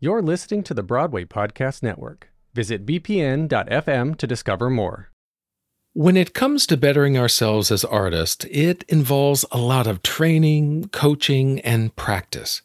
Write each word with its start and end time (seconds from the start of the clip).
You're 0.00 0.22
listening 0.22 0.62
to 0.62 0.74
the 0.74 0.84
Broadway 0.84 1.24
Podcast 1.24 1.82
Network. 1.82 2.30
Visit 2.54 2.86
bpn.fm 2.86 4.16
to 4.16 4.26
discover 4.28 4.70
more. 4.70 5.10
When 5.92 6.16
it 6.16 6.34
comes 6.34 6.68
to 6.68 6.76
bettering 6.76 7.18
ourselves 7.18 7.72
as 7.72 7.84
artists, 7.84 8.46
it 8.48 8.84
involves 8.86 9.44
a 9.50 9.58
lot 9.58 9.88
of 9.88 10.04
training, 10.04 10.90
coaching, 10.92 11.58
and 11.62 11.96
practice. 11.96 12.62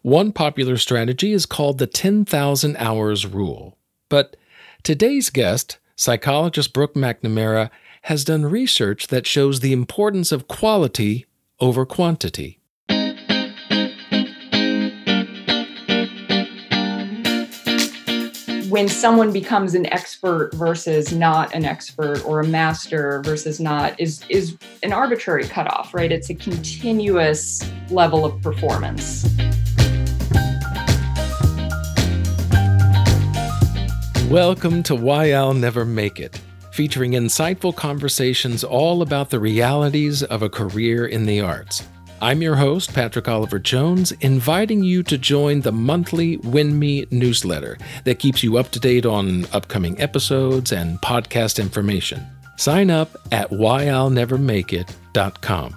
One 0.00 0.32
popular 0.32 0.78
strategy 0.78 1.32
is 1.32 1.44
called 1.44 1.76
the 1.76 1.86
10,000 1.86 2.76
hours 2.78 3.26
rule. 3.26 3.76
But 4.08 4.36
today's 4.82 5.28
guest, 5.28 5.76
psychologist 5.96 6.72
Brooke 6.72 6.94
Macnamara, 6.94 7.68
has 8.04 8.24
done 8.24 8.46
research 8.46 9.08
that 9.08 9.26
shows 9.26 9.60
the 9.60 9.74
importance 9.74 10.32
of 10.32 10.48
quality 10.48 11.26
over 11.60 11.84
quantity. 11.84 12.59
When 18.70 18.88
someone 18.88 19.32
becomes 19.32 19.74
an 19.74 19.84
expert 19.86 20.54
versus 20.54 21.12
not 21.12 21.52
an 21.52 21.64
expert 21.64 22.24
or 22.24 22.38
a 22.38 22.46
master 22.46 23.20
versus 23.24 23.58
not 23.58 23.98
is 23.98 24.24
is 24.28 24.56
an 24.84 24.92
arbitrary 24.92 25.42
cutoff 25.42 25.92
right? 25.92 26.12
It's 26.12 26.30
a 26.30 26.36
continuous 26.36 27.68
level 27.90 28.24
of 28.24 28.40
performance. 28.42 29.28
Welcome 34.30 34.84
to 34.84 34.94
why 34.94 35.32
i'll 35.32 35.52
never 35.52 35.84
make 35.84 36.20
it 36.20 36.40
featuring 36.70 37.12
insightful 37.12 37.74
conversations 37.74 38.62
all 38.62 39.02
about 39.02 39.30
the 39.30 39.40
realities 39.40 40.22
of 40.22 40.42
a 40.42 40.48
career 40.48 41.04
in 41.04 41.26
the 41.26 41.40
arts 41.40 41.82
I'm 42.22 42.42
your 42.42 42.56
host, 42.56 42.92
Patrick 42.92 43.28
Oliver 43.28 43.58
Jones, 43.58 44.12
inviting 44.20 44.82
you 44.82 45.02
to 45.04 45.16
join 45.16 45.62
the 45.62 45.72
monthly 45.72 46.36
WINMI 46.38 47.10
newsletter 47.10 47.78
that 48.04 48.18
keeps 48.18 48.42
you 48.42 48.58
up 48.58 48.68
to 48.72 48.80
date 48.80 49.06
on 49.06 49.46
upcoming 49.54 49.98
episodes 49.98 50.70
and 50.70 50.98
podcast 50.98 51.58
information. 51.58 52.26
Sign 52.58 52.90
up 52.90 53.16
at 53.32 53.48
whyillnevermakeit.com. 53.48 55.76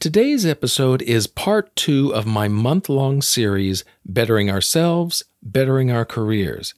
Today's 0.00 0.46
episode 0.46 1.02
is 1.02 1.26
part 1.26 1.76
two 1.76 2.14
of 2.14 2.24
my 2.24 2.48
month 2.48 2.88
long 2.88 3.20
series, 3.20 3.84
Bettering 4.06 4.50
Ourselves, 4.50 5.22
Bettering 5.42 5.90
Our 5.90 6.06
Careers. 6.06 6.72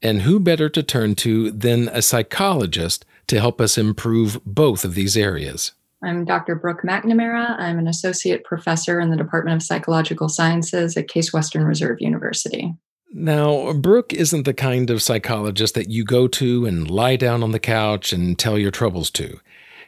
And 0.00 0.22
who 0.22 0.38
better 0.38 0.68
to 0.68 0.84
turn 0.84 1.16
to 1.16 1.50
than 1.50 1.88
a 1.88 2.02
psychologist 2.02 3.04
to 3.26 3.40
help 3.40 3.60
us 3.60 3.76
improve 3.76 4.40
both 4.46 4.84
of 4.84 4.94
these 4.94 5.16
areas? 5.16 5.72
I'm 6.04 6.24
Dr. 6.24 6.56
Brooke 6.56 6.82
Macnamara. 6.82 7.58
I'm 7.58 7.78
an 7.78 7.86
associate 7.86 8.44
professor 8.44 8.98
in 8.98 9.10
the 9.10 9.16
Department 9.16 9.56
of 9.56 9.62
Psychological 9.62 10.28
Sciences 10.28 10.96
at 10.96 11.08
Case 11.08 11.32
Western 11.32 11.64
Reserve 11.64 12.00
University. 12.00 12.74
Now, 13.14 13.72
Brooke 13.74 14.12
isn't 14.12 14.44
the 14.44 14.54
kind 14.54 14.90
of 14.90 15.02
psychologist 15.02 15.74
that 15.74 15.90
you 15.90 16.04
go 16.04 16.26
to 16.28 16.66
and 16.66 16.90
lie 16.90 17.16
down 17.16 17.42
on 17.42 17.52
the 17.52 17.60
couch 17.60 18.12
and 18.12 18.38
tell 18.38 18.58
your 18.58 18.70
troubles 18.70 19.10
to. 19.12 19.38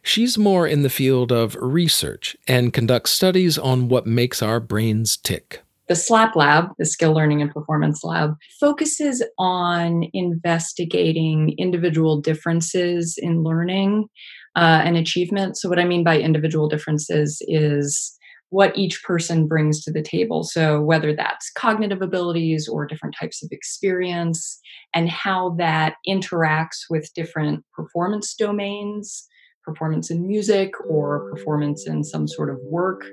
She's 0.02 0.36
more 0.36 0.66
in 0.66 0.82
the 0.82 0.90
field 0.90 1.32
of 1.32 1.56
research 1.58 2.36
and 2.46 2.72
conducts 2.72 3.10
studies 3.10 3.58
on 3.58 3.88
what 3.88 4.06
makes 4.06 4.42
our 4.42 4.60
brains 4.60 5.16
tick. 5.16 5.62
The 5.88 5.94
SLAP 5.94 6.36
lab, 6.36 6.68
the 6.78 6.86
Skill 6.86 7.12
Learning 7.12 7.42
and 7.42 7.52
Performance 7.52 8.04
Lab, 8.04 8.36
focuses 8.60 9.22
on 9.38 10.04
investigating 10.12 11.54
individual 11.58 12.20
differences 12.20 13.18
in 13.18 13.42
learning 13.42 14.08
uh, 14.56 14.82
and 14.84 14.96
achievement. 14.96 15.56
So, 15.56 15.68
what 15.68 15.78
I 15.78 15.84
mean 15.84 16.04
by 16.04 16.18
individual 16.18 16.68
differences 16.68 17.38
is 17.48 18.16
what 18.50 18.76
each 18.76 19.02
person 19.02 19.48
brings 19.48 19.82
to 19.82 19.92
the 19.92 20.02
table. 20.02 20.44
So, 20.44 20.80
whether 20.80 21.14
that's 21.14 21.50
cognitive 21.56 22.02
abilities 22.02 22.68
or 22.68 22.86
different 22.86 23.16
types 23.18 23.42
of 23.42 23.48
experience, 23.52 24.60
and 24.94 25.08
how 25.08 25.56
that 25.58 25.94
interacts 26.08 26.84
with 26.88 27.12
different 27.14 27.64
performance 27.74 28.34
domains, 28.34 29.26
performance 29.64 30.10
in 30.10 30.26
music 30.26 30.72
or 30.88 31.30
performance 31.30 31.86
in 31.86 32.04
some 32.04 32.28
sort 32.28 32.50
of 32.50 32.58
work, 32.64 33.04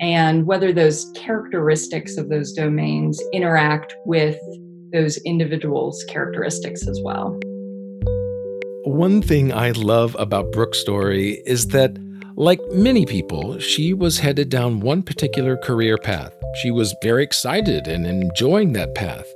and 0.00 0.46
whether 0.46 0.72
those 0.72 1.10
characteristics 1.16 2.16
of 2.16 2.28
those 2.28 2.52
domains 2.52 3.20
interact 3.32 3.94
with 4.04 4.38
those 4.92 5.16
individuals' 5.24 6.04
characteristics 6.08 6.86
as 6.86 7.00
well. 7.02 7.38
One 8.94 9.22
thing 9.22 9.52
I 9.52 9.72
love 9.72 10.14
about 10.20 10.52
Brooke's 10.52 10.78
story 10.78 11.42
is 11.46 11.66
that, 11.68 11.98
like 12.36 12.60
many 12.70 13.04
people, 13.04 13.58
she 13.58 13.92
was 13.92 14.20
headed 14.20 14.50
down 14.50 14.78
one 14.78 15.02
particular 15.02 15.56
career 15.56 15.98
path. 15.98 16.32
She 16.62 16.70
was 16.70 16.94
very 17.02 17.24
excited 17.24 17.88
and 17.88 18.06
enjoying 18.06 18.72
that 18.74 18.94
path. 18.94 19.26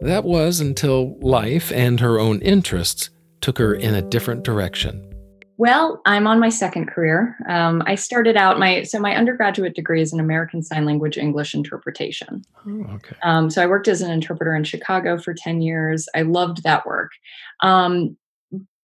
That 0.00 0.22
was 0.22 0.60
until 0.60 1.18
life 1.18 1.72
and 1.72 1.98
her 1.98 2.20
own 2.20 2.40
interests 2.42 3.10
took 3.40 3.58
her 3.58 3.74
in 3.74 3.96
a 3.96 4.00
different 4.00 4.44
direction. 4.44 5.10
Well, 5.56 6.00
I'm 6.06 6.28
on 6.28 6.38
my 6.38 6.48
second 6.48 6.86
career. 6.86 7.36
Um, 7.48 7.82
I 7.86 7.96
started 7.96 8.36
out 8.36 8.60
my 8.60 8.84
so 8.84 9.00
my 9.00 9.16
undergraduate 9.16 9.74
degree 9.74 10.02
is 10.02 10.12
in 10.12 10.20
American 10.20 10.62
Sign 10.62 10.84
Language 10.84 11.18
English 11.18 11.52
interpretation. 11.52 12.44
Oh, 12.64 12.86
okay. 12.94 13.16
Um, 13.24 13.50
so 13.50 13.60
I 13.60 13.66
worked 13.66 13.88
as 13.88 14.02
an 14.02 14.12
interpreter 14.12 14.54
in 14.54 14.62
Chicago 14.62 15.18
for 15.18 15.34
ten 15.34 15.62
years. 15.62 16.08
I 16.14 16.22
loved 16.22 16.62
that 16.62 16.86
work. 16.86 17.10
Um, 17.60 18.16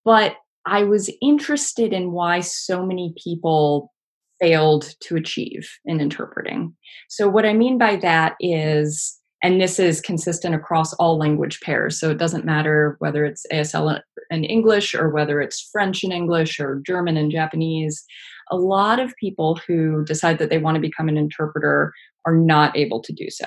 but 0.05 0.35
I 0.65 0.83
was 0.83 1.09
interested 1.21 1.93
in 1.93 2.11
why 2.11 2.41
so 2.41 2.85
many 2.85 3.13
people 3.21 3.91
failed 4.39 4.93
to 5.01 5.15
achieve 5.15 5.69
in 5.85 5.99
interpreting. 5.99 6.75
So, 7.09 7.27
what 7.27 7.45
I 7.45 7.53
mean 7.53 7.77
by 7.77 7.95
that 7.97 8.35
is, 8.39 9.17
and 9.43 9.59
this 9.59 9.79
is 9.79 10.01
consistent 10.01 10.53
across 10.53 10.93
all 10.93 11.17
language 11.17 11.59
pairs, 11.61 11.99
so 11.99 12.09
it 12.09 12.17
doesn't 12.17 12.45
matter 12.45 12.95
whether 12.99 13.25
it's 13.25 13.45
ASL 13.51 13.99
and 14.29 14.45
English 14.45 14.93
or 14.93 15.09
whether 15.09 15.41
it's 15.41 15.69
French 15.71 16.03
and 16.03 16.13
English 16.13 16.59
or 16.59 16.81
German 16.85 17.17
and 17.17 17.31
Japanese. 17.31 18.03
A 18.51 18.57
lot 18.57 18.99
of 18.99 19.15
people 19.19 19.59
who 19.67 20.03
decide 20.05 20.37
that 20.39 20.49
they 20.49 20.57
want 20.57 20.75
to 20.75 20.81
become 20.81 21.09
an 21.09 21.17
interpreter 21.17 21.93
are 22.25 22.35
not 22.35 22.75
able 22.77 23.01
to 23.01 23.13
do 23.13 23.29
so 23.29 23.45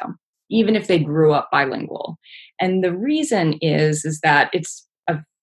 even 0.51 0.77
if 0.77 0.89
they 0.89 0.99
grew 0.99 1.33
up 1.33 1.49
bilingual 1.51 2.19
and 2.61 2.85
the 2.85 2.93
reason 2.93 3.55
is 3.63 4.05
is 4.05 4.21
that 4.21 4.51
it's 4.53 4.87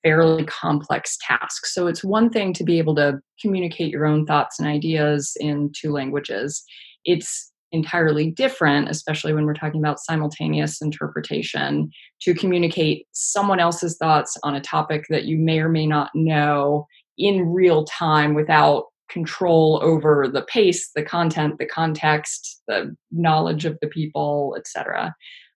fairly 0.04 0.44
complex 0.46 1.18
task. 1.26 1.66
So 1.66 1.88
it's 1.88 2.04
one 2.04 2.30
thing 2.30 2.54
to 2.54 2.64
be 2.64 2.78
able 2.78 2.96
to 2.96 3.20
communicate 3.40 3.92
your 3.92 4.06
own 4.06 4.26
thoughts 4.26 4.60
and 4.60 4.68
ideas 4.68 5.36
in 5.40 5.72
two 5.76 5.92
languages. 5.92 6.64
It's 7.06 7.52
entirely 7.72 8.32
different, 8.32 8.90
especially 8.90 9.34
when 9.34 9.46
we're 9.46 9.54
talking 9.54 9.80
about 9.80 10.00
simultaneous 10.00 10.82
interpretation, 10.82 11.90
to 12.22 12.34
communicate 12.34 13.08
someone 13.14 13.60
else's 13.60 13.98
thoughts 13.98 14.38
on 14.44 14.56
a 14.56 14.62
topic 14.62 15.06
that 15.10 15.26
you 15.26 15.38
may 15.38 15.60
or 15.60 15.70
may 15.70 15.88
not 15.88 16.12
know 16.14 16.86
in 17.18 17.48
real 17.48 17.86
time 17.86 18.34
without 18.34 18.86
control 19.10 19.80
over 19.84 20.28
the 20.28 20.44
pace, 20.44 20.90
the 20.96 21.04
content, 21.04 21.58
the 21.60 21.66
context, 21.66 22.62
the 22.68 22.96
knowledge 23.12 23.66
of 23.66 23.78
the 23.82 23.88
people, 23.88 24.56
etc. 24.58 25.14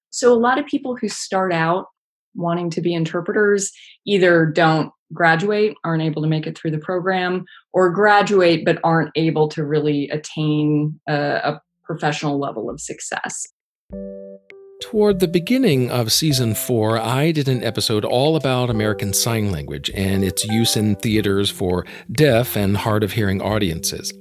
So 0.09 0.33
a 0.33 0.35
lot 0.35 0.59
of 0.59 0.65
people 0.65 0.95
who 0.95 1.09
start 1.09 1.53
out 1.53 1.87
wanting 2.35 2.69
to 2.71 2.81
be 2.81 2.93
interpreters 2.93 3.71
either 4.05 4.45
don't 4.45 4.91
graduate, 5.13 5.75
aren't 5.83 6.03
able 6.03 6.21
to 6.21 6.27
make 6.27 6.47
it 6.47 6.57
through 6.57 6.71
the 6.71 6.79
program, 6.79 7.45
or 7.73 7.89
graduate 7.89 8.65
but 8.65 8.79
aren't 8.83 9.11
able 9.15 9.47
to 9.49 9.63
really 9.63 10.09
attain 10.09 10.99
a, 11.07 11.15
a 11.15 11.61
professional 11.83 12.39
level 12.39 12.69
of 12.69 12.79
success. 12.81 13.47
Toward 14.81 15.19
the 15.19 15.27
beginning 15.27 15.89
of 15.89 16.11
season 16.11 16.53
four, 16.53 16.97
I 16.97 17.31
did 17.31 17.47
an 17.47 17.63
episode 17.63 18.03
all 18.03 18.35
about 18.35 18.69
American 18.69 19.13
Sign 19.13 19.51
Language 19.51 19.89
and 19.95 20.23
its 20.23 20.43
use 20.45 20.75
in 20.75 20.95
theaters 20.97 21.49
for 21.49 21.85
deaf 22.11 22.57
and 22.57 22.75
hard 22.75 23.03
of 23.03 23.13
hearing 23.13 23.41
audiences. 23.41 24.13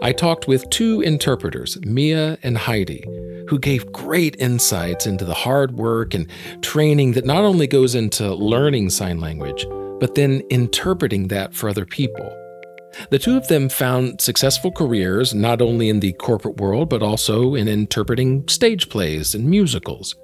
I 0.00 0.12
talked 0.12 0.48
with 0.48 0.68
two 0.70 1.00
interpreters, 1.00 1.78
Mia 1.82 2.38
and 2.42 2.56
Heidi, 2.56 3.04
who 3.48 3.58
gave 3.58 3.92
great 3.92 4.36
insights 4.38 5.06
into 5.06 5.24
the 5.24 5.34
hard 5.34 5.72
work 5.72 6.14
and 6.14 6.28
training 6.62 7.12
that 7.12 7.24
not 7.24 7.44
only 7.44 7.66
goes 7.66 7.94
into 7.94 8.34
learning 8.34 8.90
sign 8.90 9.20
language, 9.20 9.66
but 10.00 10.14
then 10.14 10.42
interpreting 10.50 11.28
that 11.28 11.54
for 11.54 11.68
other 11.68 11.86
people. 11.86 12.34
The 13.10 13.18
two 13.18 13.36
of 13.36 13.48
them 13.48 13.68
found 13.68 14.20
successful 14.20 14.72
careers 14.72 15.34
not 15.34 15.60
only 15.60 15.88
in 15.88 16.00
the 16.00 16.12
corporate 16.14 16.56
world, 16.56 16.88
but 16.88 17.02
also 17.02 17.54
in 17.54 17.68
interpreting 17.68 18.46
stage 18.48 18.88
plays 18.88 19.34
and 19.34 19.44
musicals. 19.44 20.16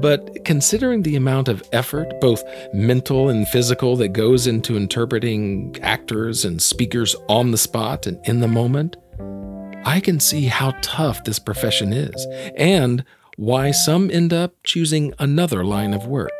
But 0.00 0.44
considering 0.44 1.02
the 1.02 1.16
amount 1.16 1.48
of 1.48 1.62
effort, 1.72 2.20
both 2.20 2.42
mental 2.72 3.28
and 3.28 3.48
physical, 3.48 3.96
that 3.96 4.08
goes 4.08 4.46
into 4.46 4.76
interpreting 4.76 5.76
actors 5.82 6.44
and 6.44 6.62
speakers 6.62 7.16
on 7.28 7.50
the 7.50 7.58
spot 7.58 8.06
and 8.06 8.18
in 8.24 8.40
the 8.40 8.48
moment, 8.48 8.96
I 9.84 10.00
can 10.00 10.20
see 10.20 10.46
how 10.46 10.74
tough 10.82 11.24
this 11.24 11.38
profession 11.38 11.92
is 11.92 12.26
and 12.56 13.04
why 13.36 13.70
some 13.70 14.10
end 14.10 14.32
up 14.32 14.54
choosing 14.62 15.14
another 15.18 15.64
line 15.64 15.94
of 15.94 16.06
work. 16.06 16.30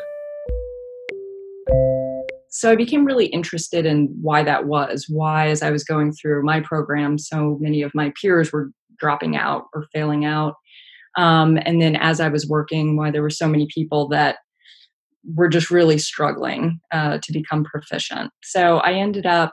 So 2.51 2.71
I 2.71 2.77
became 2.77 3.05
really 3.05 3.27
interested 3.27 3.87
in 3.87 4.09
why 4.21 4.43
that 4.43 4.67
was. 4.67 5.07
Why, 5.09 5.49
as 5.49 5.63
I 5.63 5.71
was 5.71 5.85
going 5.85 6.13
through 6.13 6.43
my 6.45 6.61
program, 6.61 7.19
so 7.19 7.57
many 7.61 7.83
of 7.83 7.95
my 7.95 8.13
peers 8.21 8.53
were 8.53 8.71
dropping 8.99 9.37
out 9.37 9.67
or 9.75 9.87
failing 9.93 10.25
out. 10.25 10.55
Um, 11.19 11.59
and 11.67 11.83
then 11.83 11.97
as 11.97 12.21
I 12.21 12.29
was 12.29 12.47
working, 12.47 12.97
why 12.97 13.11
there 13.11 13.23
were 13.23 13.29
so 13.29 13.49
many 13.49 13.67
people 13.75 14.09
that 14.09 14.37
were 15.35 15.49
just 15.49 15.71
really 15.71 15.99
struggling 15.99 16.81
uh, 16.93 17.19
to 17.23 17.33
become 17.33 17.65
proficient. 17.65 18.31
So 18.45 18.79
I 18.79 18.93
ended 18.95 19.27
up 19.27 19.53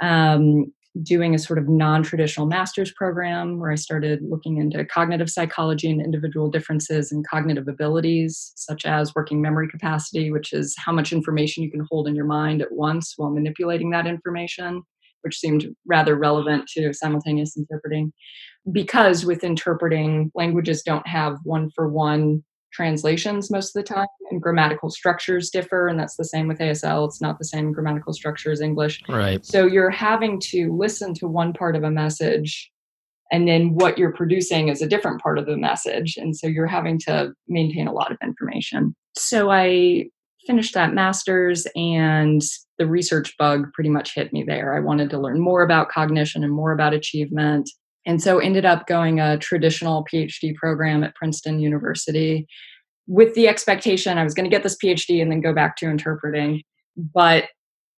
um, 0.00 0.72
doing 1.02 1.34
a 1.34 1.38
sort 1.38 1.58
of 1.58 1.68
non 1.68 2.04
traditional 2.04 2.46
master's 2.46 2.92
program 2.92 3.58
where 3.58 3.72
I 3.72 3.74
started 3.74 4.20
looking 4.22 4.58
into 4.58 4.84
cognitive 4.84 5.28
psychology 5.28 5.90
and 5.90 6.00
individual 6.00 6.48
differences 6.48 7.10
in 7.10 7.24
cognitive 7.28 7.66
abilities, 7.66 8.52
such 8.54 8.86
as 8.86 9.12
working 9.14 9.42
memory 9.42 9.68
capacity, 9.68 10.30
which 10.30 10.52
is 10.52 10.72
how 10.78 10.92
much 10.92 11.12
information 11.12 11.64
you 11.64 11.70
can 11.70 11.86
hold 11.90 12.06
in 12.06 12.14
your 12.14 12.26
mind 12.26 12.62
at 12.62 12.70
once 12.70 13.14
while 13.16 13.30
manipulating 13.30 13.90
that 13.90 14.06
information, 14.06 14.82
which 15.22 15.38
seemed 15.38 15.66
rather 15.86 16.16
relevant 16.16 16.68
to 16.76 16.92
simultaneous 16.92 17.56
interpreting. 17.56 18.12
Because 18.70 19.24
with 19.24 19.42
interpreting, 19.42 20.30
languages 20.34 20.82
don't 20.82 21.06
have 21.06 21.38
one 21.44 21.70
for 21.74 21.88
one 21.88 22.44
translations 22.72 23.50
most 23.50 23.76
of 23.76 23.82
the 23.82 23.94
time 23.94 24.06
and 24.30 24.40
grammatical 24.40 24.90
structures 24.90 25.50
differ 25.50 25.88
and 25.88 25.98
that's 25.98 26.16
the 26.16 26.24
same 26.24 26.48
with 26.48 26.58
asl 26.58 27.06
it's 27.06 27.20
not 27.20 27.38
the 27.38 27.44
same 27.44 27.70
grammatical 27.70 28.12
structure 28.12 28.50
as 28.50 28.60
english. 28.60 29.02
Right. 29.08 29.44
So 29.44 29.66
you're 29.66 29.90
having 29.90 30.40
to 30.50 30.74
listen 30.74 31.14
to 31.14 31.28
one 31.28 31.52
part 31.52 31.76
of 31.76 31.82
a 31.82 31.90
message 31.90 32.70
and 33.30 33.46
then 33.46 33.74
what 33.74 33.98
you're 33.98 34.12
producing 34.12 34.68
is 34.68 34.82
a 34.82 34.88
different 34.88 35.20
part 35.20 35.38
of 35.38 35.46
the 35.46 35.56
message 35.56 36.16
and 36.16 36.36
so 36.36 36.46
you're 36.46 36.66
having 36.66 36.98
to 37.00 37.32
maintain 37.48 37.86
a 37.86 37.92
lot 37.92 38.10
of 38.10 38.18
information. 38.22 38.94
So 39.16 39.50
i 39.50 40.06
finished 40.46 40.74
that 40.74 40.94
master's 40.94 41.66
and 41.76 42.42
the 42.82 42.88
research 42.88 43.36
bug 43.38 43.72
pretty 43.72 43.90
much 43.90 44.12
hit 44.12 44.32
me 44.32 44.42
there. 44.42 44.74
I 44.74 44.80
wanted 44.80 45.08
to 45.10 45.20
learn 45.20 45.40
more 45.40 45.62
about 45.62 45.88
cognition 45.88 46.42
and 46.42 46.52
more 46.52 46.72
about 46.72 46.92
achievement 46.92 47.70
and 48.04 48.20
so 48.20 48.38
ended 48.38 48.64
up 48.64 48.86
going 48.86 49.20
a 49.20 49.38
traditional 49.38 50.04
phd 50.12 50.54
program 50.56 51.04
at 51.04 51.14
princeton 51.14 51.60
university 51.60 52.46
with 53.06 53.34
the 53.34 53.46
expectation 53.48 54.18
i 54.18 54.24
was 54.24 54.34
going 54.34 54.44
to 54.44 54.54
get 54.54 54.62
this 54.62 54.76
phd 54.82 55.22
and 55.22 55.30
then 55.30 55.40
go 55.40 55.54
back 55.54 55.76
to 55.76 55.88
interpreting. 55.88 56.62
But 56.96 57.44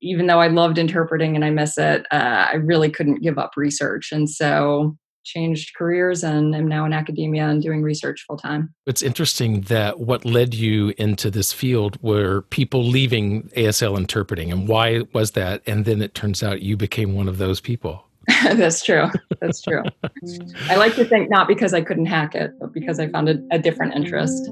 even 0.02 0.28
though 0.28 0.42
i 0.42 0.48
loved 0.48 0.78
interpreting 0.78 1.36
and 1.36 1.46
i 1.46 1.50
miss 1.50 1.78
it 1.78 2.06
uh, 2.12 2.48
i 2.52 2.56
really 2.56 2.90
couldn't 2.90 3.22
give 3.22 3.38
up 3.38 3.52
research 3.56 4.12
and 4.12 4.30
so 4.30 4.98
changed 5.24 5.76
careers 5.76 6.24
and 6.24 6.56
am 6.56 6.68
now 6.68 6.86
in 6.86 6.94
academia 6.94 7.48
and 7.48 7.62
doing 7.62 7.82
research 7.82 8.24
full 8.28 8.38
time. 8.38 8.74
It's 8.86 9.02
interesting 9.02 9.62
that 9.62 10.00
what 10.00 10.26
led 10.26 10.54
you 10.54 10.94
into 10.98 11.32
this 11.32 11.54
field 11.54 11.98
were 12.02 12.42
people 12.50 12.84
leaving 12.84 13.44
ASL 13.50 13.98
interpreting. 13.98 14.52
And 14.52 14.68
why 14.68 15.04
was 15.14 15.32
that? 15.32 15.62
And 15.66 15.86
then 15.86 16.02
it 16.02 16.14
turns 16.14 16.44
out 16.44 16.62
you 16.62 16.78
became 16.78 17.16
one 17.16 17.28
of 17.28 17.38
those 17.38 17.60
people. 17.60 18.06
That's 18.44 18.84
true. 18.84 19.10
That's 19.42 19.62
true. 19.62 19.84
I 20.70 20.76
like 20.76 20.96
to 20.96 21.06
think 21.06 21.30
not 21.30 21.48
because 21.48 21.74
I 21.74 21.82
couldn't 21.82 22.06
hack 22.06 22.36
it, 22.36 22.52
but 22.60 22.74
because 22.74 23.00
I 23.00 23.08
found 23.08 23.30
a, 23.30 23.42
a 23.52 23.60
different 23.60 23.96
interest. 23.96 24.50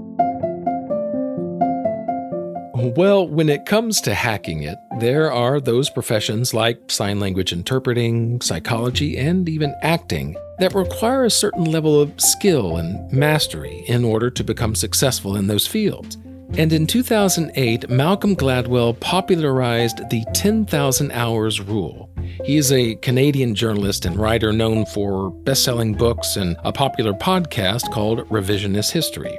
Well, 2.73 3.27
when 3.27 3.47
it 3.47 3.65
comes 3.65 4.01
to 4.01 4.13
hacking 4.13 4.63
it, 4.63 4.77
there 5.00 5.31
are 5.31 5.62
those 5.62 5.89
professions 5.89 6.53
like 6.53 6.89
sign 6.89 7.19
language 7.19 7.53
interpreting, 7.53 8.41
psychology, 8.41 9.18
and 9.18 9.47
even 9.47 9.75
acting 9.83 10.35
that 10.61 10.75
require 10.75 11.25
a 11.25 11.29
certain 11.29 11.65
level 11.65 11.99
of 11.99 12.13
skill 12.19 12.77
and 12.77 13.11
mastery 13.11 13.83
in 13.87 14.03
order 14.05 14.29
to 14.29 14.43
become 14.43 14.75
successful 14.75 15.35
in 15.35 15.47
those 15.47 15.65
fields. 15.65 16.17
And 16.57 16.73
in 16.73 16.85
2008, 16.85 17.89
Malcolm 17.89 18.35
Gladwell 18.35 18.99
popularized 18.99 20.09
the 20.09 20.23
10,000 20.33 21.11
hours 21.11 21.61
rule. 21.61 22.09
He 22.43 22.57
is 22.57 22.71
a 22.71 22.95
Canadian 22.95 23.55
journalist 23.55 24.05
and 24.05 24.17
writer 24.17 24.51
known 24.51 24.85
for 24.85 25.31
best 25.31 25.63
selling 25.63 25.93
books 25.93 26.35
and 26.35 26.57
a 26.63 26.73
popular 26.73 27.13
podcast 27.13 27.89
called 27.91 28.27
Revisionist 28.29 28.91
History. 28.91 29.37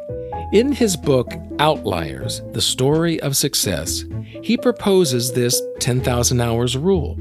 In 0.52 0.72
his 0.72 0.96
book, 0.96 1.32
Outliers 1.58 2.40
The 2.52 2.62
Story 2.62 3.20
of 3.20 3.36
Success, 3.36 4.04
he 4.42 4.56
proposes 4.56 5.32
this 5.32 5.62
10,000 5.80 6.40
hours 6.40 6.76
rule 6.76 7.16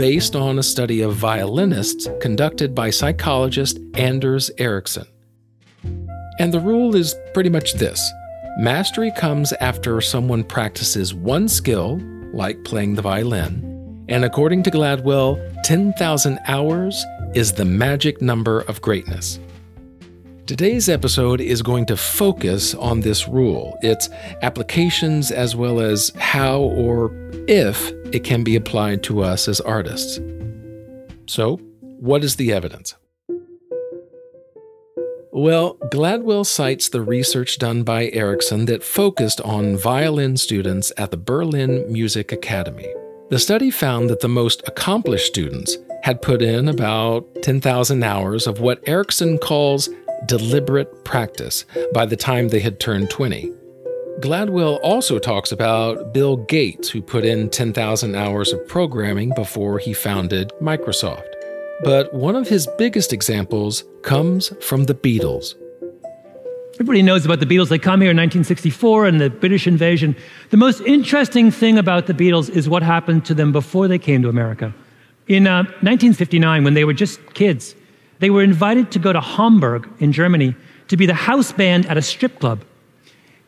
based 0.00 0.34
on 0.34 0.58
a 0.58 0.62
study 0.62 1.02
of 1.02 1.12
violinists 1.12 2.08
conducted 2.22 2.74
by 2.74 2.88
psychologist 2.88 3.78
Anders 3.92 4.50
Ericsson. 4.56 5.06
And 6.38 6.54
the 6.54 6.58
rule 6.58 6.96
is 6.96 7.14
pretty 7.34 7.50
much 7.50 7.74
this 7.74 8.10
mastery 8.56 9.12
comes 9.14 9.52
after 9.60 10.00
someone 10.00 10.42
practices 10.42 11.12
one 11.12 11.48
skill, 11.48 12.00
like 12.32 12.64
playing 12.64 12.94
the 12.94 13.02
violin, 13.02 14.06
and 14.08 14.24
according 14.24 14.62
to 14.62 14.70
Gladwell, 14.70 15.38
10,000 15.64 16.38
hours 16.48 17.04
is 17.34 17.52
the 17.52 17.66
magic 17.66 18.22
number 18.22 18.62
of 18.62 18.80
greatness. 18.80 19.38
Today's 20.50 20.88
episode 20.88 21.40
is 21.40 21.62
going 21.62 21.86
to 21.86 21.96
focus 21.96 22.74
on 22.74 23.02
this 23.02 23.28
rule, 23.28 23.78
its 23.82 24.08
applications, 24.42 25.30
as 25.30 25.54
well 25.54 25.78
as 25.78 26.10
how 26.18 26.58
or 26.58 27.12
if 27.46 27.92
it 28.12 28.24
can 28.24 28.42
be 28.42 28.56
applied 28.56 29.04
to 29.04 29.22
us 29.22 29.46
as 29.46 29.60
artists. 29.60 30.18
So, 31.28 31.58
what 32.00 32.24
is 32.24 32.34
the 32.34 32.52
evidence? 32.52 32.96
Well, 35.30 35.76
Gladwell 35.92 36.44
cites 36.44 36.88
the 36.88 37.00
research 37.00 37.58
done 37.58 37.84
by 37.84 38.10
Ericsson 38.10 38.64
that 38.64 38.82
focused 38.82 39.40
on 39.42 39.76
violin 39.76 40.36
students 40.36 40.92
at 40.96 41.12
the 41.12 41.16
Berlin 41.16 41.84
Music 41.92 42.32
Academy. 42.32 42.92
The 43.28 43.38
study 43.38 43.70
found 43.70 44.10
that 44.10 44.18
the 44.18 44.28
most 44.28 44.66
accomplished 44.66 45.28
students 45.28 45.78
had 46.02 46.22
put 46.22 46.42
in 46.42 46.66
about 46.66 47.24
10,000 47.42 48.02
hours 48.02 48.48
of 48.48 48.58
what 48.58 48.82
Ericsson 48.88 49.38
calls 49.38 49.88
deliberate 50.26 51.04
practice 51.04 51.64
by 51.92 52.06
the 52.06 52.16
time 52.16 52.48
they 52.48 52.60
had 52.60 52.80
turned 52.80 53.10
20. 53.10 53.52
Gladwell 54.20 54.78
also 54.82 55.18
talks 55.18 55.50
about 55.50 56.12
Bill 56.12 56.36
Gates, 56.36 56.90
who 56.90 57.00
put 57.00 57.24
in 57.24 57.48
10,000 57.48 58.14
hours 58.14 58.52
of 58.52 58.66
programming 58.68 59.32
before 59.34 59.78
he 59.78 59.94
founded 59.94 60.52
Microsoft. 60.60 61.26
But 61.82 62.12
one 62.12 62.36
of 62.36 62.46
his 62.46 62.68
biggest 62.76 63.12
examples 63.12 63.84
comes 64.02 64.52
from 64.60 64.84
the 64.84 64.94
Beatles. 64.94 65.54
Everybody 66.74 67.02
knows 67.02 67.24
about 67.24 67.40
the 67.40 67.46
Beatles. 67.46 67.68
They 67.68 67.78
come 67.78 68.00
here 68.00 68.10
in 68.10 68.16
1964 68.16 69.06
and 69.06 69.20
the 69.20 69.30
British 69.30 69.66
invasion. 69.66 70.14
The 70.50 70.56
most 70.56 70.80
interesting 70.82 71.50
thing 71.50 71.78
about 71.78 72.06
the 72.06 72.14
Beatles 72.14 72.50
is 72.50 72.68
what 72.68 72.82
happened 72.82 73.24
to 73.26 73.34
them 73.34 73.52
before 73.52 73.88
they 73.88 73.98
came 73.98 74.22
to 74.22 74.28
America. 74.28 74.74
In 75.28 75.46
uh, 75.46 75.62
1959, 75.82 76.64
when 76.64 76.74
they 76.74 76.84
were 76.84 76.92
just 76.92 77.20
kids, 77.34 77.74
they 78.20 78.30
were 78.30 78.42
invited 78.42 78.92
to 78.92 78.98
go 78.98 79.12
to 79.12 79.20
Hamburg 79.20 79.88
in 79.98 80.12
Germany 80.12 80.54
to 80.88 80.96
be 80.96 81.06
the 81.06 81.14
house 81.14 81.52
band 81.52 81.86
at 81.86 81.96
a 81.96 82.02
strip 82.02 82.38
club. 82.38 82.62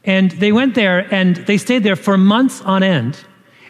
And 0.05 0.33
they 0.33 0.51
went 0.51 0.75
there 0.75 1.13
and 1.15 1.37
they 1.37 1.59
stayed 1.59 1.85
there 1.85 1.97
for 1.97 2.17
months 2.17 2.61
on 2.63 2.83
end. 2.83 3.19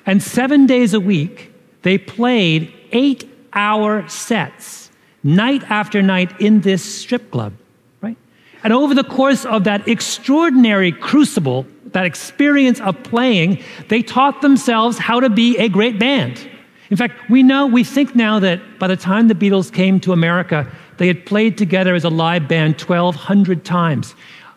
And 0.06 0.22
seven 0.22 0.66
days 0.66 0.94
a 0.94 1.00
week, 1.00 1.52
they 1.82 1.98
played 1.98 2.72
eight 2.92 3.28
hour 3.52 4.08
sets, 4.08 4.90
night 5.22 5.62
after 5.70 6.00
night, 6.00 6.40
in 6.40 6.60
this 6.60 6.82
strip 6.82 7.30
club. 7.30 7.52
Right? 8.00 8.16
And 8.64 8.72
over 8.72 8.94
the 8.94 9.04
course 9.04 9.44
of 9.44 9.64
that 9.64 9.86
extraordinary 9.86 10.92
crucible, 10.92 11.66
that 11.86 12.06
experience 12.06 12.80
of 12.80 13.02
playing, 13.02 13.62
they 13.88 14.02
taught 14.02 14.40
themselves 14.40 14.98
how 14.98 15.20
to 15.20 15.28
be 15.28 15.58
a 15.58 15.68
great 15.68 15.98
band. 15.98 16.48
In 16.90 16.96
fact, 16.96 17.30
we 17.30 17.42
know, 17.42 17.66
we 17.66 17.84
think 17.84 18.14
now 18.14 18.38
that 18.40 18.78
by 18.78 18.86
the 18.86 18.96
time 18.96 19.28
the 19.28 19.34
Beatles 19.34 19.72
came 19.72 19.98
to 20.00 20.12
America, 20.12 20.70
they 21.02 21.08
had 21.08 21.26
played 21.26 21.58
together 21.58 21.94
as 21.94 22.04
a 22.04 22.08
live 22.08 22.46
band 22.46 22.80
1,200 22.80 23.64
times. 23.64 24.14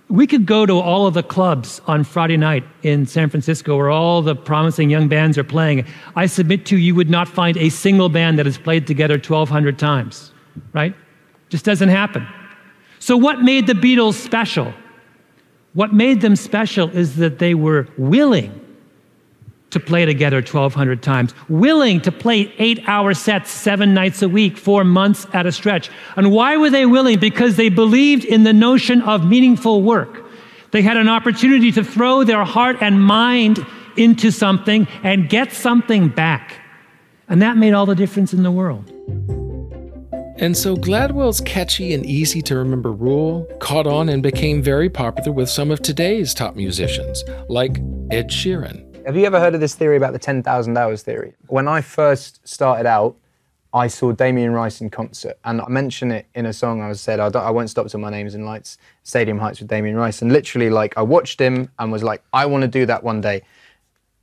We 0.09 0.27
could 0.27 0.45
go 0.45 0.67
to 0.67 0.73
all 0.73 1.07
of 1.07 1.15
the 1.15 1.23
clubs 1.23 1.81
on 1.87 2.03
Friday 2.03 2.37
night 2.37 2.63
in 2.83 3.07
San 3.07 3.29
Francisco 3.29 3.75
where 3.75 3.89
all 3.89 4.21
the 4.21 4.35
promising 4.35 4.91
young 4.91 5.07
bands 5.07 5.39
are 5.39 5.43
playing. 5.43 5.85
I 6.15 6.27
submit 6.27 6.67
to 6.67 6.77
you, 6.77 6.83
you 6.83 6.95
would 6.95 7.09
not 7.09 7.27
find 7.27 7.57
a 7.57 7.69
single 7.69 8.09
band 8.09 8.37
that 8.37 8.45
has 8.45 8.59
played 8.59 8.85
together 8.85 9.15
1,200 9.15 9.79
times, 9.79 10.31
right? 10.73 10.95
Just 11.49 11.65
doesn't 11.65 11.89
happen. 11.89 12.27
So, 12.99 13.17
what 13.17 13.41
made 13.41 13.65
the 13.65 13.73
Beatles 13.73 14.13
special? 14.13 14.71
What 15.73 15.93
made 15.93 16.21
them 16.21 16.35
special 16.35 16.89
is 16.89 17.15
that 17.15 17.39
they 17.39 17.55
were 17.55 17.87
willing 17.97 18.64
to 19.75 19.79
play 19.81 20.05
together 20.05 20.37
1,200 20.37 21.03
times, 21.03 21.33
willing 21.49 21.99
to 21.99 22.11
play 22.13 22.51
eight 22.59 22.79
hour 22.87 23.13
sets 23.13 23.51
seven 23.51 23.93
nights 23.93 24.21
a 24.21 24.29
week 24.29 24.57
four 24.57 24.85
months 24.85 25.27
at 25.33 25.45
a 25.45 25.51
stretch. 25.51 25.91
And 26.15 26.31
why 26.31 26.55
were 26.55 26.69
they 26.69 26.85
willing? 26.85 27.19
Because 27.19 27.57
they 27.57 27.67
believed 27.67 28.23
in 28.23 28.43
the 28.43 28.53
notion 28.53 29.01
of 29.01 29.25
meaningful 29.25 29.83
work. 29.83 30.25
They 30.71 30.81
had 30.81 30.95
an 30.95 31.09
opportunity 31.09 31.73
to 31.73 31.83
throw 31.83 32.23
their 32.23 32.45
heart 32.45 32.77
and 32.79 33.01
mind 33.03 33.65
into 33.97 34.31
something 34.31 34.87
and 35.03 35.29
get 35.29 35.51
something 35.51 36.07
back. 36.07 36.55
And 37.27 37.41
that 37.41 37.57
made 37.57 37.73
all 37.73 37.85
the 37.85 37.95
difference 37.95 38.33
in 38.33 38.43
the 38.43 38.51
world. 38.51 38.89
And 40.37 40.55
so 40.55 40.75
Gladwell's 40.75 41.41
catchy 41.41 41.93
and 41.93 42.05
easy 42.05 42.41
to 42.43 42.55
remember 42.55 42.93
rule 42.93 43.45
caught 43.59 43.87
on 43.87 44.07
and 44.07 44.23
became 44.23 44.61
very 44.61 44.89
popular 44.89 45.33
with 45.33 45.49
some 45.49 45.69
of 45.69 45.81
today's 45.81 46.33
top 46.33 46.55
musicians, 46.55 47.25
like 47.49 47.79
Ed 48.11 48.29
Sheeran. 48.29 48.84
Have 49.05 49.15
you 49.15 49.25
ever 49.25 49.39
heard 49.39 49.53
of 49.53 49.61
this 49.61 49.75
theory 49.75 49.97
about 49.97 50.13
the 50.13 50.19
10,000 50.19 50.75
hours 50.75 51.03
theory? 51.03 51.35
When 51.45 51.67
I 51.67 51.81
first 51.81 52.39
started 52.47 52.87
out, 52.87 53.15
I 53.71 53.85
saw 53.85 54.11
Damien 54.11 54.51
Rice 54.51 54.81
in 54.81 54.89
concert, 54.89 55.37
and 55.45 55.61
I 55.61 55.67
mentioned 55.67 56.11
it 56.11 56.25
in 56.33 56.47
a 56.47 56.53
song. 56.53 56.81
I 56.81 56.87
was 56.87 57.01
said, 57.01 57.19
I, 57.19 57.27
I 57.27 57.51
won't 57.51 57.69
stop 57.69 57.87
till 57.87 57.99
my 57.99 58.09
name's 58.09 58.33
in 58.33 58.45
lights, 58.45 58.79
Stadium 59.03 59.37
Heights 59.37 59.59
with 59.59 59.69
Damien 59.69 59.95
Rice. 59.95 60.23
And 60.23 60.31
literally, 60.31 60.71
like, 60.71 60.97
I 60.97 61.03
watched 61.03 61.39
him 61.39 61.69
and 61.77 61.91
was 61.91 62.01
like, 62.01 62.23
I 62.33 62.47
want 62.47 62.63
to 62.63 62.67
do 62.67 62.87
that 62.87 63.03
one 63.03 63.21
day, 63.21 63.43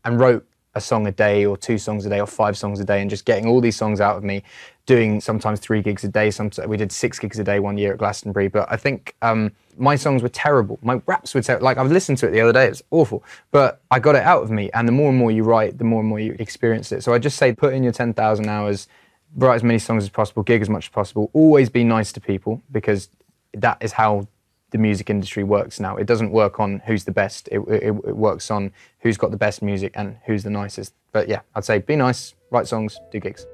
and 0.04 0.18
wrote 0.18 0.44
a 0.74 0.80
song 0.80 1.06
a 1.06 1.12
day, 1.12 1.46
or 1.46 1.56
two 1.56 1.78
songs 1.78 2.04
a 2.04 2.08
day, 2.08 2.18
or 2.18 2.26
five 2.26 2.58
songs 2.58 2.80
a 2.80 2.84
day, 2.84 3.00
and 3.00 3.08
just 3.08 3.24
getting 3.24 3.46
all 3.46 3.60
these 3.60 3.76
songs 3.76 4.00
out 4.00 4.16
of 4.16 4.24
me, 4.24 4.42
doing 4.86 5.20
sometimes 5.20 5.60
three 5.60 5.80
gigs 5.80 6.04
a 6.04 6.08
day. 6.08 6.30
Sometimes 6.30 6.68
we 6.68 6.76
did 6.76 6.90
six 6.90 7.18
gigs 7.18 7.38
a 7.38 7.44
day 7.44 7.60
one 7.60 7.78
year 7.78 7.92
at 7.92 7.98
Glastonbury. 7.98 8.48
But 8.48 8.70
I 8.70 8.76
think 8.76 9.14
um, 9.22 9.52
my 9.76 9.96
songs 9.96 10.22
were 10.22 10.28
terrible. 10.28 10.78
My 10.82 11.00
raps 11.06 11.34
were 11.34 11.42
terrible. 11.42 11.64
Like, 11.64 11.78
I've 11.78 11.92
listened 11.92 12.18
to 12.18 12.28
it 12.28 12.32
the 12.32 12.40
other 12.40 12.52
day, 12.52 12.66
It's 12.66 12.82
awful. 12.90 13.22
But 13.50 13.80
I 13.90 14.00
got 14.00 14.16
it 14.16 14.22
out 14.24 14.42
of 14.42 14.50
me. 14.50 14.70
And 14.74 14.88
the 14.88 14.92
more 14.92 15.10
and 15.10 15.18
more 15.18 15.30
you 15.30 15.44
write, 15.44 15.78
the 15.78 15.84
more 15.84 16.00
and 16.00 16.08
more 16.08 16.18
you 16.18 16.36
experience 16.38 16.90
it. 16.92 17.02
So 17.02 17.14
I 17.14 17.18
just 17.18 17.36
say, 17.36 17.54
put 17.54 17.74
in 17.74 17.82
your 17.82 17.92
10,000 17.92 18.48
hours 18.48 18.88
write 19.36 19.56
as 19.56 19.62
many 19.62 19.78
songs 19.78 20.04
as 20.04 20.10
possible, 20.10 20.42
gig 20.42 20.62
as 20.62 20.68
much 20.68 20.86
as 20.86 20.88
possible. 20.90 21.30
Always 21.32 21.68
be 21.70 21.84
nice 21.84 22.12
to 22.12 22.20
people 22.20 22.62
because 22.70 23.08
that 23.54 23.78
is 23.80 23.92
how 23.92 24.26
the 24.70 24.78
music 24.78 25.10
industry 25.10 25.44
works 25.44 25.80
now. 25.80 25.96
It 25.96 26.06
doesn't 26.06 26.32
work 26.32 26.58
on 26.58 26.82
who's 26.86 27.04
the 27.04 27.12
best. 27.12 27.48
It, 27.52 27.60
it, 27.68 27.82
it, 27.82 28.16
works 28.16 28.50
on 28.50 28.72
who's 29.00 29.18
got 29.18 29.30
the 29.30 29.36
best 29.36 29.62
music 29.62 29.92
and 29.94 30.16
who's 30.24 30.42
the 30.42 30.50
nicest. 30.50 30.94
But 31.12 31.28
yeah, 31.28 31.40
I'd 31.54 31.64
say 31.64 31.78
be 31.78 31.96
nice, 31.96 32.34
write 32.50 32.66
songs, 32.66 32.98
do 33.10 33.20
gigs. 33.20 33.46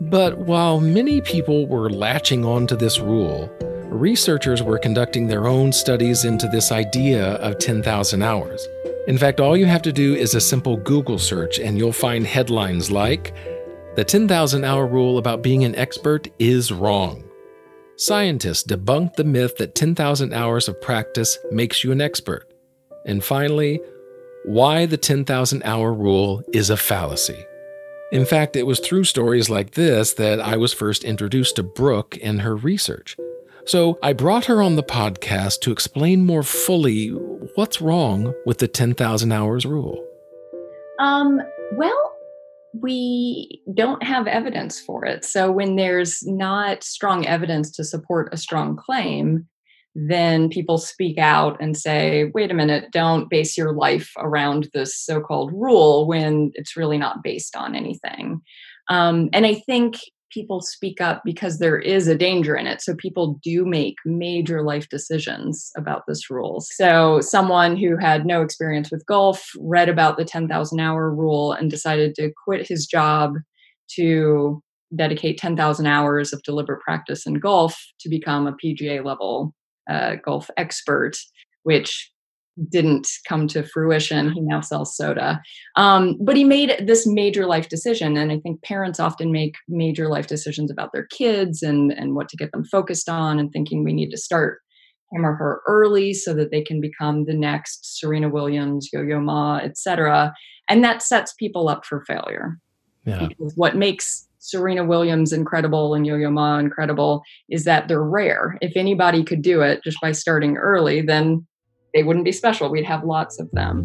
But 0.00 0.38
while 0.38 0.80
many 0.80 1.20
people 1.20 1.66
were 1.66 1.90
latching 1.90 2.44
on 2.44 2.66
to 2.66 2.76
this 2.76 2.98
rule, 2.98 3.50
researchers 3.88 4.62
were 4.62 4.78
conducting 4.78 5.26
their 5.26 5.46
own 5.46 5.72
studies 5.72 6.24
into 6.24 6.48
this 6.48 6.72
idea 6.72 7.34
of 7.36 7.58
10,000 7.58 8.22
hours. 8.22 8.66
In 9.06 9.18
fact, 9.18 9.38
all 9.38 9.56
you 9.56 9.66
have 9.66 9.82
to 9.82 9.92
do 9.92 10.14
is 10.14 10.34
a 10.34 10.40
simple 10.40 10.76
Google 10.76 11.18
search, 11.18 11.58
and 11.58 11.78
you'll 11.78 11.92
find 11.92 12.26
headlines 12.26 12.90
like 12.90 13.34
the 13.96 14.04
10,000 14.04 14.64
hour 14.64 14.86
rule 14.86 15.18
about 15.18 15.42
being 15.42 15.62
an 15.64 15.76
expert 15.76 16.28
is 16.38 16.72
wrong. 16.72 17.22
Scientists 17.96 18.64
debunk 18.64 19.14
the 19.14 19.22
myth 19.22 19.56
that 19.58 19.76
10,000 19.76 20.32
hours 20.32 20.66
of 20.66 20.80
practice 20.80 21.38
makes 21.52 21.84
you 21.84 21.92
an 21.92 22.00
expert. 22.00 22.52
And 23.06 23.22
finally, 23.22 23.80
why 24.44 24.86
the 24.86 24.96
10,000 24.96 25.62
hour 25.62 25.94
rule 25.94 26.42
is 26.52 26.70
a 26.70 26.76
fallacy. 26.76 27.44
In 28.14 28.24
fact, 28.24 28.54
it 28.54 28.64
was 28.64 28.78
through 28.78 29.02
stories 29.02 29.50
like 29.50 29.72
this 29.72 30.12
that 30.12 30.38
I 30.38 30.56
was 30.56 30.72
first 30.72 31.02
introduced 31.02 31.56
to 31.56 31.64
Brooke 31.64 32.16
and 32.22 32.42
her 32.42 32.54
research. 32.54 33.16
So 33.66 33.98
I 34.04 34.12
brought 34.12 34.44
her 34.44 34.62
on 34.62 34.76
the 34.76 34.84
podcast 34.84 35.62
to 35.62 35.72
explain 35.72 36.24
more 36.24 36.44
fully 36.44 37.08
what's 37.56 37.80
wrong 37.80 38.32
with 38.46 38.58
the 38.58 38.68
10,000 38.68 39.32
hours 39.32 39.66
rule. 39.66 40.00
Um, 41.00 41.40
well, 41.72 42.14
we 42.80 43.60
don't 43.74 44.04
have 44.04 44.28
evidence 44.28 44.78
for 44.78 45.04
it. 45.04 45.24
So 45.24 45.50
when 45.50 45.74
there's 45.74 46.22
not 46.24 46.84
strong 46.84 47.26
evidence 47.26 47.72
to 47.72 47.82
support 47.82 48.32
a 48.32 48.36
strong 48.36 48.76
claim, 48.76 49.48
then 49.94 50.48
people 50.48 50.76
speak 50.76 51.18
out 51.18 51.56
and 51.60 51.76
say, 51.76 52.30
wait 52.34 52.50
a 52.50 52.54
minute, 52.54 52.90
don't 52.90 53.30
base 53.30 53.56
your 53.56 53.72
life 53.72 54.10
around 54.18 54.68
this 54.74 54.98
so 54.98 55.20
called 55.20 55.52
rule 55.52 56.06
when 56.06 56.50
it's 56.54 56.76
really 56.76 56.98
not 56.98 57.22
based 57.22 57.54
on 57.54 57.74
anything. 57.74 58.40
Um, 58.88 59.28
and 59.32 59.46
I 59.46 59.54
think 59.54 59.96
people 60.32 60.60
speak 60.60 61.00
up 61.00 61.22
because 61.24 61.58
there 61.58 61.78
is 61.78 62.08
a 62.08 62.18
danger 62.18 62.56
in 62.56 62.66
it. 62.66 62.82
So 62.82 62.96
people 62.96 63.38
do 63.44 63.64
make 63.64 63.94
major 64.04 64.62
life 64.62 64.88
decisions 64.88 65.70
about 65.76 66.02
this 66.08 66.28
rule. 66.28 66.60
So 66.60 67.20
someone 67.20 67.76
who 67.76 67.96
had 67.96 68.26
no 68.26 68.42
experience 68.42 68.90
with 68.90 69.06
golf 69.06 69.48
read 69.60 69.88
about 69.88 70.16
the 70.16 70.24
10,000 70.24 70.80
hour 70.80 71.14
rule 71.14 71.52
and 71.52 71.70
decided 71.70 72.16
to 72.16 72.32
quit 72.44 72.66
his 72.66 72.84
job 72.86 73.34
to 73.94 74.60
dedicate 74.96 75.38
10,000 75.38 75.86
hours 75.86 76.32
of 76.32 76.42
deliberate 76.42 76.80
practice 76.80 77.26
in 77.26 77.34
golf 77.34 77.80
to 78.00 78.08
become 78.08 78.48
a 78.48 78.56
PGA 78.64 79.04
level 79.04 79.54
uh, 79.90 80.16
golf 80.24 80.50
expert, 80.56 81.16
which 81.62 82.10
didn't 82.70 83.08
come 83.28 83.48
to 83.48 83.64
fruition. 83.64 84.32
He 84.32 84.40
now 84.40 84.60
sells 84.60 84.96
soda. 84.96 85.42
Um, 85.76 86.16
but 86.20 86.36
he 86.36 86.44
made 86.44 86.84
this 86.86 87.06
major 87.06 87.46
life 87.46 87.68
decision. 87.68 88.16
And 88.16 88.30
I 88.30 88.38
think 88.38 88.62
parents 88.62 89.00
often 89.00 89.32
make 89.32 89.54
major 89.68 90.08
life 90.08 90.28
decisions 90.28 90.70
about 90.70 90.90
their 90.92 91.06
kids 91.06 91.62
and, 91.62 91.92
and 91.92 92.14
what 92.14 92.28
to 92.28 92.36
get 92.36 92.52
them 92.52 92.64
focused 92.64 93.08
on 93.08 93.38
and 93.38 93.50
thinking 93.52 93.82
we 93.82 93.92
need 93.92 94.10
to 94.10 94.16
start 94.16 94.60
him 95.12 95.26
or 95.26 95.34
her 95.34 95.62
early 95.66 96.12
so 96.12 96.32
that 96.34 96.50
they 96.50 96.62
can 96.62 96.80
become 96.80 97.24
the 97.24 97.34
next 97.34 97.98
Serena 97.98 98.28
Williams, 98.28 98.88
Yo 98.92 99.02
Yo 99.02 99.20
Ma, 99.20 99.58
etc. 99.58 100.32
And 100.68 100.82
that 100.84 101.02
sets 101.02 101.34
people 101.38 101.68
up 101.68 101.84
for 101.84 102.04
failure. 102.06 102.58
Yeah. 103.04 103.28
What 103.54 103.76
makes 103.76 104.28
Serena 104.38 104.84
Williams 104.84 105.32
incredible 105.32 105.94
and 105.94 106.06
Yo 106.06 106.16
Yo 106.16 106.30
Ma 106.30 106.58
incredible 106.58 107.22
is 107.48 107.64
that 107.64 107.88
they're 107.88 108.02
rare. 108.02 108.58
If 108.60 108.76
anybody 108.76 109.24
could 109.24 109.42
do 109.42 109.62
it 109.62 109.82
just 109.82 110.00
by 110.00 110.12
starting 110.12 110.56
early, 110.56 111.00
then 111.00 111.46
they 111.94 112.02
wouldn't 112.02 112.24
be 112.24 112.32
special. 112.32 112.70
We'd 112.70 112.84
have 112.84 113.04
lots 113.04 113.40
of 113.40 113.50
them. 113.52 113.84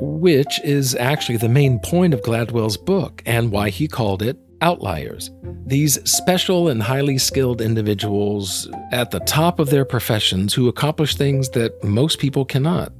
Which 0.00 0.60
is 0.62 0.94
actually 0.94 1.38
the 1.38 1.48
main 1.48 1.80
point 1.80 2.14
of 2.14 2.22
Gladwell's 2.22 2.76
book 2.76 3.22
and 3.26 3.50
why 3.50 3.70
he 3.70 3.88
called 3.88 4.22
it 4.22 4.38
Outliers. 4.60 5.30
These 5.66 5.98
special 6.10 6.68
and 6.68 6.82
highly 6.82 7.18
skilled 7.18 7.60
individuals 7.60 8.68
at 8.90 9.10
the 9.10 9.20
top 9.20 9.58
of 9.58 9.70
their 9.70 9.84
professions 9.84 10.54
who 10.54 10.66
accomplish 10.68 11.14
things 11.14 11.50
that 11.50 11.82
most 11.84 12.18
people 12.18 12.44
cannot. 12.44 12.92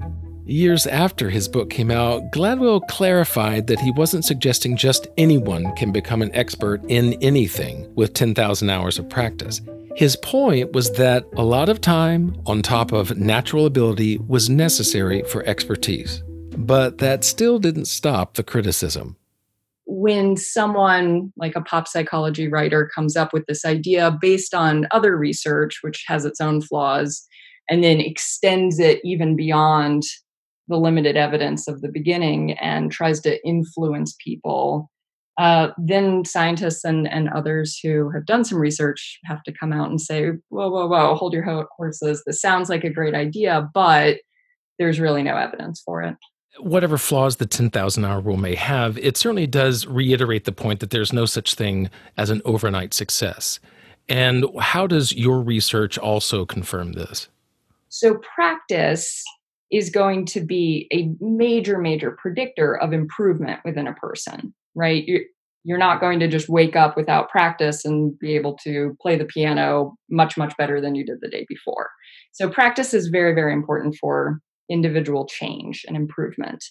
Years 0.49 0.87
after 0.87 1.29
his 1.29 1.47
book 1.47 1.69
came 1.69 1.91
out, 1.91 2.33
Gladwell 2.33 2.81
clarified 2.89 3.67
that 3.67 3.81
he 3.81 3.91
wasn't 3.91 4.25
suggesting 4.25 4.79
just 4.79 5.07
anyone 5.19 5.75
can 5.77 5.93
become 5.93 6.23
an 6.23 6.35
expert 6.35 6.81
in 6.89 7.13
anything 7.23 7.95
with 7.97 8.15
10,000 8.15 8.71
hours 8.71 8.99
of 8.99 9.11
practice. 9.11 9.61
His 9.95 10.17
point 10.17 10.73
was 10.73 10.91
that 10.93 11.27
a 11.37 11.45
lot 11.45 11.69
of 11.69 11.83
time 11.83 12.35
on 12.47 12.63
top 12.63 12.93
of 12.93 13.19
natural 13.19 13.67
ability 13.67 14.17
was 14.27 14.49
necessary 14.49 15.23
for 15.25 15.45
expertise, 15.45 16.23
but 16.57 16.97
that 16.97 17.25
still 17.25 17.59
didn't 17.59 17.85
stop 17.85 18.33
the 18.33 18.43
criticism. 18.43 19.17
When 19.85 20.35
someone 20.39 21.31
like 21.37 21.57
a 21.57 21.61
pop 21.61 21.87
psychology 21.87 22.49
writer 22.49 22.91
comes 22.95 23.17
up 23.17 23.35
with 23.35 23.45
this 23.49 23.67
idea 23.67 24.17
based 24.19 24.55
on 24.55 24.89
other 24.93 25.15
research, 25.15 25.81
which 25.83 26.05
has 26.07 26.25
its 26.25 26.41
own 26.41 26.63
flaws, 26.63 27.23
and 27.69 27.85
then 27.85 28.01
extends 28.01 28.79
it 28.79 28.99
even 29.05 29.37
beyond 29.37 30.05
the 30.69 30.77
limited 30.77 31.17
evidence 31.17 31.67
of 31.67 31.81
the 31.81 31.89
beginning 31.91 32.53
and 32.53 32.93
tries 32.93 33.21
to 33.21 33.45
influence 33.47 34.15
people 34.23 34.91
uh, 35.39 35.71
then 35.79 36.25
scientists 36.25 36.85
and, 36.85 37.07
and 37.09 37.29
others 37.29 37.79
who 37.79 38.11
have 38.11 38.27
done 38.27 38.45
some 38.45 38.59
research 38.59 39.21
have 39.25 39.43
to 39.45 39.53
come 39.53 39.73
out 39.73 39.89
and 39.89 40.01
say, 40.01 40.31
whoa, 40.49 40.69
whoa, 40.69 40.89
whoa, 40.89 41.15
hold 41.15 41.33
your 41.33 41.67
horses. 41.77 42.25
This 42.27 42.41
sounds 42.41 42.69
like 42.69 42.83
a 42.83 42.91
great 42.91 43.15
idea, 43.15 43.71
but 43.73 44.19
there's 44.81 44.99
really 44.99 45.23
no 45.23 45.37
evidence 45.37 45.81
for 45.81 46.03
it. 46.03 46.17
Whatever 46.59 46.99
flaws 46.99 47.37
the 47.37 47.47
10,000 47.47 48.05
hour 48.05 48.21
rule 48.21 48.37
may 48.37 48.57
have, 48.57 48.99
it 48.99 49.17
certainly 49.17 49.47
does 49.47 49.87
reiterate 49.87 50.45
the 50.45 50.51
point 50.51 50.81
that 50.81 50.91
there's 50.91 51.13
no 51.13 51.25
such 51.25 51.55
thing 51.55 51.89
as 52.17 52.31
an 52.31 52.43
overnight 52.45 52.93
success. 52.93 53.61
And 54.09 54.45
how 54.59 54.89
does 54.89 55.13
your 55.13 55.41
research 55.41 55.99
also 55.99 56.45
confirm 56.45 56.95
this? 56.95 57.29
So, 57.91 58.17
practice 58.35 59.23
is 59.71 59.91
going 59.91 60.25
to 60.27 60.41
be 60.41 60.89
a 60.93 61.11
major, 61.23 61.79
major 61.79 62.17
predictor 62.21 62.77
of 62.77 62.93
improvement 62.93 63.61
within 63.65 63.87
a 63.87 63.95
person 63.95 64.55
right? 64.79 65.05
You're, 65.07 65.23
you're 65.65 65.77
not 65.77 66.01
going 66.01 66.21
to 66.21 66.29
just 66.29 66.49
wake 66.49 66.77
up 66.77 66.97
without 66.97 67.29
practice 67.29 67.85
and 67.85 68.19
be 68.19 68.37
able 68.37 68.57
to 68.59 68.97
play 69.03 69.17
the 69.17 69.25
piano 69.25 69.97
much, 70.09 70.39
much 70.39 70.57
better 70.57 70.81
than 70.81 70.95
you 70.95 71.05
did 71.05 71.19
the 71.21 71.29
day 71.29 71.45
before. 71.49 71.91
So, 72.33 72.49
practice 72.49 72.95
is 72.95 73.09
very, 73.09 73.35
very 73.35 73.53
important 73.53 73.97
for 74.01 74.41
individual 74.71 75.27
change 75.27 75.85
and 75.87 75.97
improvement. 75.97 76.65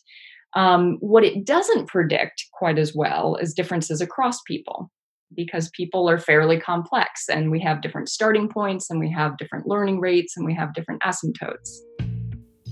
Um, 0.56 0.98
what 1.02 1.24
it 1.24 1.46
doesn't 1.46 1.88
predict 1.88 2.46
quite 2.54 2.80
as 2.80 2.96
well 2.96 3.36
is 3.36 3.54
differences 3.54 4.02
across 4.02 4.42
people 4.44 4.90
because 5.36 5.70
people 5.72 6.10
are 6.10 6.18
fairly 6.18 6.58
complex 6.58 7.28
and 7.30 7.52
we 7.52 7.60
have 7.60 7.82
different 7.82 8.08
starting 8.08 8.48
points 8.48 8.90
and 8.90 9.00
we 9.00 9.12
have 9.12 9.38
different 9.38 9.68
learning 9.68 10.00
rates 10.00 10.38
and 10.38 10.46
we 10.46 10.56
have 10.56 10.74
different 10.74 11.02
asymptotes. 11.02 12.07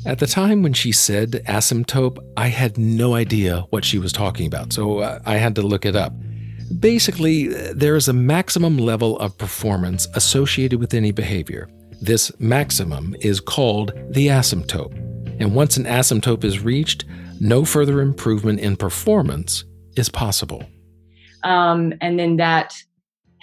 At 0.05 0.19
the 0.19 0.27
time 0.27 0.61
when 0.61 0.73
she 0.73 0.91
said 0.91 1.43
asymptote, 1.47 2.19
I 2.37 2.49
had 2.49 2.77
no 2.77 3.15
idea 3.15 3.65
what 3.71 3.83
she 3.83 3.97
was 3.97 4.11
talking 4.11 4.45
about, 4.45 4.71
so 4.71 4.99
uh, 4.99 5.19
I 5.25 5.37
had 5.37 5.55
to 5.55 5.63
look 5.63 5.83
it 5.83 5.95
up. 5.95 6.13
Basically, 6.79 7.47
there 7.73 7.95
is 7.95 8.07
a 8.07 8.13
maximum 8.13 8.77
level 8.77 9.17
of 9.17 9.35
performance 9.35 10.07
associated 10.13 10.79
with 10.79 10.93
any 10.93 11.11
behavior. 11.11 11.67
This 12.01 12.31
maximum 12.39 13.15
is 13.19 13.39
called 13.39 13.93
the 14.11 14.27
asymptote. 14.27 14.93
And 15.39 15.55
once 15.55 15.75
an 15.75 15.85
asymptote 15.85 16.43
is 16.43 16.59
reached, 16.59 17.05
no 17.39 17.65
further 17.65 17.99
improvement 17.99 18.59
in 18.59 18.75
performance 18.77 19.63
is 19.97 20.09
possible. 20.09 20.63
Um, 21.43 21.93
and 22.01 22.19
then 22.19 22.37
that 22.37 22.75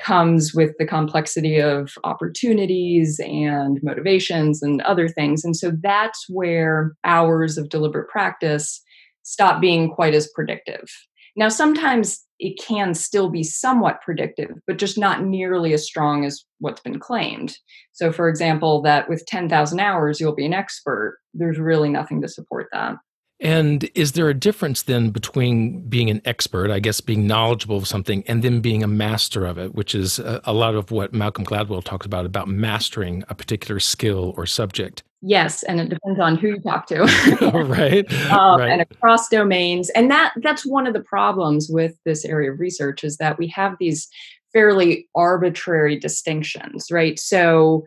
comes 0.02 0.52
with 0.54 0.72
the 0.78 0.86
complexity 0.86 1.58
of 1.58 1.92
opportunities 2.04 3.20
and 3.22 3.78
motivations 3.82 4.62
and 4.62 4.82
other 4.82 5.08
things. 5.08 5.44
And 5.44 5.56
so 5.56 5.72
that's 5.82 6.26
where 6.28 6.92
hours 7.04 7.56
of 7.58 7.68
deliberate 7.68 8.08
practice 8.08 8.82
stop 9.22 9.60
being 9.60 9.88
quite 9.88 10.14
as 10.14 10.28
predictive. 10.34 10.88
Now, 11.36 11.48
sometimes 11.48 12.24
it 12.38 12.60
can 12.60 12.92
still 12.92 13.30
be 13.30 13.42
somewhat 13.42 14.02
predictive, 14.02 14.50
but 14.66 14.78
just 14.78 14.98
not 14.98 15.24
nearly 15.24 15.72
as 15.72 15.86
strong 15.86 16.24
as 16.24 16.44
what's 16.58 16.80
been 16.80 16.98
claimed. 16.98 17.56
So, 17.92 18.12
for 18.12 18.28
example, 18.28 18.82
that 18.82 19.08
with 19.08 19.24
10,000 19.26 19.80
hours, 19.80 20.20
you'll 20.20 20.34
be 20.34 20.44
an 20.44 20.52
expert, 20.52 21.18
there's 21.32 21.58
really 21.58 21.88
nothing 21.88 22.20
to 22.20 22.28
support 22.28 22.66
that. 22.72 22.96
And 23.42 23.90
is 23.96 24.12
there 24.12 24.28
a 24.28 24.34
difference 24.34 24.82
then 24.82 25.10
between 25.10 25.80
being 25.88 26.08
an 26.08 26.22
expert, 26.24 26.70
I 26.70 26.78
guess 26.78 27.00
being 27.00 27.26
knowledgeable 27.26 27.76
of 27.76 27.88
something, 27.88 28.22
and 28.28 28.44
then 28.44 28.60
being 28.60 28.84
a 28.84 28.86
master 28.86 29.44
of 29.44 29.58
it, 29.58 29.74
which 29.74 29.96
is 29.96 30.20
a, 30.20 30.40
a, 30.44 30.52
lot 30.52 30.76
of 30.76 30.92
what 30.92 31.12
Malcolm 31.12 31.44
Gladwell 31.44 31.82
talks 31.82 32.06
about, 32.06 32.24
about 32.24 32.46
mastering 32.46 33.24
a 33.28 33.34
particular 33.34 33.80
skill 33.80 34.32
or 34.36 34.46
subject? 34.46 35.02
Yes, 35.22 35.64
and 35.64 35.80
it 35.80 35.88
depends 35.88 36.20
on 36.20 36.36
who 36.36 36.48
you 36.48 36.60
talk 36.60 36.86
to. 36.86 37.02
right. 37.66 38.06
Um, 38.30 38.60
right. 38.60 38.70
And 38.70 38.80
across 38.80 39.28
domains. 39.28 39.90
And 39.90 40.10
that 40.10 40.32
that's 40.36 40.64
one 40.64 40.86
of 40.86 40.94
the 40.94 41.02
problems 41.02 41.68
with 41.68 41.96
this 42.04 42.24
area 42.24 42.52
of 42.52 42.60
research 42.60 43.02
is 43.02 43.16
that 43.16 43.38
we 43.38 43.48
have 43.48 43.76
these 43.78 44.08
fairly 44.52 45.08
arbitrary 45.14 45.98
distinctions, 45.98 46.90
right? 46.90 47.18
So 47.18 47.84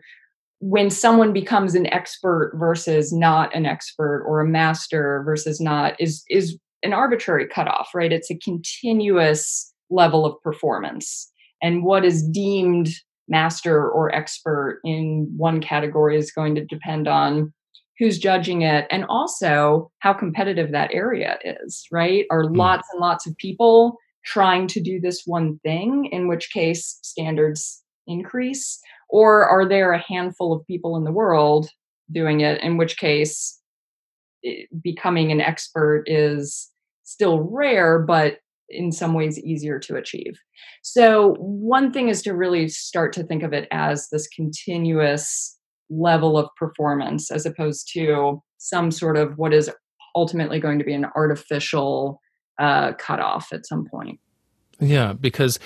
when 0.60 0.90
someone 0.90 1.32
becomes 1.32 1.74
an 1.74 1.86
expert 1.92 2.52
versus 2.56 3.12
not 3.12 3.54
an 3.54 3.66
expert 3.66 4.24
or 4.26 4.40
a 4.40 4.48
master 4.48 5.22
versus 5.24 5.60
not 5.60 5.94
is 6.00 6.24
is 6.30 6.58
an 6.82 6.92
arbitrary 6.92 7.46
cutoff 7.46 7.90
right? 7.94 8.12
It's 8.12 8.30
a 8.30 8.38
continuous 8.38 9.72
level 9.90 10.24
of 10.24 10.40
performance. 10.42 11.30
And 11.62 11.84
what 11.84 12.04
is 12.04 12.28
deemed 12.28 12.88
master 13.28 13.88
or 13.88 14.14
expert 14.14 14.80
in 14.84 15.32
one 15.36 15.60
category 15.60 16.16
is 16.16 16.30
going 16.30 16.54
to 16.54 16.64
depend 16.64 17.08
on 17.08 17.52
who's 17.98 18.18
judging 18.18 18.62
it 18.62 18.86
and 18.90 19.04
also 19.08 19.90
how 20.00 20.12
competitive 20.12 20.70
that 20.70 20.90
area 20.92 21.38
is 21.44 21.86
right? 21.90 22.26
Are 22.30 22.44
mm. 22.44 22.56
lots 22.56 22.88
and 22.92 23.00
lots 23.00 23.26
of 23.26 23.36
people 23.36 23.98
trying 24.24 24.66
to 24.66 24.80
do 24.80 25.00
this 25.00 25.22
one 25.24 25.58
thing 25.62 26.08
in 26.12 26.28
which 26.28 26.50
case 26.50 26.98
standards 27.02 27.82
increase 28.06 28.80
or 29.08 29.48
are 29.48 29.68
there 29.68 29.92
a 29.92 30.04
handful 30.06 30.52
of 30.52 30.66
people 30.66 30.96
in 30.96 31.04
the 31.04 31.12
world 31.12 31.68
doing 32.12 32.40
it, 32.40 32.60
in 32.62 32.76
which 32.76 32.96
case 32.96 33.60
becoming 34.82 35.32
an 35.32 35.40
expert 35.40 36.04
is 36.06 36.70
still 37.04 37.40
rare, 37.40 37.98
but 37.98 38.38
in 38.68 38.90
some 38.90 39.14
ways 39.14 39.38
easier 39.38 39.78
to 39.78 39.96
achieve. 39.96 40.38
So, 40.82 41.34
one 41.38 41.92
thing 41.92 42.08
is 42.08 42.22
to 42.22 42.34
really 42.34 42.68
start 42.68 43.12
to 43.14 43.22
think 43.22 43.42
of 43.42 43.52
it 43.52 43.68
as 43.70 44.08
this 44.10 44.26
continuous 44.28 45.56
level 45.88 46.36
of 46.36 46.48
performance 46.56 47.30
as 47.30 47.46
opposed 47.46 47.88
to 47.92 48.42
some 48.58 48.90
sort 48.90 49.16
of 49.16 49.38
what 49.38 49.54
is 49.54 49.70
ultimately 50.16 50.58
going 50.58 50.78
to 50.78 50.84
be 50.84 50.94
an 50.94 51.06
artificial 51.14 52.20
uh, 52.58 52.92
cutoff 52.94 53.52
at 53.52 53.66
some 53.66 53.86
point. 53.88 54.18
Yeah, 54.80 55.12
because 55.14 55.58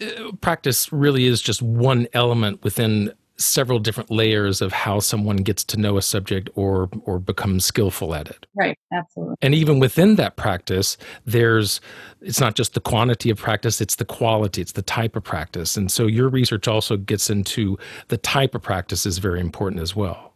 uh, 0.00 0.32
practice 0.40 0.92
really 0.92 1.26
is 1.26 1.40
just 1.40 1.62
one 1.62 2.08
element 2.12 2.64
within 2.64 3.12
several 3.38 3.78
different 3.78 4.10
layers 4.10 4.62
of 4.62 4.72
how 4.72 4.98
someone 4.98 5.36
gets 5.36 5.62
to 5.62 5.76
know 5.76 5.96
a 5.96 6.02
subject 6.02 6.48
or 6.54 6.88
or 7.04 7.18
becomes 7.18 7.64
skillful 7.64 8.14
at 8.14 8.28
it. 8.28 8.46
Right, 8.54 8.78
absolutely. 8.92 9.36
And 9.42 9.54
even 9.54 9.78
within 9.78 10.16
that 10.16 10.36
practice, 10.36 10.96
there's 11.24 11.80
it's 12.22 12.40
not 12.40 12.54
just 12.54 12.74
the 12.74 12.80
quantity 12.80 13.30
of 13.30 13.38
practice, 13.38 13.80
it's 13.80 13.96
the 13.96 14.04
quality, 14.04 14.62
it's 14.62 14.72
the 14.72 14.82
type 14.82 15.16
of 15.16 15.24
practice. 15.24 15.76
And 15.76 15.90
so 15.90 16.06
your 16.06 16.28
research 16.28 16.66
also 16.66 16.96
gets 16.96 17.30
into 17.30 17.78
the 18.08 18.16
type 18.18 18.54
of 18.54 18.62
practice 18.62 19.06
is 19.06 19.18
very 19.18 19.40
important 19.40 19.82
as 19.82 19.94
well. 19.94 20.32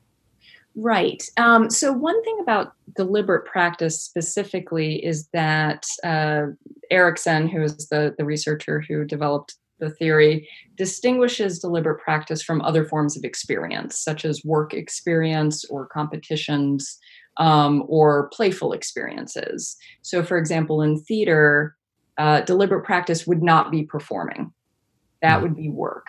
Right. 0.76 1.22
Um, 1.36 1.68
so, 1.68 1.92
one 1.92 2.22
thing 2.22 2.38
about 2.40 2.74
deliberate 2.96 3.44
practice 3.44 4.02
specifically 4.02 5.04
is 5.04 5.28
that 5.32 5.86
uh, 6.04 6.46
Ericsson, 6.90 7.48
who 7.48 7.62
is 7.62 7.88
the, 7.88 8.14
the 8.16 8.24
researcher 8.24 8.80
who 8.80 9.04
developed 9.04 9.56
the 9.80 9.90
theory, 9.90 10.48
distinguishes 10.76 11.58
deliberate 11.58 12.00
practice 12.00 12.42
from 12.42 12.60
other 12.60 12.84
forms 12.84 13.16
of 13.16 13.24
experience, 13.24 13.98
such 13.98 14.24
as 14.24 14.44
work 14.44 14.72
experience 14.72 15.64
or 15.64 15.86
competitions 15.86 16.98
um, 17.38 17.82
or 17.88 18.28
playful 18.28 18.72
experiences. 18.72 19.76
So, 20.02 20.22
for 20.22 20.38
example, 20.38 20.82
in 20.82 21.00
theater, 21.00 21.76
uh, 22.18 22.42
deliberate 22.42 22.84
practice 22.84 23.26
would 23.26 23.42
not 23.42 23.70
be 23.70 23.82
performing, 23.82 24.52
that 25.22 25.38
hmm. 25.38 25.42
would 25.42 25.56
be 25.56 25.70
work. 25.70 26.06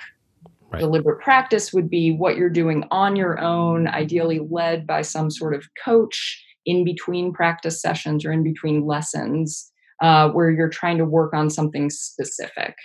Right. 0.71 0.79
Deliberate 0.79 1.19
practice 1.19 1.73
would 1.73 1.89
be 1.89 2.11
what 2.15 2.37
you're 2.37 2.49
doing 2.49 2.85
on 2.91 3.17
your 3.17 3.39
own, 3.39 3.87
ideally 3.87 4.39
led 4.39 4.87
by 4.87 5.01
some 5.01 5.29
sort 5.29 5.53
of 5.53 5.67
coach 5.83 6.41
in 6.65 6.85
between 6.85 7.33
practice 7.33 7.81
sessions 7.81 8.23
or 8.23 8.31
in 8.31 8.41
between 8.41 8.85
lessons, 8.85 9.69
uh, 10.01 10.29
where 10.29 10.49
you're 10.49 10.69
trying 10.69 10.97
to 10.97 11.05
work 11.05 11.33
on 11.33 11.49
something 11.49 11.89
specific 11.89 12.75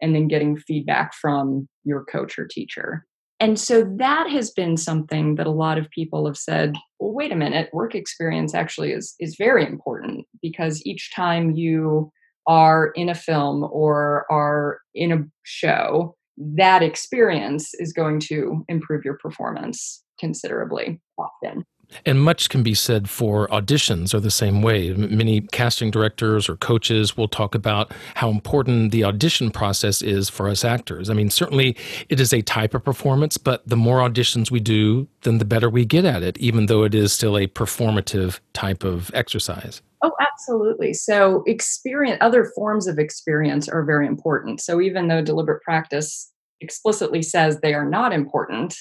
and 0.00 0.14
then 0.14 0.28
getting 0.28 0.56
feedback 0.56 1.14
from 1.14 1.68
your 1.84 2.04
coach 2.04 2.38
or 2.38 2.46
teacher. 2.46 3.04
And 3.40 3.58
so 3.58 3.82
that 3.98 4.30
has 4.30 4.52
been 4.52 4.76
something 4.76 5.34
that 5.34 5.48
a 5.48 5.50
lot 5.50 5.78
of 5.78 5.90
people 5.90 6.26
have 6.26 6.36
said, 6.36 6.76
well, 7.00 7.12
wait 7.12 7.32
a 7.32 7.36
minute, 7.36 7.70
work 7.72 7.96
experience 7.96 8.54
actually 8.54 8.92
is, 8.92 9.16
is 9.18 9.34
very 9.36 9.66
important 9.66 10.26
because 10.40 10.84
each 10.86 11.12
time 11.12 11.50
you 11.50 12.12
are 12.46 12.92
in 12.94 13.08
a 13.08 13.16
film 13.16 13.68
or 13.72 14.26
are 14.30 14.78
in 14.94 15.10
a 15.10 15.24
show, 15.42 16.14
that 16.36 16.82
experience 16.82 17.70
is 17.74 17.92
going 17.92 18.20
to 18.20 18.64
improve 18.68 19.04
your 19.04 19.18
performance 19.18 20.02
considerably 20.18 21.00
often. 21.18 21.64
And 22.06 22.22
much 22.22 22.48
can 22.48 22.62
be 22.62 22.74
said 22.74 23.08
for 23.08 23.48
auditions 23.48 24.14
are 24.14 24.20
the 24.20 24.30
same 24.30 24.62
way. 24.62 24.92
Many 24.92 25.42
casting 25.42 25.90
directors 25.90 26.48
or 26.48 26.56
coaches 26.56 27.16
will 27.16 27.28
talk 27.28 27.54
about 27.54 27.92
how 28.14 28.30
important 28.30 28.92
the 28.92 29.04
audition 29.04 29.50
process 29.50 30.02
is 30.02 30.28
for 30.28 30.48
us 30.48 30.64
actors. 30.64 31.10
I 31.10 31.14
mean, 31.14 31.30
certainly 31.30 31.76
it 32.08 32.20
is 32.20 32.32
a 32.32 32.42
type 32.42 32.74
of 32.74 32.84
performance, 32.84 33.36
but 33.36 33.66
the 33.66 33.76
more 33.76 33.98
auditions 33.98 34.50
we 34.50 34.60
do, 34.60 35.08
then 35.22 35.38
the 35.38 35.44
better 35.44 35.70
we 35.70 35.84
get 35.84 36.04
at 36.04 36.22
it, 36.22 36.38
even 36.38 36.66
though 36.66 36.82
it 36.84 36.94
is 36.94 37.12
still 37.12 37.36
a 37.36 37.46
performative 37.46 38.40
type 38.52 38.84
of 38.84 39.10
exercise. 39.14 39.82
Oh, 40.02 40.12
absolutely. 40.20 40.94
So, 40.94 41.44
experience, 41.46 42.18
other 42.20 42.50
forms 42.56 42.88
of 42.88 42.98
experience 42.98 43.68
are 43.68 43.84
very 43.84 44.06
important. 44.06 44.60
So, 44.60 44.80
even 44.80 45.06
though 45.06 45.22
deliberate 45.22 45.62
practice 45.62 46.32
explicitly 46.60 47.22
says 47.22 47.60
they 47.60 47.74
are 47.74 47.88
not 47.88 48.12
important, 48.12 48.74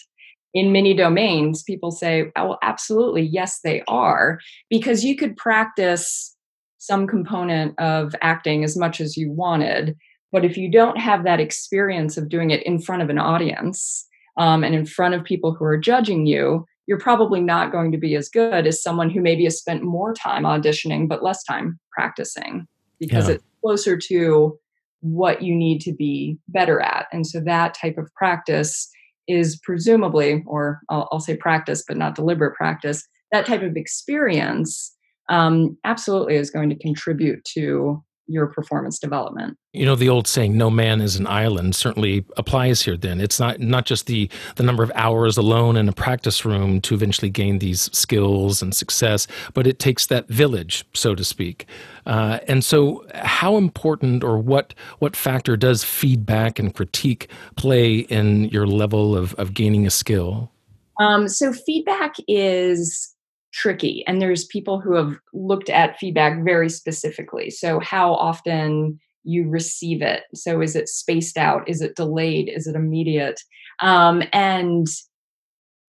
in 0.54 0.72
many 0.72 0.94
domains, 0.94 1.64
people 1.64 1.92
say, 1.92 2.32
oh, 2.36 2.58
absolutely, 2.62 3.22
yes, 3.22 3.60
they 3.64 3.84
are, 3.88 4.40
because 4.70 5.04
you 5.04 5.16
could 5.16 5.38
practice 5.38 6.36
some 6.78 7.08
component 7.08 7.80
of 7.80 8.14
acting 8.22 8.64
as 8.64 8.76
much 8.76 9.00
as 9.00 9.16
you 9.16 9.32
wanted. 9.32 9.96
But 10.32 10.44
if 10.46 10.58
you 10.58 10.70
don't 10.70 10.98
have 10.98 11.24
that 11.24 11.40
experience 11.40 12.18
of 12.18 12.30
doing 12.30 12.52
it 12.52 12.64
in 12.64 12.82
front 12.82 13.02
of 13.02 13.10
an 13.10 13.20
audience 13.20 14.08
um, 14.38 14.64
and 14.64 14.74
in 14.74 14.86
front 14.86 15.14
of 15.14 15.24
people 15.24 15.54
who 15.54 15.64
are 15.66 15.78
judging 15.78 16.26
you, 16.26 16.66
you're 16.88 17.00
probably 17.00 17.40
not 17.40 17.72
going 17.72 17.92
to 17.92 17.98
be 17.98 18.16
as 18.16 18.28
good 18.28 18.66
as 18.66 18.82
someone 18.82 19.10
who 19.10 19.22
maybe 19.22 19.44
has 19.44 19.58
spent 19.58 19.84
more 19.84 20.14
time 20.14 20.44
auditioning 20.44 21.08
but 21.08 21.24
less 21.24 21.44
time 21.44 21.80
practicing 21.92 22.68
because 23.00 23.28
yeah. 23.28 23.36
it's 23.36 23.44
closer 23.62 23.98
to 23.98 24.58
what 25.02 25.42
you 25.42 25.56
need 25.56 25.80
to 25.82 25.94
be 25.94 26.38
better 26.48 26.80
at. 26.82 27.08
And 27.12 27.26
so 27.26 27.40
that 27.42 27.74
type 27.74 27.98
of 27.98 28.14
practice 28.16 28.90
is 29.28 29.60
presumably, 29.64 30.44
or 30.46 30.82
I'll, 30.90 31.08
I'll 31.12 31.20
say 31.20 31.36
practice, 31.38 31.84
but 31.88 31.98
not 31.98 32.16
deliberate 32.16 32.56
practice, 32.56 33.04
that 33.32 33.46
type 33.46 33.62
of 33.62 33.78
experience 33.78 34.96
um, 35.30 35.78
absolutely 35.86 36.36
is 36.36 36.50
going 36.50 36.70
to 36.70 36.78
contribute 36.78 37.44
to 37.54 38.04
your 38.32 38.48
performance 38.48 39.00
development. 39.00 39.58
You 39.74 39.86
know, 39.86 39.96
the 39.96 40.10
old 40.10 40.28
saying, 40.28 40.58
no 40.58 40.70
man 40.70 41.02
is 41.02 41.16
an 41.16 41.28
island, 41.28 41.76
certainly 41.76 42.26
applies 42.38 42.82
here 42.82 42.98
then. 42.98 43.22
It's 43.22 43.40
not, 43.40 43.60
not 43.60 43.86
just 43.86 44.08
the, 44.08 44.30
the 44.56 44.64
number 44.64 44.84
of 44.84 44.92
hours 44.96 45.38
alone 45.38 45.78
in 45.78 45.88
a 45.88 45.94
practice 45.94 46.46
room 46.46 46.82
to 46.82 46.94
eventually 46.94 47.30
gain 47.30 47.60
these 47.60 47.90
skills 47.96 48.62
and 48.62 48.76
success, 48.76 49.28
but 49.54 49.68
it 49.68 49.80
takes 49.80 50.08
that 50.08 50.28
village, 50.28 50.86
so 50.94 51.16
to 51.16 51.24
speak. 51.24 51.66
Uh, 52.06 52.40
and 52.48 52.66
so, 52.66 53.06
how 53.14 53.58
important 53.58 54.24
or 54.24 54.38
what, 54.38 54.74
what 55.00 55.16
factor 55.16 55.56
does 55.56 55.84
feedback 55.84 56.60
and 56.60 56.74
critique 56.74 57.30
play 57.56 58.00
in 58.00 58.46
your 58.46 58.66
level 58.66 59.16
of, 59.16 59.34
of 59.36 59.54
gaining 59.54 59.86
a 59.86 59.92
skill? 59.92 60.52
Um, 61.00 61.28
so, 61.28 61.54
feedback 61.54 62.16
is 62.28 63.16
tricky 63.54 64.04
and 64.08 64.22
there's 64.22 64.46
people 64.46 64.80
who 64.80 64.96
have 64.96 65.18
looked 65.34 65.70
at 65.70 65.98
feedback 65.98 66.44
very 66.44 66.70
specifically. 66.70 67.50
So 67.50 67.80
how 67.80 68.14
often 68.14 69.00
you 69.24 69.48
receive 69.48 70.02
it. 70.02 70.24
So 70.34 70.62
is 70.62 70.76
it 70.76 70.90
spaced 70.90 71.38
out? 71.38 71.70
Is 71.70 71.82
it 71.82 71.96
delayed? 71.96 72.50
Is 72.50 72.66
it 72.66 72.76
immediate? 72.76 73.40
Um, 73.80 74.24
and 74.34 74.88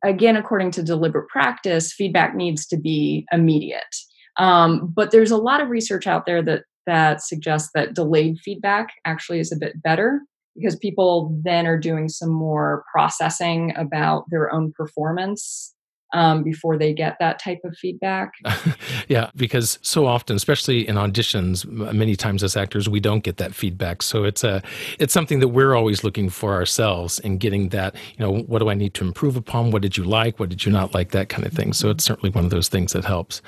again 0.05 0.37
according 0.37 0.73
to 0.73 0.83
deliberate 0.83 1.29
practice 1.29 1.93
feedback 1.93 2.35
needs 2.35 2.67
to 2.67 2.77
be 2.77 3.27
immediate. 3.33 3.97
Um, 4.39 4.93
but 4.95 5.11
there's 5.11 5.31
a 5.31 5.37
lot 5.37 5.61
of 5.61 5.69
research 5.69 6.07
out 6.07 6.27
there 6.27 6.43
that 6.43 6.65
that 6.87 7.23
suggests 7.23 7.71
that 7.75 7.95
delayed 7.95 8.39
feedback 8.39 8.89
actually 9.05 9.39
is 9.39 9.53
a 9.53 9.57
bit 9.57 9.81
better 9.83 10.21
because 10.57 10.77
people 10.77 11.39
then 11.45 11.67
are 11.67 11.79
doing 11.79 12.09
some 12.09 12.31
more 12.31 12.85
processing 12.93 13.73
about 13.77 14.25
their 14.31 14.53
own 14.53 14.73
performance 14.73 15.75
um, 16.13 16.43
before 16.43 16.77
they 16.77 16.93
get 16.93 17.17
that 17.21 17.39
type 17.39 17.61
of 17.65 17.77
feedback. 17.77 18.33
yeah, 19.09 19.31
because 19.35 19.79
so 19.83 20.07
often, 20.07 20.37
especially 20.37 20.87
in 20.87 20.97
auditions, 20.97 21.65
many 21.67 22.17
times 22.17 22.43
as 22.43 22.57
actors, 22.57 22.89
we 22.89 23.01
don't 23.01 23.25
get 23.25 23.39
that 23.39 23.55
feedback. 23.55 24.03
So 24.03 24.25
it's 24.25 24.45
a 24.45 24.63
it's 24.99 25.13
something 25.13 25.41
that 25.41 25.49
we're 25.49 25.75
always 25.75 26.05
looking 26.05 26.29
for 26.29 26.55
ourselves 26.55 27.19
and 27.21 27.41
getting 27.41 27.71
that. 27.71 27.95
You 28.17 28.27
know, 28.27 28.43
what 28.43 28.59
do 28.59 28.69
I 28.69 28.75
need 28.75 28.95
to 28.95 29.05
improve 29.05 29.37
upon? 29.37 29.71
What 29.71 29.83
did 29.83 29.97
you 29.97 30.05
like? 30.05 30.39
What 30.39 30.49
did 30.49 30.65
you 30.65 30.73
not 30.73 30.95
like? 30.95 31.11
That 31.13 31.29
kind 31.29 31.47
of 31.47 31.53
thing. 31.53 31.73
So 31.73 31.91
it's 31.91 32.05
certainly 32.05 32.31
one 32.31 32.45
of 32.45 32.51
those 32.51 32.69
things 32.69 32.93
that 32.93 33.05
helps. 33.05 33.43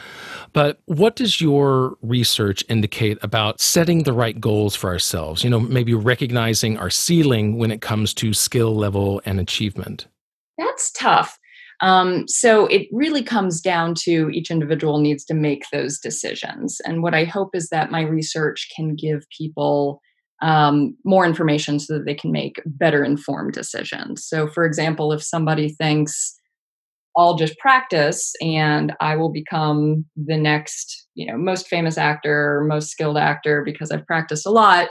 But 0.53 0.81
what 0.87 1.17
does 1.17 1.41
your 1.41 1.97
research 2.03 2.65
indicate 2.69 3.19
about 3.23 3.61
setting 3.61 4.03
the 4.03 4.13
right 4.13 4.41
goals 4.41 4.75
for 4.75 4.91
ourselves? 4.91 5.45
You 5.45 5.51
know, 5.51 5.61
maybe 5.61 5.95
recognizing 5.95 6.79
our 6.79 6.91
ceiling 6.91 7.59
when 7.59 7.71
it 7.71 7.81
comes 7.81 8.15
to 8.15 8.33
skill 8.33 8.75
level 8.75 9.21
and 9.25 9.41
achievement. 9.41 10.07
That's 10.59 10.93
tough. 10.93 11.39
Um, 11.81 12.27
so 12.29 12.67
it 12.67 12.87
really 12.93 13.23
comes 13.23 13.61
down 13.61 13.95
to 14.05 14.31
each 14.31 14.51
individual 14.51 14.99
needs 14.99 15.25
to 15.27 15.35
make 15.35 15.65
those 15.73 15.99
decisions. 15.99 16.81
And 16.87 17.03
what 17.03 17.15
I 17.15 17.25
hope 17.25 17.51
is 17.55 17.69
that 17.71 17.91
my 17.91 18.03
research 18.03 18.69
can 18.75 18.95
give 18.95 19.25
people 19.37 20.01
um, 20.43 20.97
more 21.05 21.25
information 21.25 21.79
so 21.79 21.95
that 21.95 22.05
they 22.05 22.15
can 22.15 22.31
make 22.31 22.61
better 22.67 23.05
informed 23.05 23.53
decisions. 23.53 24.25
So, 24.27 24.47
for 24.47 24.65
example, 24.65 25.13
if 25.13 25.23
somebody 25.23 25.71
thinks, 25.71 26.39
I'll 27.17 27.37
just 27.37 27.57
practice 27.59 28.33
and 28.41 28.93
I 29.01 29.17
will 29.17 29.31
become 29.31 30.05
the 30.17 30.37
next, 30.37 31.07
you 31.15 31.27
know, 31.27 31.39
most 31.39 31.69
famous 31.69 31.97
actor, 31.97 32.65
most 32.67 32.91
skilled 32.91 33.17
actor 33.17 33.63
because 33.65 33.91
I've 33.91 34.07
practiced 34.07 34.47
a 34.47 34.51
lot. 34.51 34.89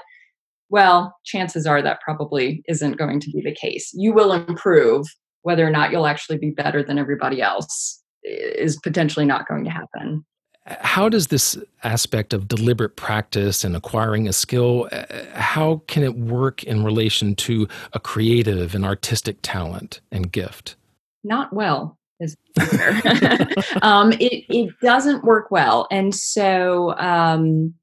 Well, 0.69 1.15
chances 1.26 1.67
are 1.67 1.82
that 1.82 2.00
probably 2.02 2.63
isn't 2.67 2.98
going 2.98 3.19
to 3.19 3.30
be 3.30 3.41
the 3.43 3.54
case. 3.54 3.91
You 3.93 4.13
will 4.13 4.32
improve, 4.32 5.06
whether 5.43 5.65
or 5.65 5.69
not 5.69 5.91
you'll 5.91 6.08
actually 6.08 6.38
be 6.38 6.49
better 6.49 6.84
than 6.84 6.97
everybody 6.97 7.41
else 7.41 8.01
is 8.23 8.77
potentially 8.77 9.25
not 9.25 9.47
going 9.47 9.63
to 9.65 9.69
happen. 9.69 10.25
How 10.65 11.10
does 11.10 11.27
this 11.27 11.58
aspect 11.84 12.32
of 12.34 12.47
deliberate 12.47 12.95
practice 12.95 13.65
and 13.65 13.75
acquiring 13.75 14.29
a 14.29 14.34
skill, 14.34 14.88
uh, 14.93 15.03
how 15.34 15.84
can 15.88 16.03
it 16.03 16.15
work 16.15 16.63
in 16.63 16.86
relation 16.86 17.36
to 17.36 17.67
a 17.91 17.99
creative 17.99 18.73
and 18.73 18.86
artistic 18.86 19.38
talent 19.41 19.99
and 20.10 20.32
gift? 20.32 20.77
Not 21.25 21.51
well 21.51 21.97
is 22.21 22.38
um, 23.82 24.13
it, 24.13 24.45
it 24.47 24.73
doesn't 24.82 25.25
work 25.25 25.51
well. 25.51 25.86
And 25.91 26.15
so 26.15 26.97
um, 26.97 27.73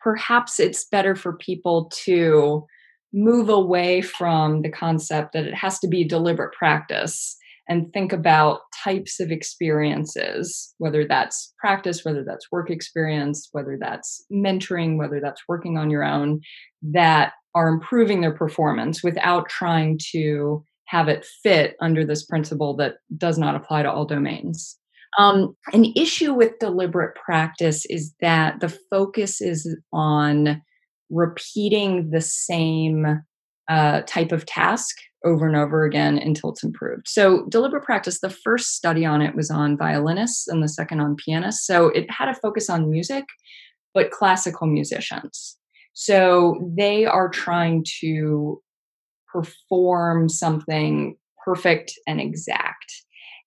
perhaps 0.00 0.60
it's 0.60 0.84
better 0.84 1.14
for 1.14 1.32
people 1.32 1.90
to 2.04 2.66
move 3.12 3.48
away 3.48 4.00
from 4.00 4.62
the 4.62 4.70
concept 4.70 5.32
that 5.32 5.44
it 5.44 5.54
has 5.54 5.78
to 5.80 5.88
be 5.88 6.04
deliberate 6.06 6.52
practice 6.52 7.36
and 7.68 7.92
think 7.92 8.12
about 8.12 8.60
types 8.84 9.20
of 9.20 9.30
experiences, 9.30 10.74
whether 10.78 11.06
that's 11.06 11.54
practice, 11.58 12.04
whether 12.04 12.24
that's 12.24 12.50
work 12.50 12.68
experience, 12.68 13.48
whether 13.52 13.78
that's 13.80 14.24
mentoring, 14.32 14.98
whether 14.98 15.20
that's 15.20 15.42
working 15.48 15.78
on 15.78 15.88
your 15.88 16.04
own, 16.04 16.40
that 16.82 17.32
are 17.54 17.68
improving 17.68 18.20
their 18.20 18.34
performance 18.34 19.04
without 19.04 19.48
trying 19.48 19.98
to 20.12 20.64
have 20.86 21.08
it 21.08 21.24
fit 21.44 21.76
under 21.80 22.04
this 22.04 22.26
principle 22.26 22.74
that 22.76 22.94
does 23.16 23.38
not 23.38 23.54
apply 23.54 23.82
to 23.82 23.90
all 23.90 24.04
domains. 24.04 24.76
Um, 25.18 25.54
an 25.72 25.92
issue 25.96 26.34
with 26.34 26.58
deliberate 26.58 27.16
practice 27.16 27.84
is 27.86 28.14
that 28.20 28.60
the 28.60 28.76
focus 28.90 29.40
is 29.40 29.76
on 29.92 30.60
repeating 31.10 32.10
the 32.10 32.20
same 32.20 33.22
uh, 33.68 34.02
type 34.02 34.32
of 34.32 34.46
task 34.46 34.96
over 35.24 35.46
and 35.46 35.56
over 35.56 35.84
again 35.84 36.18
until 36.18 36.50
it's 36.50 36.64
improved. 36.64 37.06
So, 37.06 37.46
deliberate 37.48 37.84
practice, 37.84 38.20
the 38.20 38.30
first 38.30 38.74
study 38.74 39.04
on 39.04 39.20
it 39.20 39.34
was 39.34 39.50
on 39.50 39.76
violinists 39.76 40.48
and 40.48 40.62
the 40.62 40.68
second 40.68 41.00
on 41.00 41.16
pianists. 41.16 41.66
So, 41.66 41.88
it 41.88 42.10
had 42.10 42.28
a 42.28 42.34
focus 42.34 42.70
on 42.70 42.90
music, 42.90 43.24
but 43.92 44.10
classical 44.10 44.66
musicians. 44.66 45.56
So, 45.92 46.72
they 46.76 47.04
are 47.04 47.28
trying 47.28 47.84
to 48.00 48.62
perform 49.30 50.28
something 50.28 51.16
perfect 51.44 51.92
and 52.06 52.20
exact. 52.20 52.92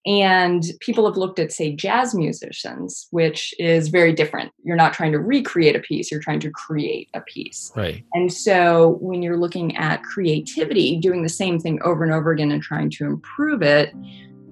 And 0.05 0.63
people 0.81 1.05
have 1.05 1.15
looked 1.15 1.39
at, 1.39 1.51
say, 1.51 1.73
jazz 1.73 2.13
musicians, 2.13 3.07
which 3.11 3.53
is 3.57 3.87
very 3.87 4.11
different. 4.11 4.51
You're 4.63 4.75
not 4.75 4.93
trying 4.93 5.13
to 5.13 5.19
recreate 5.19 5.75
a 5.75 5.79
piece, 5.79 6.11
you're 6.11 6.19
trying 6.19 6.41
to 6.41 6.51
create 6.51 7.09
a 7.13 7.21
piece. 7.21 7.71
Right. 7.75 8.03
And 8.13 8.31
so 8.31 8.97
when 8.99 9.21
you're 9.21 9.37
looking 9.37 9.77
at 9.77 10.03
creativity, 10.03 10.97
doing 10.97 11.23
the 11.23 11.29
same 11.29 11.59
thing 11.59 11.81
over 11.83 12.03
and 12.03 12.13
over 12.13 12.31
again 12.31 12.51
and 12.51 12.61
trying 12.61 12.89
to 12.91 13.05
improve 13.05 13.61
it 13.61 13.93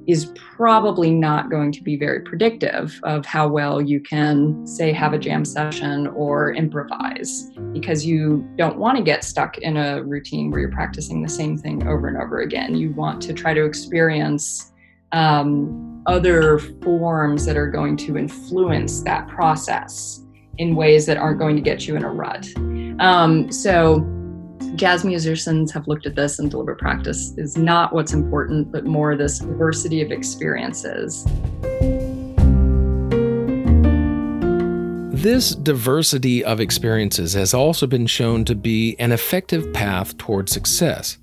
is 0.08 0.34
probably 0.36 1.12
not 1.12 1.50
going 1.50 1.72
to 1.72 1.84
be 1.84 1.96
very 1.96 2.22
predictive 2.22 3.00
of 3.04 3.26
how 3.26 3.48
well 3.48 3.80
you 3.82 4.00
can, 4.00 4.66
say, 4.66 4.92
have 4.92 5.14
a 5.14 5.18
jam 5.18 5.46
session 5.46 6.08
or 6.08 6.54
improvise 6.54 7.52
because 7.72 8.06
you 8.06 8.48
don't 8.58 8.78
want 8.78 8.98
to 8.98 9.04
get 9.04 9.24
stuck 9.24 9.58
in 9.60 9.78
a 9.78 10.04
routine 10.04 10.50
where 10.50 10.60
you're 10.60 10.72
practicing 10.72 11.22
the 11.22 11.30
same 11.30 11.58
thing 11.58 11.88
over 11.88 12.08
and 12.08 12.18
over 12.18 12.42
again. 12.42 12.76
You 12.76 12.92
want 12.94 13.22
to 13.24 13.34
try 13.34 13.54
to 13.54 13.64
experience 13.64 14.71
um, 15.12 16.04
other 16.06 16.60
forms 16.84 17.46
that 17.46 17.58
are 17.58 17.70
going 17.70 17.98
to 17.98 18.18
influence 18.18 19.02
that 19.04 19.28
process 19.28 20.22
in 20.58 20.76
ways 20.76 21.06
that 21.06 21.18
aren't 21.18 21.40
going 21.40 21.56
to 21.56 21.62
get 21.62 21.88
you 21.88 21.96
in 21.96 22.04
a 22.04 22.10
rut. 22.10 22.48
Um, 23.00 23.52
so, 23.52 24.08
jazz 24.76 25.04
musicians 25.04 25.72
have 25.72 25.88
looked 25.88 26.06
at 26.06 26.16
this, 26.16 26.40
and 26.40 26.50
deliberate 26.50 26.78
practice 26.78 27.34
is 27.38 27.58
not 27.58 27.94
what's 27.94 28.14
important, 28.14 28.72
but 28.72 28.86
more 28.86 29.16
this 29.16 29.40
diversity 29.40 30.02
of 30.02 30.12
experiences. 30.12 31.26
This 35.22 35.54
diversity 35.54 36.44
of 36.44 36.60
experiences 36.60 37.34
has 37.34 37.54
also 37.54 37.86
been 37.86 38.08
shown 38.08 38.44
to 38.46 38.56
be 38.56 38.96
an 38.98 39.12
effective 39.12 39.72
path 39.72 40.18
toward 40.18 40.50
success. 40.50 41.20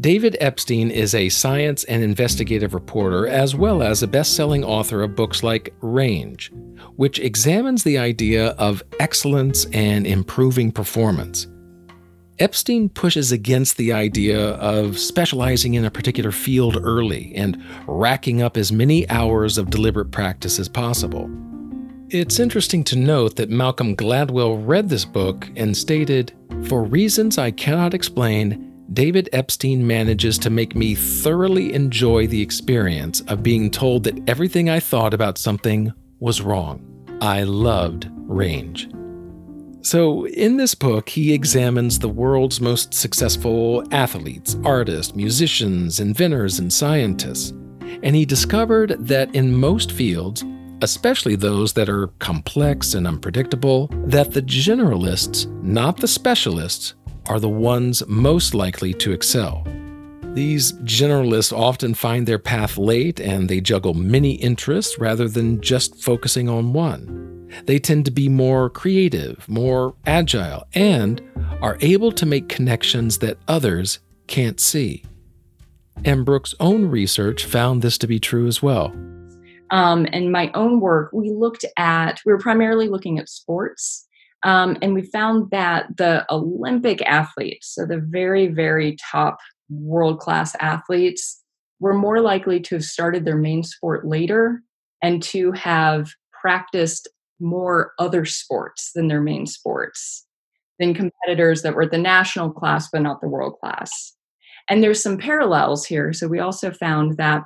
David 0.00 0.36
Epstein 0.40 0.90
is 0.90 1.14
a 1.14 1.28
science 1.28 1.84
and 1.84 2.02
investigative 2.02 2.74
reporter, 2.74 3.28
as 3.28 3.54
well 3.54 3.82
as 3.82 4.02
a 4.02 4.08
best 4.08 4.34
selling 4.34 4.64
author 4.64 5.02
of 5.02 5.14
books 5.14 5.42
like 5.42 5.72
Range, 5.80 6.50
which 6.96 7.20
examines 7.20 7.84
the 7.84 7.98
idea 7.98 8.48
of 8.50 8.82
excellence 8.98 9.66
and 9.66 10.06
improving 10.06 10.72
performance. 10.72 11.46
Epstein 12.40 12.88
pushes 12.88 13.30
against 13.30 13.76
the 13.76 13.92
idea 13.92 14.50
of 14.54 14.98
specializing 14.98 15.74
in 15.74 15.84
a 15.84 15.90
particular 15.90 16.32
field 16.32 16.76
early 16.82 17.32
and 17.36 17.62
racking 17.86 18.42
up 18.42 18.56
as 18.56 18.72
many 18.72 19.08
hours 19.08 19.56
of 19.56 19.70
deliberate 19.70 20.10
practice 20.10 20.58
as 20.58 20.68
possible. 20.68 21.30
It's 22.08 22.40
interesting 22.40 22.82
to 22.84 22.96
note 22.96 23.36
that 23.36 23.50
Malcolm 23.50 23.94
Gladwell 23.94 24.60
read 24.66 24.88
this 24.88 25.04
book 25.04 25.48
and 25.54 25.76
stated, 25.76 26.32
For 26.64 26.82
reasons 26.82 27.38
I 27.38 27.52
cannot 27.52 27.94
explain, 27.94 28.63
David 28.92 29.28
Epstein 29.32 29.86
manages 29.86 30.38
to 30.38 30.50
make 30.50 30.76
me 30.76 30.94
thoroughly 30.94 31.72
enjoy 31.72 32.26
the 32.26 32.42
experience 32.42 33.22
of 33.22 33.42
being 33.42 33.70
told 33.70 34.04
that 34.04 34.28
everything 34.28 34.68
I 34.68 34.78
thought 34.78 35.14
about 35.14 35.38
something 35.38 35.92
was 36.20 36.42
wrong. 36.42 36.84
I 37.20 37.44
loved 37.44 38.10
Range. 38.26 38.88
So, 39.80 40.26
in 40.28 40.56
this 40.56 40.74
book, 40.74 41.10
he 41.10 41.34
examines 41.34 41.98
the 41.98 42.08
world's 42.08 42.58
most 42.58 42.94
successful 42.94 43.84
athletes, 43.92 44.56
artists, 44.64 45.14
musicians, 45.14 46.00
inventors, 46.00 46.58
and 46.58 46.72
scientists. 46.72 47.50
And 48.02 48.16
he 48.16 48.24
discovered 48.24 48.96
that 48.98 49.34
in 49.34 49.54
most 49.54 49.92
fields, 49.92 50.42
especially 50.80 51.36
those 51.36 51.74
that 51.74 51.90
are 51.90 52.08
complex 52.18 52.94
and 52.94 53.06
unpredictable, 53.06 53.88
that 54.06 54.32
the 54.32 54.42
generalists, 54.42 55.46
not 55.62 55.98
the 55.98 56.08
specialists, 56.08 56.94
are 57.26 57.40
the 57.40 57.48
ones 57.48 58.06
most 58.06 58.54
likely 58.54 58.92
to 58.94 59.12
excel. 59.12 59.66
These 60.34 60.72
generalists 60.82 61.56
often 61.56 61.94
find 61.94 62.26
their 62.26 62.40
path 62.40 62.76
late 62.76 63.20
and 63.20 63.48
they 63.48 63.60
juggle 63.60 63.94
many 63.94 64.32
interests 64.32 64.98
rather 64.98 65.28
than 65.28 65.60
just 65.60 66.02
focusing 66.02 66.48
on 66.48 66.72
one. 66.72 67.48
They 67.66 67.78
tend 67.78 68.04
to 68.06 68.10
be 68.10 68.28
more 68.28 68.68
creative, 68.68 69.48
more 69.48 69.94
agile, 70.06 70.66
and 70.74 71.22
are 71.62 71.78
able 71.80 72.10
to 72.12 72.26
make 72.26 72.48
connections 72.48 73.18
that 73.18 73.38
others 73.46 74.00
can't 74.26 74.58
see. 74.58 75.04
And 76.04 76.24
Brooke's 76.24 76.54
own 76.58 76.86
research 76.86 77.44
found 77.44 77.82
this 77.82 77.96
to 77.98 78.06
be 78.06 78.18
true 78.18 78.48
as 78.48 78.60
well. 78.60 78.92
Um, 79.70 80.06
in 80.06 80.30
my 80.30 80.50
own 80.54 80.80
work, 80.80 81.12
we 81.12 81.30
looked 81.30 81.64
at, 81.76 82.20
we 82.26 82.32
were 82.32 82.38
primarily 82.38 82.88
looking 82.88 83.18
at 83.18 83.28
sports 83.28 84.03
um, 84.44 84.76
and 84.82 84.94
we 84.94 85.02
found 85.02 85.50
that 85.50 85.96
the 85.96 86.24
Olympic 86.30 87.02
athletes, 87.02 87.74
so 87.74 87.86
the 87.86 87.98
very, 87.98 88.46
very 88.46 88.96
top 89.10 89.38
world 89.70 90.20
class 90.20 90.54
athletes, 90.60 91.42
were 91.80 91.94
more 91.94 92.20
likely 92.20 92.60
to 92.60 92.76
have 92.76 92.84
started 92.84 93.24
their 93.24 93.36
main 93.36 93.62
sport 93.62 94.06
later 94.06 94.62
and 95.02 95.22
to 95.22 95.52
have 95.52 96.10
practiced 96.40 97.08
more 97.40 97.92
other 97.98 98.24
sports 98.24 98.92
than 98.94 99.08
their 99.08 99.20
main 99.20 99.46
sports 99.46 100.26
than 100.78 100.94
competitors 100.94 101.62
that 101.62 101.74
were 101.74 101.86
the 101.86 101.98
national 101.98 102.50
class 102.50 102.88
but 102.90 103.02
not 103.02 103.20
the 103.20 103.28
world 103.28 103.58
class. 103.60 104.14
And 104.68 104.82
there's 104.82 105.02
some 105.02 105.18
parallels 105.18 105.84
here. 105.84 106.12
So 106.12 106.26
we 106.26 106.38
also 106.38 106.70
found 106.70 107.16
that 107.16 107.42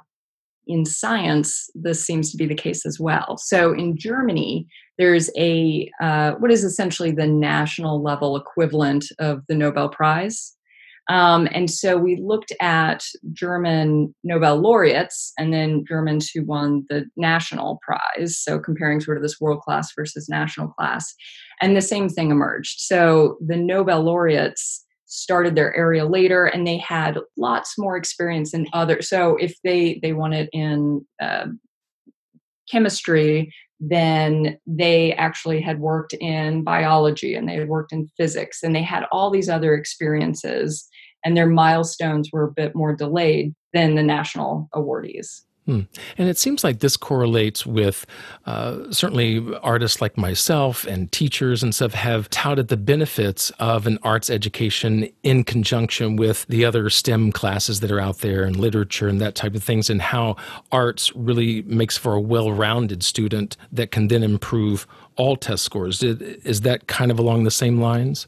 in 0.68 0.84
science, 0.84 1.70
this 1.74 2.04
seems 2.04 2.30
to 2.30 2.36
be 2.36 2.46
the 2.46 2.54
case 2.54 2.86
as 2.86 3.00
well. 3.00 3.36
So 3.38 3.72
in 3.72 3.96
Germany, 3.96 4.66
there's 4.98 5.30
a 5.36 5.90
uh, 6.00 6.32
what 6.32 6.50
is 6.50 6.62
essentially 6.62 7.10
the 7.10 7.26
national 7.26 8.02
level 8.02 8.36
equivalent 8.36 9.06
of 9.18 9.42
the 9.48 9.54
Nobel 9.54 9.88
Prize. 9.88 10.54
Um, 11.08 11.48
and 11.52 11.70
so 11.70 11.96
we 11.96 12.16
looked 12.16 12.52
at 12.60 13.02
German 13.32 14.14
Nobel 14.24 14.58
laureates 14.58 15.32
and 15.38 15.54
then 15.54 15.84
Germans 15.88 16.30
who 16.30 16.44
won 16.44 16.84
the 16.90 17.06
national 17.16 17.80
prize. 17.82 18.38
So 18.38 18.58
comparing 18.58 19.00
sort 19.00 19.16
of 19.16 19.22
this 19.22 19.40
world 19.40 19.62
class 19.62 19.90
versus 19.96 20.28
national 20.28 20.68
class. 20.68 21.14
And 21.62 21.74
the 21.74 21.80
same 21.80 22.10
thing 22.10 22.30
emerged. 22.30 22.80
So 22.80 23.38
the 23.40 23.56
Nobel 23.56 24.02
laureates 24.02 24.84
started 25.08 25.56
their 25.56 25.74
area 25.74 26.04
later 26.04 26.44
and 26.44 26.66
they 26.66 26.76
had 26.76 27.18
lots 27.36 27.78
more 27.78 27.96
experience 27.96 28.52
than 28.52 28.66
others 28.72 29.08
so 29.08 29.36
if 29.36 29.54
they 29.64 29.98
they 30.02 30.12
wanted 30.12 30.48
in 30.52 31.04
uh, 31.20 31.46
chemistry 32.70 33.52
then 33.80 34.58
they 34.66 35.12
actually 35.14 35.60
had 35.60 35.80
worked 35.80 36.12
in 36.14 36.62
biology 36.62 37.34
and 37.34 37.48
they 37.48 37.54
had 37.54 37.68
worked 37.68 37.92
in 37.92 38.10
physics 38.16 38.62
and 38.62 38.74
they 38.74 38.82
had 38.82 39.04
all 39.12 39.30
these 39.30 39.48
other 39.48 39.74
experiences 39.74 40.88
and 41.24 41.36
their 41.36 41.46
milestones 41.46 42.30
were 42.32 42.44
a 42.44 42.52
bit 42.52 42.74
more 42.74 42.94
delayed 42.94 43.54
than 43.72 43.94
the 43.94 44.02
national 44.02 44.68
awardees 44.74 45.42
Hmm. 45.68 45.80
And 46.16 46.30
it 46.30 46.38
seems 46.38 46.64
like 46.64 46.78
this 46.78 46.96
correlates 46.96 47.66
with 47.66 48.06
uh, 48.46 48.90
certainly 48.90 49.54
artists 49.56 50.00
like 50.00 50.16
myself 50.16 50.86
and 50.86 51.12
teachers 51.12 51.62
and 51.62 51.74
stuff 51.74 51.92
have 51.92 52.30
touted 52.30 52.68
the 52.68 52.78
benefits 52.78 53.50
of 53.58 53.86
an 53.86 53.98
arts 54.02 54.30
education 54.30 55.10
in 55.24 55.44
conjunction 55.44 56.16
with 56.16 56.46
the 56.46 56.64
other 56.64 56.88
STEM 56.88 57.32
classes 57.32 57.80
that 57.80 57.90
are 57.90 58.00
out 58.00 58.20
there 58.20 58.44
and 58.44 58.56
literature 58.56 59.08
and 59.08 59.20
that 59.20 59.34
type 59.34 59.54
of 59.54 59.62
things, 59.62 59.90
and 59.90 60.00
how 60.00 60.36
arts 60.72 61.14
really 61.14 61.60
makes 61.64 61.98
for 61.98 62.14
a 62.14 62.20
well 62.20 62.50
rounded 62.50 63.02
student 63.02 63.58
that 63.70 63.90
can 63.90 64.08
then 64.08 64.22
improve 64.22 64.86
all 65.16 65.36
test 65.36 65.64
scores. 65.64 66.02
Is 66.02 66.62
that 66.62 66.86
kind 66.86 67.10
of 67.10 67.18
along 67.18 67.44
the 67.44 67.50
same 67.50 67.78
lines? 67.78 68.26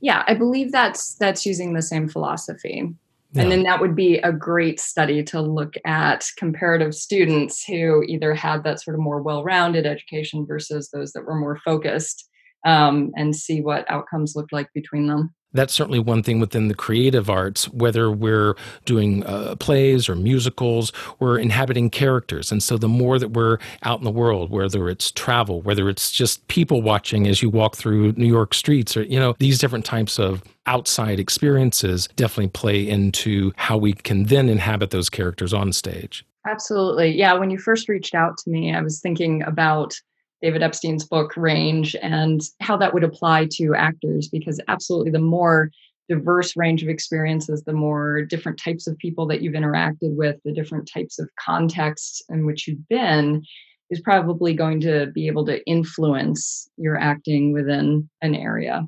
Yeah, 0.00 0.24
I 0.26 0.34
believe 0.34 0.72
that's 0.72 1.14
that's 1.14 1.46
using 1.46 1.74
the 1.74 1.82
same 1.82 2.08
philosophy. 2.08 2.92
Yeah. 3.32 3.42
And 3.42 3.52
then 3.52 3.62
that 3.62 3.80
would 3.80 3.96
be 3.96 4.18
a 4.18 4.32
great 4.32 4.78
study 4.78 5.22
to 5.24 5.40
look 5.40 5.74
at 5.86 6.26
comparative 6.36 6.94
students 6.94 7.64
who 7.64 8.02
either 8.06 8.34
had 8.34 8.62
that 8.64 8.82
sort 8.82 8.94
of 8.94 9.00
more 9.00 9.22
well 9.22 9.42
rounded 9.42 9.86
education 9.86 10.44
versus 10.46 10.90
those 10.92 11.12
that 11.12 11.24
were 11.24 11.34
more 11.34 11.58
focused 11.64 12.28
um, 12.66 13.10
and 13.16 13.34
see 13.34 13.62
what 13.62 13.90
outcomes 13.90 14.34
looked 14.36 14.52
like 14.52 14.68
between 14.74 15.06
them 15.06 15.34
that's 15.52 15.74
certainly 15.74 15.98
one 15.98 16.22
thing 16.22 16.40
within 16.40 16.68
the 16.68 16.74
creative 16.74 17.28
arts, 17.28 17.68
whether 17.70 18.10
we're 18.10 18.54
doing 18.84 19.24
uh, 19.26 19.56
plays 19.56 20.08
or 20.08 20.14
musicals, 20.14 20.92
we're 21.18 21.38
inhabiting 21.38 21.90
characters. 21.90 22.50
And 22.50 22.62
so 22.62 22.78
the 22.78 22.88
more 22.88 23.18
that 23.18 23.32
we're 23.32 23.58
out 23.82 23.98
in 23.98 24.04
the 24.04 24.10
world, 24.10 24.50
whether 24.50 24.88
it's 24.88 25.10
travel, 25.10 25.60
whether 25.62 25.88
it's 25.88 26.10
just 26.10 26.46
people 26.48 26.82
watching 26.82 27.26
as 27.26 27.42
you 27.42 27.50
walk 27.50 27.76
through 27.76 28.12
New 28.12 28.26
York 28.26 28.54
streets, 28.54 28.96
or, 28.96 29.02
you 29.02 29.18
know, 29.18 29.34
these 29.38 29.58
different 29.58 29.84
types 29.84 30.18
of 30.18 30.42
outside 30.66 31.18
experiences 31.18 32.08
definitely 32.16 32.48
play 32.48 32.88
into 32.88 33.52
how 33.56 33.76
we 33.76 33.92
can 33.92 34.24
then 34.24 34.48
inhabit 34.48 34.90
those 34.90 35.10
characters 35.10 35.52
on 35.52 35.72
stage. 35.72 36.24
Absolutely. 36.46 37.16
Yeah. 37.16 37.34
When 37.34 37.50
you 37.50 37.58
first 37.58 37.88
reached 37.88 38.14
out 38.14 38.36
to 38.38 38.50
me, 38.50 38.74
I 38.74 38.80
was 38.80 39.00
thinking 39.00 39.42
about 39.42 39.94
David 40.42 40.62
Epstein's 40.62 41.06
book 41.06 41.36
Range 41.36 41.94
and 42.02 42.40
how 42.60 42.76
that 42.76 42.92
would 42.92 43.04
apply 43.04 43.46
to 43.52 43.74
actors 43.76 44.28
because 44.28 44.60
absolutely 44.66 45.12
the 45.12 45.20
more 45.20 45.70
diverse 46.08 46.56
range 46.56 46.82
of 46.82 46.88
experiences, 46.88 47.62
the 47.62 47.72
more 47.72 48.22
different 48.22 48.58
types 48.58 48.88
of 48.88 48.98
people 48.98 49.24
that 49.28 49.40
you've 49.40 49.54
interacted 49.54 50.16
with, 50.16 50.36
the 50.44 50.52
different 50.52 50.90
types 50.92 51.20
of 51.20 51.30
contexts 51.38 52.22
in 52.28 52.44
which 52.44 52.66
you've 52.66 52.88
been 52.88 53.42
is 53.90 54.00
probably 54.00 54.52
going 54.52 54.80
to 54.80 55.06
be 55.14 55.28
able 55.28 55.46
to 55.46 55.64
influence 55.64 56.68
your 56.76 56.98
acting 56.98 57.52
within 57.52 58.08
an 58.20 58.34
area. 58.34 58.86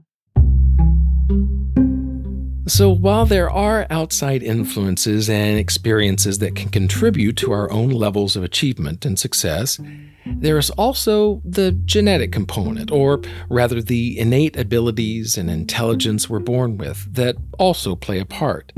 So, 2.66 2.90
while 2.90 3.26
there 3.26 3.50
are 3.50 3.86
outside 3.90 4.42
influences 4.42 5.28
and 5.28 5.58
experiences 5.58 6.38
that 6.38 6.56
can 6.56 6.70
contribute 6.70 7.36
to 7.38 7.52
our 7.52 7.70
own 7.70 7.90
levels 7.90 8.36
of 8.36 8.42
achievement 8.42 9.04
and 9.04 9.18
success, 9.18 9.78
there 10.24 10.56
is 10.56 10.70
also 10.70 11.42
the 11.44 11.72
genetic 11.72 12.32
component, 12.32 12.90
or 12.90 13.20
rather 13.50 13.82
the 13.82 14.18
innate 14.18 14.56
abilities 14.56 15.36
and 15.36 15.50
intelligence 15.50 16.30
we're 16.30 16.38
born 16.38 16.78
with, 16.78 17.12
that 17.14 17.36
also 17.58 17.94
play 17.94 18.18
a 18.18 18.24
part. 18.24 18.72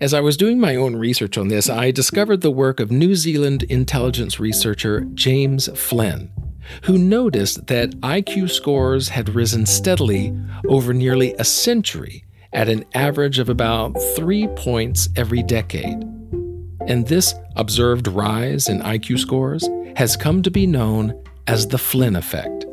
As 0.00 0.14
I 0.14 0.20
was 0.20 0.36
doing 0.36 0.60
my 0.60 0.76
own 0.76 0.94
research 0.94 1.36
on 1.36 1.48
this, 1.48 1.68
I 1.68 1.90
discovered 1.90 2.40
the 2.40 2.52
work 2.52 2.78
of 2.78 2.92
New 2.92 3.16
Zealand 3.16 3.64
intelligence 3.64 4.38
researcher 4.38 5.00
James 5.14 5.68
Flynn, 5.76 6.30
who 6.84 6.96
noticed 6.96 7.66
that 7.66 7.98
IQ 8.00 8.50
scores 8.50 9.08
had 9.08 9.34
risen 9.34 9.66
steadily 9.66 10.38
over 10.68 10.94
nearly 10.94 11.34
a 11.34 11.44
century 11.44 12.22
at 12.52 12.68
an 12.68 12.84
average 12.94 13.38
of 13.38 13.48
about 13.48 13.92
three 14.16 14.48
points 14.56 15.08
every 15.16 15.42
decade. 15.42 16.02
And 16.86 17.06
this 17.06 17.34
observed 17.56 18.08
rise 18.08 18.68
in 18.68 18.80
IQ 18.80 19.18
scores 19.18 19.68
has 19.96 20.16
come 20.16 20.42
to 20.42 20.50
be 20.50 20.66
known 20.66 21.22
as 21.46 21.68
the 21.68 21.78
Flynn 21.78 22.16
effect. 22.16 22.66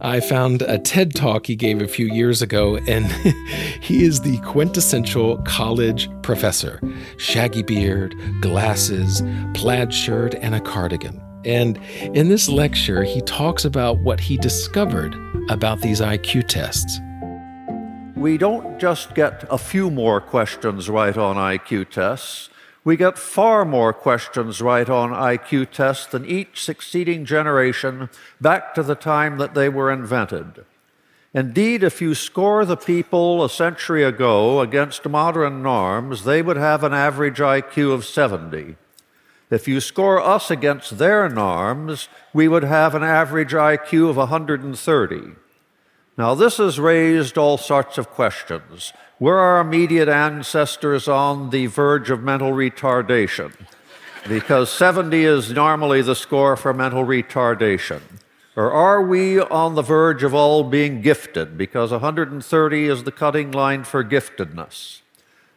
I 0.00 0.18
found 0.18 0.62
a 0.62 0.78
TED 0.78 1.14
talk 1.14 1.46
he 1.46 1.54
gave 1.54 1.80
a 1.80 1.86
few 1.86 2.06
years 2.06 2.42
ago, 2.42 2.76
and 2.88 3.06
he 3.80 4.02
is 4.02 4.20
the 4.20 4.38
quintessential 4.38 5.38
college 5.42 6.08
professor 6.22 6.80
shaggy 7.18 7.62
beard, 7.62 8.16
glasses, 8.40 9.22
plaid 9.54 9.94
shirt, 9.94 10.34
and 10.34 10.56
a 10.56 10.60
cardigan. 10.60 11.22
And 11.44 11.78
in 12.14 12.28
this 12.28 12.48
lecture, 12.48 13.04
he 13.04 13.20
talks 13.20 13.64
about 13.64 13.98
what 13.98 14.18
he 14.18 14.36
discovered 14.36 15.14
about 15.48 15.80
these 15.80 16.00
IQ 16.00 16.48
tests. 16.48 16.98
We 18.22 18.38
don't 18.38 18.78
just 18.78 19.16
get 19.16 19.44
a 19.50 19.58
few 19.58 19.90
more 19.90 20.20
questions 20.20 20.88
right 20.88 21.18
on 21.18 21.34
IQ 21.34 21.90
tests. 21.90 22.50
We 22.84 22.96
get 22.96 23.18
far 23.18 23.64
more 23.64 23.92
questions 23.92 24.62
right 24.62 24.88
on 24.88 25.10
IQ 25.10 25.72
tests 25.72 26.06
than 26.06 26.24
each 26.24 26.62
succeeding 26.62 27.24
generation 27.24 28.10
back 28.40 28.76
to 28.76 28.84
the 28.84 28.94
time 28.94 29.38
that 29.38 29.54
they 29.54 29.68
were 29.68 29.90
invented. 29.90 30.64
Indeed, 31.34 31.82
if 31.82 32.00
you 32.00 32.14
score 32.14 32.64
the 32.64 32.76
people 32.76 33.42
a 33.42 33.50
century 33.50 34.04
ago 34.04 34.60
against 34.60 35.08
modern 35.08 35.60
norms, 35.60 36.22
they 36.22 36.42
would 36.42 36.56
have 36.56 36.84
an 36.84 36.94
average 36.94 37.38
IQ 37.38 37.92
of 37.92 38.04
70. 38.04 38.76
If 39.50 39.66
you 39.66 39.80
score 39.80 40.20
us 40.20 40.48
against 40.48 40.98
their 40.98 41.28
norms, 41.28 42.08
we 42.32 42.46
would 42.46 42.62
have 42.62 42.94
an 42.94 43.02
average 43.02 43.52
IQ 43.52 44.10
of 44.10 44.16
130. 44.16 45.41
Now, 46.18 46.34
this 46.34 46.58
has 46.58 46.78
raised 46.78 47.38
all 47.38 47.56
sorts 47.56 47.96
of 47.96 48.10
questions. 48.10 48.92
Were 49.18 49.38
our 49.38 49.60
immediate 49.60 50.08
ancestors 50.08 51.08
on 51.08 51.50
the 51.50 51.66
verge 51.66 52.10
of 52.10 52.22
mental 52.22 52.50
retardation? 52.50 53.54
Because 54.28 54.70
70 54.70 55.24
is 55.24 55.52
normally 55.52 56.02
the 56.02 56.14
score 56.14 56.56
for 56.56 56.74
mental 56.74 57.04
retardation. 57.04 58.00
Or 58.54 58.70
are 58.70 59.00
we 59.00 59.40
on 59.40 59.74
the 59.74 59.82
verge 59.82 60.22
of 60.22 60.34
all 60.34 60.64
being 60.64 61.00
gifted? 61.00 61.56
Because 61.56 61.90
130 61.90 62.84
is 62.86 63.04
the 63.04 63.12
cutting 63.12 63.50
line 63.50 63.84
for 63.84 64.04
giftedness. 64.04 65.00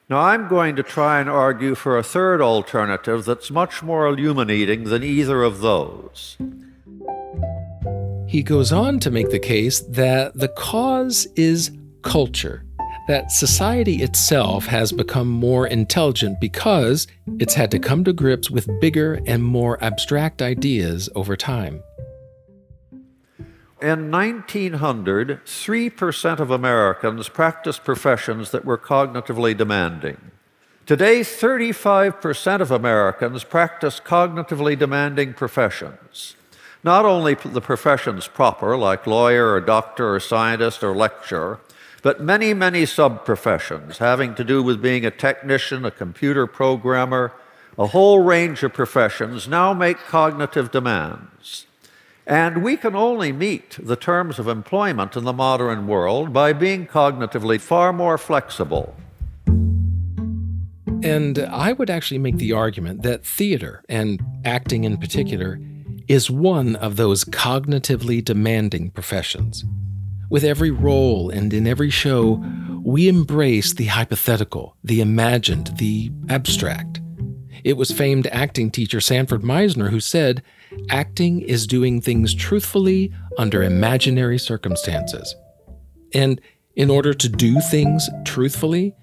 Now, 0.10 0.20
I'm 0.20 0.48
going 0.48 0.78
to 0.78 0.84
try 0.84 1.20
and 1.20 1.30
argue 1.30 1.76
for 1.76 1.98
a 1.98 2.04
third 2.04 2.40
alternative 2.40 3.26
that's 3.26 3.52
much 3.52 3.84
more 3.84 4.08
illuminating 4.08 4.86
than 4.86 5.04
either 5.04 5.44
of 5.44 5.60
those. 5.60 6.38
He 8.36 8.44
goes 8.44 8.74
on 8.74 9.00
to 9.00 9.10
make 9.10 9.30
the 9.30 9.40
case 9.40 9.80
that 9.88 10.38
the 10.38 10.50
cause 10.50 11.26
is 11.38 11.72
culture 12.02 12.66
that 13.08 13.32
society 13.32 14.04
itself 14.04 14.66
has 14.66 14.92
become 14.92 15.30
more 15.30 15.66
intelligent 15.66 16.42
because 16.42 17.08
it's 17.40 17.54
had 17.54 17.72
to 17.72 17.80
come 17.80 18.04
to 18.04 18.12
grips 18.12 18.52
with 18.52 18.68
bigger 18.82 19.22
and 19.26 19.42
more 19.42 19.82
abstract 19.82 20.42
ideas 20.42 21.08
over 21.16 21.38
time. 21.38 21.82
In 23.82 24.12
1900, 24.12 25.46
3% 25.46 26.40
of 26.40 26.52
Americans 26.52 27.30
practiced 27.30 27.86
professions 27.86 28.52
that 28.52 28.66
were 28.66 28.78
cognitively 28.78 29.56
demanding. 29.56 30.18
Today, 30.86 31.22
35% 31.22 32.60
of 32.60 32.70
Americans 32.70 33.46
practice 33.46 34.02
cognitively 34.02 34.78
demanding 34.78 35.34
professions. 35.34 36.36
Not 36.86 37.04
only 37.04 37.34
the 37.34 37.62
professions 37.62 38.28
proper, 38.28 38.78
like 38.78 39.08
lawyer 39.08 39.54
or 39.54 39.60
doctor 39.60 40.14
or 40.14 40.20
scientist 40.20 40.84
or 40.84 40.96
lecturer, 40.96 41.60
but 42.04 42.22
many, 42.22 42.54
many 42.54 42.86
sub 42.86 43.26
professions 43.26 43.98
having 43.98 44.36
to 44.36 44.44
do 44.44 44.62
with 44.62 44.84
being 44.84 45.04
a 45.04 45.10
technician, 45.10 45.84
a 45.84 45.90
computer 45.90 46.46
programmer, 46.46 47.34
a 47.76 47.88
whole 47.88 48.20
range 48.20 48.62
of 48.62 48.74
professions 48.74 49.48
now 49.48 49.74
make 49.74 49.98
cognitive 49.98 50.70
demands. 50.70 51.66
And 52.28 52.64
we 52.64 52.78
can 52.78 52.96
only 52.96 53.32
meet 53.32 53.80
the 53.82 53.96
terms 53.96 54.38
of 54.38 54.48
employment 54.48 55.16
in 55.16 55.24
the 55.24 55.34
modern 55.34 55.88
world 55.88 56.32
by 56.32 56.54
being 56.54 56.86
cognitively 56.86 57.60
far 57.60 57.94
more 57.94 58.20
flexible. 58.20 58.96
And 61.02 61.40
I 61.40 61.74
would 61.74 61.90
actually 61.90 62.20
make 62.20 62.38
the 62.38 62.54
argument 62.54 63.02
that 63.02 63.26
theater, 63.26 63.84
and 63.90 64.24
acting 64.46 64.84
in 64.84 64.98
particular, 64.98 65.60
is 66.08 66.30
one 66.30 66.76
of 66.76 66.96
those 66.96 67.24
cognitively 67.26 68.24
demanding 68.24 68.92
professions. 68.92 69.64
With 70.30 70.44
every 70.44 70.72
role 70.72 71.30
and 71.30 71.54
in 71.54 71.68
every 71.68 71.90
show, 71.90 72.44
we 72.84 73.08
embrace 73.08 73.74
the 73.74 73.86
hypothetical, 73.86 74.76
the 74.84 75.02
imagined, 75.02 75.72
the 75.78 76.12
abstract. 76.30 77.02
It 77.64 77.78
was 77.78 77.92
famed 77.92 78.28
acting 78.28 78.70
teacher 78.70 79.02
Sanford 79.02 79.42
Meisner 79.42 79.90
who 79.90 80.00
said, 80.00 80.44
Acting 80.90 81.42
is 81.42 81.66
doing 81.66 82.00
things 82.02 82.34
truthfully 82.36 83.12
under 83.38 83.64
imaginary 83.64 84.38
circumstances. 84.38 85.36
And 86.14 86.40
in 86.76 86.90
order 86.90 87.14
to 87.14 87.30
do 87.30 87.60
things 87.60 88.08
truthfully, 88.24 88.94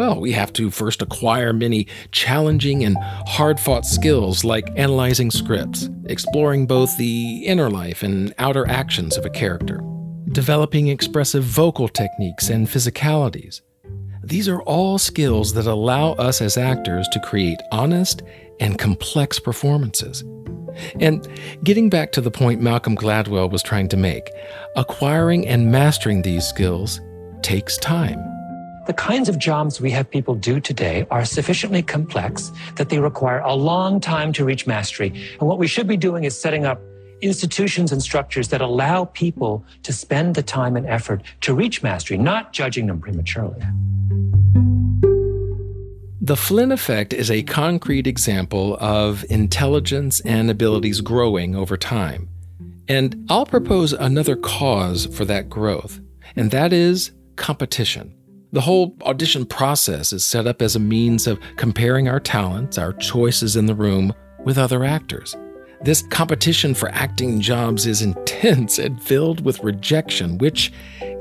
well, 0.00 0.18
we 0.18 0.32
have 0.32 0.50
to 0.54 0.70
first 0.70 1.02
acquire 1.02 1.52
many 1.52 1.86
challenging 2.10 2.84
and 2.84 2.96
hard 3.26 3.60
fought 3.60 3.84
skills 3.84 4.44
like 4.44 4.72
analyzing 4.74 5.30
scripts, 5.30 5.90
exploring 6.06 6.66
both 6.66 6.96
the 6.96 7.44
inner 7.44 7.68
life 7.68 8.02
and 8.02 8.32
outer 8.38 8.66
actions 8.66 9.18
of 9.18 9.26
a 9.26 9.28
character, 9.28 9.82
developing 10.32 10.88
expressive 10.88 11.44
vocal 11.44 11.86
techniques 11.86 12.48
and 12.48 12.66
physicalities. 12.66 13.60
These 14.24 14.48
are 14.48 14.62
all 14.62 14.96
skills 14.96 15.52
that 15.52 15.66
allow 15.66 16.12
us 16.12 16.40
as 16.40 16.56
actors 16.56 17.06
to 17.12 17.20
create 17.20 17.60
honest 17.70 18.22
and 18.58 18.78
complex 18.78 19.38
performances. 19.38 20.24
And 20.98 21.28
getting 21.62 21.90
back 21.90 22.12
to 22.12 22.22
the 22.22 22.30
point 22.30 22.62
Malcolm 22.62 22.96
Gladwell 22.96 23.50
was 23.50 23.62
trying 23.62 23.88
to 23.88 23.98
make, 23.98 24.30
acquiring 24.76 25.46
and 25.46 25.70
mastering 25.70 26.22
these 26.22 26.46
skills 26.46 27.02
takes 27.42 27.76
time. 27.76 28.39
The 28.86 28.94
kinds 28.94 29.28
of 29.28 29.38
jobs 29.38 29.80
we 29.80 29.90
have 29.90 30.10
people 30.10 30.34
do 30.34 30.58
today 30.58 31.06
are 31.10 31.24
sufficiently 31.24 31.82
complex 31.82 32.50
that 32.76 32.88
they 32.88 32.98
require 32.98 33.40
a 33.40 33.54
long 33.54 34.00
time 34.00 34.32
to 34.32 34.44
reach 34.44 34.66
mastery. 34.66 35.08
And 35.38 35.48
what 35.48 35.58
we 35.58 35.66
should 35.66 35.86
be 35.86 35.98
doing 35.98 36.24
is 36.24 36.38
setting 36.38 36.64
up 36.64 36.80
institutions 37.20 37.92
and 37.92 38.02
structures 38.02 38.48
that 38.48 38.62
allow 38.62 39.04
people 39.04 39.62
to 39.82 39.92
spend 39.92 40.34
the 40.34 40.42
time 40.42 40.76
and 40.76 40.86
effort 40.86 41.22
to 41.42 41.54
reach 41.54 41.82
mastery, 41.82 42.16
not 42.16 42.54
judging 42.54 42.86
them 42.86 43.00
prematurely. 43.00 43.60
The 46.22 46.36
Flynn 46.36 46.72
effect 46.72 47.12
is 47.12 47.30
a 47.30 47.42
concrete 47.42 48.06
example 48.06 48.78
of 48.80 49.24
intelligence 49.28 50.20
and 50.20 50.50
abilities 50.50 51.02
growing 51.02 51.54
over 51.54 51.76
time. 51.76 52.28
And 52.88 53.26
I'll 53.28 53.46
propose 53.46 53.92
another 53.92 54.36
cause 54.36 55.06
for 55.06 55.24
that 55.26 55.50
growth, 55.50 56.00
and 56.34 56.50
that 56.50 56.72
is 56.72 57.12
competition. 57.36 58.14
The 58.52 58.60
whole 58.60 58.96
audition 59.02 59.46
process 59.46 60.12
is 60.12 60.24
set 60.24 60.48
up 60.48 60.60
as 60.60 60.74
a 60.74 60.80
means 60.80 61.28
of 61.28 61.38
comparing 61.56 62.08
our 62.08 62.18
talents, 62.18 62.78
our 62.78 62.92
choices 62.94 63.54
in 63.54 63.66
the 63.66 63.76
room, 63.76 64.12
with 64.44 64.58
other 64.58 64.82
actors. 64.82 65.36
This 65.82 66.02
competition 66.10 66.74
for 66.74 66.88
acting 66.88 67.40
jobs 67.40 67.86
is 67.86 68.02
intense 68.30 68.78
and 68.78 69.00
filled 69.00 69.44
with 69.44 69.62
rejection, 69.62 70.36
which 70.38 70.72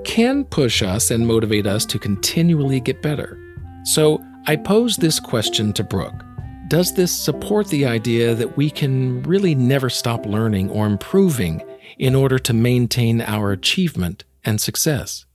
can 0.04 0.44
push 0.44 0.82
us 0.82 1.12
and 1.12 1.28
motivate 1.28 1.68
us 1.68 1.86
to 1.88 2.00
continually 2.00 2.80
get 2.80 3.02
better. 3.04 3.38
So, 3.84 4.24
I 4.48 4.56
pose 4.56 4.98
this 4.98 5.20
question 5.20 5.72
to 5.74 5.84
Brooke 5.84 6.24
Does 6.68 6.96
this 6.96 7.16
support 7.16 7.68
the 7.68 7.86
idea 7.86 8.34
that 8.34 8.58
we 8.58 8.72
can 8.72 9.22
really 9.24 9.54
never 9.54 9.90
stop 9.90 10.26
learning 10.26 10.72
or 10.72 10.88
improving 10.88 11.62
in 12.00 12.16
order 12.16 12.40
to 12.40 12.54
maintain 12.54 13.22
our 13.22 13.52
achievement 13.52 14.24
and 14.44 14.60
success? 14.60 15.26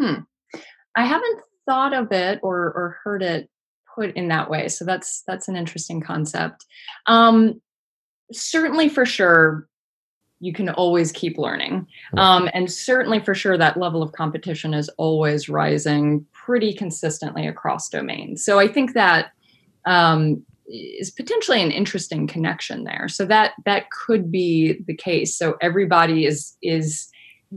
Hmm. 0.00 0.20
I 0.96 1.04
haven't 1.06 1.40
thought 1.66 1.94
of 1.94 2.12
it 2.12 2.40
or 2.42 2.56
or 2.58 2.98
heard 3.04 3.22
it 3.22 3.48
put 3.94 4.14
in 4.16 4.28
that 4.28 4.50
way. 4.50 4.68
So 4.68 4.84
that's 4.84 5.22
that's 5.26 5.48
an 5.48 5.56
interesting 5.56 6.00
concept. 6.00 6.64
Um, 7.06 7.60
certainly, 8.32 8.88
for 8.88 9.04
sure, 9.04 9.68
you 10.40 10.52
can 10.52 10.68
always 10.70 11.12
keep 11.12 11.38
learning, 11.38 11.86
um, 12.16 12.48
and 12.52 12.70
certainly 12.70 13.20
for 13.20 13.34
sure 13.34 13.56
that 13.56 13.76
level 13.76 14.02
of 14.02 14.12
competition 14.12 14.74
is 14.74 14.88
always 14.98 15.48
rising 15.48 16.26
pretty 16.32 16.74
consistently 16.74 17.46
across 17.46 17.88
domains. 17.88 18.44
So 18.44 18.58
I 18.58 18.68
think 18.68 18.94
that 18.94 19.32
um, 19.84 20.42
is 20.66 21.10
potentially 21.10 21.62
an 21.62 21.70
interesting 21.70 22.26
connection 22.26 22.84
there. 22.84 23.08
So 23.08 23.24
that 23.26 23.52
that 23.64 23.90
could 23.90 24.30
be 24.30 24.80
the 24.86 24.96
case. 24.96 25.36
So 25.36 25.56
everybody 25.60 26.26
is 26.26 26.56
is 26.62 27.08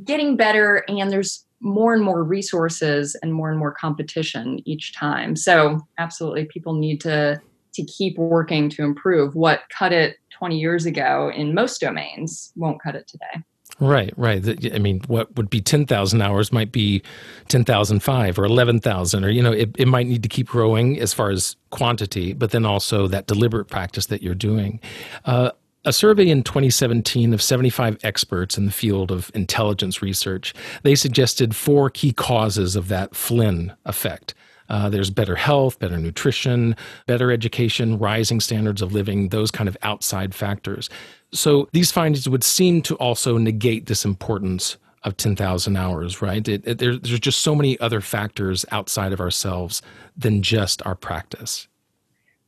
getting 0.04 0.36
better, 0.36 0.84
and 0.88 1.10
there's 1.10 1.45
more 1.66 1.96
and 1.96 2.04
more 2.04 2.24
resources 2.24 3.18
and 3.24 3.34
more 3.34 3.50
and 3.50 3.58
more 3.58 3.72
competition 3.72 4.62
each 4.66 4.94
time. 4.96 5.36
So 5.36 5.80
absolutely 5.98 6.46
people 6.46 6.74
need 6.74 7.02
to 7.02 7.42
to 7.74 7.84
keep 7.84 8.18
working 8.18 8.70
to 8.70 8.84
improve. 8.84 9.36
What 9.36 9.64
cut 9.78 9.92
it 9.92 10.16
20 10.30 10.58
years 10.58 10.86
ago 10.86 11.30
in 11.36 11.54
most 11.54 11.82
domains 11.82 12.54
won't 12.56 12.82
cut 12.82 12.96
it 12.96 13.06
today. 13.06 13.44
Right, 13.82 14.14
right. 14.16 14.74
I 14.74 14.80
mean, 14.80 15.02
what 15.08 15.36
would 15.36 15.50
be 15.50 15.60
10,000 15.60 16.22
hours 16.22 16.54
might 16.54 16.72
be 16.72 17.02
10,005 17.50 18.40
or 18.40 18.46
11,000, 18.46 19.26
or, 19.26 19.30
you 19.30 19.44
know, 19.44 19.52
it, 19.52 19.76
it 19.78 19.90
might 19.90 20.08
need 20.08 20.24
to 20.24 20.30
keep 20.30 20.48
growing 20.48 20.98
as 21.02 21.14
far 21.14 21.32
as 21.32 21.58
quantity, 21.72 22.32
but 22.32 22.52
then 22.52 22.66
also 22.66 23.08
that 23.08 23.28
deliberate 23.28 23.66
practice 23.66 24.06
that 24.06 24.22
you're 24.22 24.36
doing. 24.36 24.80
Uh, 25.26 25.52
a 25.86 25.94
survey 25.94 26.30
in 26.30 26.44
2017 26.44 27.34
of 27.34 27.42
75 27.42 27.98
experts 28.04 28.58
in 28.58 28.66
the 28.66 28.72
field 28.72 29.12
of 29.12 29.32
intelligence 29.34 30.02
research, 30.02 30.54
they 30.84 30.96
suggested 30.96 31.56
four 31.56 31.90
key 31.90 32.12
causes 32.12 32.76
of 32.76 32.88
that 32.90 33.16
Flynn 33.16 33.74
effect. 33.86 34.34
Uh, 34.68 34.90
there's 34.90 35.12
better 35.12 35.36
health, 35.36 35.78
better 35.78 35.98
nutrition, 35.98 36.76
better 37.06 37.32
education, 37.32 38.00
rising 38.00 38.40
standards 38.40 38.82
of 38.82 38.94
living, 38.94 39.30
those 39.30 39.52
kind 39.52 39.70
of 39.70 39.78
outside 39.84 40.34
factors. 40.34 40.90
So 41.32 41.70
these 41.72 41.92
findings 41.92 42.28
would 42.28 42.44
seem 42.44 42.82
to 42.84 42.96
also 42.96 43.38
negate 43.38 43.86
this 43.86 44.06
importance 44.06 44.78
of 45.04 45.18
10,000 45.18 45.78
hours, 45.78 46.22
right? 46.22 46.48
It, 46.48 46.68
it, 46.68 46.80
there, 46.80 46.98
there's 46.98 47.20
just 47.20 47.42
so 47.42 47.54
many 47.54 47.80
other 47.80 48.02
factors 48.02 48.66
outside 48.72 49.14
of 49.14 49.22
ourselves 49.22 49.84
than 50.18 50.42
just 50.42 50.84
our 50.84 50.96
practice. 50.96 51.68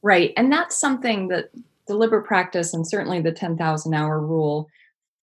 Right. 0.01 0.33
And 0.37 0.51
that's 0.51 0.79
something 0.79 1.27
that 1.27 1.51
deliberate 1.87 2.25
practice 2.25 2.73
and 2.73 2.87
certainly 2.87 3.21
the 3.21 3.31
10,000 3.31 3.93
hour 3.93 4.19
rule 4.19 4.67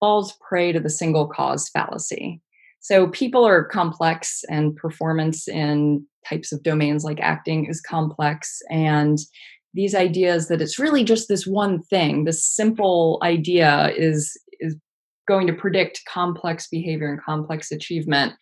falls 0.01 0.35
prey 0.47 0.73
to 0.73 0.81
the 0.81 0.91
single 0.91 1.27
cause 1.27 1.69
fallacy. 1.69 2.41
So 2.81 3.09
people 3.09 3.47
are 3.47 3.65
complex 3.65 4.45
and 4.51 4.77
performance 4.77 5.49
in 5.49 6.07
types 6.29 6.53
of 6.53 6.63
domains 6.63 7.05
like 7.05 7.21
acting 7.21 7.67
is 7.67 7.81
complex 7.81 8.61
and 8.71 9.19
these 9.75 9.95
ideas 9.95 10.49
that 10.49 10.63
it's 10.63 10.79
really 10.79 11.05
just 11.05 11.29
this 11.29 11.47
one 11.47 11.83
thing, 11.83 12.25
this 12.25 12.47
simple 12.47 13.19
idea 13.23 13.93
is 13.97 14.39
is 14.61 14.77
going 15.27 15.47
to 15.49 15.53
predict 15.53 16.03
complex 16.09 16.69
behavior 16.69 17.11
and 17.11 17.21
complex 17.21 17.73
achievement 17.73 18.35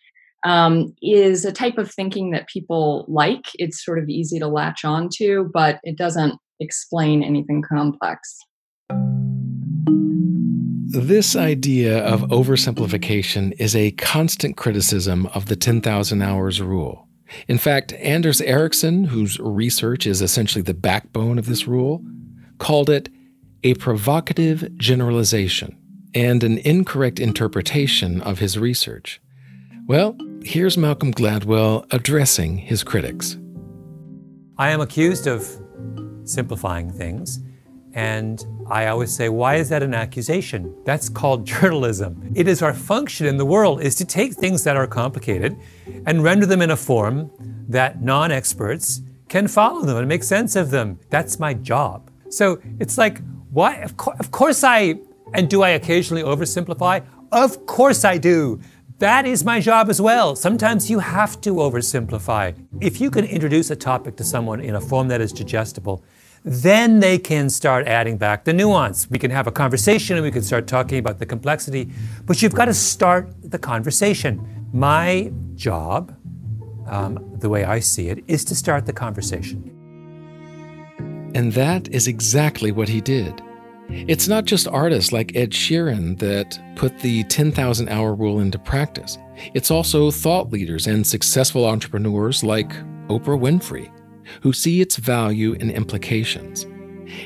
um, 0.45 0.93
is 1.01 1.43
a 1.43 1.51
type 1.51 1.77
of 1.77 1.91
thinking 1.91 2.31
that 2.31 2.47
people 2.47 3.05
like. 3.07 3.45
It's 3.55 3.83
sort 3.83 3.99
of 3.99 4.09
easy 4.09 4.39
to 4.39 4.47
latch 4.47 4.85
onto, 4.85 5.49
but 5.53 5.79
it 5.83 5.97
doesn't 5.97 6.35
explain 6.59 7.23
anything 7.23 7.61
complex. 7.61 8.39
This 10.95 11.35
idea 11.35 12.05
of 12.05 12.21
oversimplification 12.23 13.53
is 13.57 13.75
a 13.75 13.91
constant 13.91 14.57
criticism 14.57 15.25
of 15.33 15.47
the 15.47 15.55
10,000 15.55 16.21
hours 16.21 16.61
rule. 16.61 17.07
In 17.47 17.57
fact, 17.57 17.93
Anders 17.93 18.41
Ericsson, 18.41 19.05
whose 19.05 19.39
research 19.39 20.05
is 20.05 20.21
essentially 20.21 20.61
the 20.61 20.75
backbone 20.75 21.39
of 21.39 21.47
this 21.47 21.67
rule, 21.67 22.05
called 22.59 22.91
it 22.91 23.09
a 23.63 23.73
provocative 23.75 24.77
generalization 24.77 25.77
and 26.13 26.43
an 26.43 26.59
incorrect 26.59 27.19
interpretation 27.19 28.21
of 28.21 28.37
his 28.37 28.59
research. 28.59 29.19
Well, 29.87 30.15
here's 30.43 30.77
Malcolm 30.77 31.11
Gladwell 31.11 31.85
addressing 31.91 32.59
his 32.59 32.83
critics. 32.83 33.37
I 34.59 34.69
am 34.69 34.81
accused 34.81 35.25
of 35.25 35.59
simplifying 36.23 36.91
things. 36.91 37.39
And 37.93 38.43
I 38.69 38.87
always 38.87 39.13
say, 39.13 39.29
why 39.29 39.55
is 39.55 39.69
that 39.69 39.83
an 39.83 39.93
accusation? 39.93 40.75
That's 40.83 41.09
called 41.09 41.45
journalism. 41.53 42.31
It 42.35 42.47
is 42.47 42.61
our 42.61 42.73
function 42.73 43.27
in 43.27 43.37
the 43.37 43.45
world 43.45 43.81
is 43.81 43.95
to 43.95 44.05
take 44.05 44.33
things 44.33 44.63
that 44.63 44.75
are 44.75 44.87
complicated 44.87 45.57
and 46.05 46.23
render 46.23 46.45
them 46.45 46.61
in 46.61 46.71
a 46.71 46.77
form 46.77 47.31
that 47.69 48.01
non-experts 48.01 49.01
can 49.29 49.47
follow 49.47 49.81
them 49.81 49.97
and 49.97 50.07
make 50.07 50.23
sense 50.23 50.55
of 50.55 50.71
them. 50.71 50.99
That's 51.09 51.39
my 51.39 51.53
job. 51.53 52.09
So 52.29 52.59
it's 52.79 52.97
like, 52.97 53.21
why? 53.51 53.75
Of, 53.77 53.97
co- 53.97 54.13
of 54.19 54.31
course 54.31 54.63
I, 54.63 54.95
and 55.33 55.49
do 55.49 55.61
I 55.61 55.69
occasionally 55.69 56.23
oversimplify? 56.23 57.05
Of 57.31 57.65
course 57.65 58.05
I 58.05 58.17
do. 58.17 58.59
That 59.03 59.25
is 59.25 59.43
my 59.43 59.59
job 59.59 59.89
as 59.89 59.99
well. 59.99 60.33
Sometimes 60.33 60.89
you 60.89 60.99
have 60.99 61.41
to 61.41 61.55
oversimplify. 61.55 62.55
If 62.79 63.01
you 63.01 63.11
can 63.11 63.25
introduce 63.25 63.69
a 63.69 63.75
topic 63.75 64.15
to 64.15 64.23
someone 64.23 64.61
in 64.61 64.75
a 64.75 64.79
form 64.79 65.09
that 65.09 65.19
is 65.19 65.33
digestible, 65.33 66.05
then 66.45 67.01
they 67.01 67.17
can 67.17 67.49
start 67.49 67.85
adding 67.85 68.17
back 68.17 68.45
the 68.45 68.53
nuance. 68.53 69.09
We 69.09 69.19
can 69.19 69.29
have 69.29 69.45
a 69.45 69.51
conversation 69.51 70.15
and 70.15 70.23
we 70.23 70.31
can 70.31 70.41
start 70.41 70.67
talking 70.67 70.99
about 70.99 71.19
the 71.19 71.25
complexity, 71.25 71.91
but 72.25 72.41
you've 72.41 72.55
got 72.55 72.67
to 72.67 72.73
start 72.73 73.27
the 73.41 73.59
conversation. 73.59 74.39
My 74.71 75.33
job, 75.55 76.15
um, 76.87 77.19
the 77.39 77.49
way 77.49 77.65
I 77.65 77.81
see 77.81 78.07
it, 78.07 78.23
is 78.27 78.45
to 78.45 78.55
start 78.55 78.85
the 78.85 78.93
conversation. 78.93 79.69
And 81.35 81.51
that 81.51 81.89
is 81.89 82.07
exactly 82.07 82.71
what 82.71 82.87
he 82.87 83.01
did. 83.01 83.41
It's 83.95 84.27
not 84.27 84.45
just 84.45 84.67
artists 84.67 85.11
like 85.11 85.35
Ed 85.35 85.51
Sheeran 85.51 86.19
that 86.19 86.59
put 86.75 86.99
the 86.99 87.23
10,000 87.25 87.87
hour 87.87 88.13
rule 88.13 88.39
into 88.39 88.59
practice. 88.59 89.17
It's 89.53 89.71
also 89.71 90.11
thought 90.11 90.51
leaders 90.51 90.87
and 90.87 91.05
successful 91.05 91.65
entrepreneurs 91.65 92.43
like 92.43 92.69
Oprah 93.07 93.39
Winfrey, 93.39 93.91
who 94.41 94.51
see 94.51 94.81
its 94.81 94.97
value 94.97 95.55
and 95.59 95.71
implications. 95.71 96.65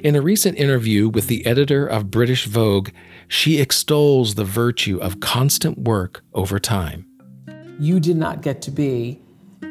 In 0.04 0.16
a 0.16 0.22
recent 0.22 0.58
interview 0.58 1.10
with 1.10 1.28
the 1.28 1.46
editor 1.46 1.88
of 1.88 2.12
British 2.12 2.46
Vogue, 2.46 2.90
she 3.28 3.60
extols 3.60 4.36
the 4.36 4.44
virtue 4.44 4.98
of 4.98 5.20
constant 5.20 5.80
work 5.80 6.24
over 6.34 6.60
time. 6.60 7.08
You 7.80 8.00
did 8.00 8.18
not 8.18 8.42
get 8.42 8.62
to 8.64 8.72
be 8.72 9.22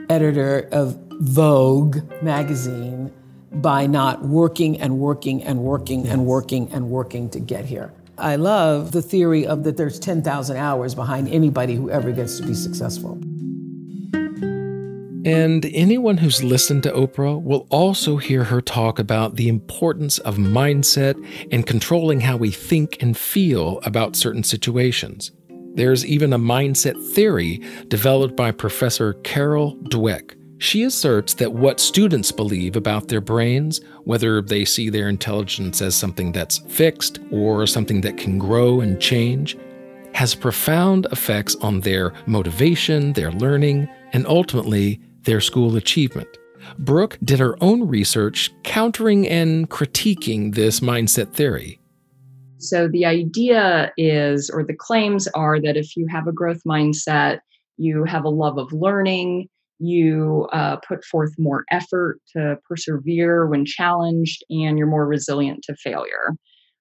editor 0.09 0.69
of 0.73 0.99
Vogue 1.21 1.99
magazine 2.23 3.13
by 3.61 3.87
not 3.87 4.23
working 4.23 4.81
and 4.81 4.99
working 4.99 5.43
and 5.43 5.61
working 5.61 6.05
yes. 6.05 6.13
and 6.13 6.27
working 6.27 6.71
and 6.73 6.91
working 6.91 7.31
to 7.31 7.41
get 7.41 7.65
here. 7.65 7.93
I 8.19 8.37
love 8.37 8.93
the 8.93 9.03
theory 9.03 9.47
of 9.47 9.65
that 9.65 9.77
there's 9.77 9.99
10,000 9.99 10.57
hours 10.57 10.95
behind 10.95 11.29
anybody 11.29 11.75
who 11.75 11.91
ever 11.91 12.13
gets 12.13 12.39
to 12.39 12.47
be 12.47 12.55
successful. 12.55 13.19
And 15.27 15.67
anyone 15.75 16.19
who's 16.19 16.45
listened 16.45 16.85
to 16.85 16.93
Oprah 16.93 17.43
will 17.43 17.67
also 17.69 18.17
hear 18.17 18.45
her 18.45 18.61
talk 18.61 19.01
about 19.01 19.35
the 19.35 19.49
importance 19.49 20.19
of 20.19 20.37
mindset 20.37 21.17
and 21.51 21.67
controlling 21.67 22.21
how 22.21 22.37
we 22.37 22.53
think 22.53 23.03
and 23.03 23.17
feel 23.17 23.81
about 23.83 24.15
certain 24.15 24.45
situations. 24.45 25.33
There's 25.75 26.07
even 26.07 26.33
a 26.33 26.39
mindset 26.39 26.97
theory 27.13 27.61
developed 27.89 28.37
by 28.37 28.53
Professor 28.53 29.15
Carol 29.25 29.77
Dweck. 29.91 30.37
She 30.59 30.85
asserts 30.85 31.35
that 31.35 31.53
what 31.53 31.81
students 31.81 32.33
believe 32.33 32.77
about 32.77 33.09
their 33.09 33.21
brains, 33.21 33.81
whether 34.05 34.41
they 34.41 34.65
see 34.65 34.89
their 34.89 35.09
intelligence 35.09 35.83
as 35.83 35.95
something 35.95 36.33
that's 36.33 36.59
fixed 36.59 37.19
or 37.31 37.67
something 37.67 38.01
that 38.01 38.17
can 38.17 38.39
grow 38.39 38.81
and 38.81 39.01
change, 39.01 39.57
has 40.15 40.35
profound 40.35 41.07
effects 41.13 41.57
on 41.57 41.81
their 41.81 42.15
motivation, 42.25 43.13
their 43.13 43.33
learning, 43.33 43.87
and 44.15 44.27
ultimately 44.27 44.99
their 45.23 45.43
school 45.43 45.77
achievement. 45.77 46.29
Brooke 46.79 47.19
did 47.23 47.39
her 47.39 47.63
own 47.63 47.87
research 47.87 48.51
countering 48.63 49.29
and 49.29 49.69
critiquing 49.69 50.55
this 50.55 50.81
mindset 50.81 51.35
theory. 51.35 51.79
So, 52.59 52.89
the 52.89 53.05
idea 53.05 53.93
is, 53.99 54.49
or 54.49 54.65
the 54.65 54.75
claims 54.75 55.29
are, 55.29 55.61
that 55.61 55.77
if 55.77 55.97
you 55.97 56.07
have 56.07 56.27
a 56.27 56.33
growth 56.33 56.63
mindset, 56.67 57.41
you 57.77 58.05
have 58.05 58.25
a 58.25 58.31
love 58.31 58.57
of 58.57 58.73
learning, 58.73 59.51
you 59.79 60.49
uh, 60.53 60.77
put 60.77 61.05
forth 61.05 61.33
more 61.39 61.65
effort 61.71 62.21
to 62.35 62.57
persevere 62.69 63.47
when 63.47 63.65
challenged, 63.65 64.45
and 64.51 64.79
you're 64.79 64.87
more 64.87 65.07
resilient 65.07 65.63
to 65.65 65.77
failure. 65.77 66.35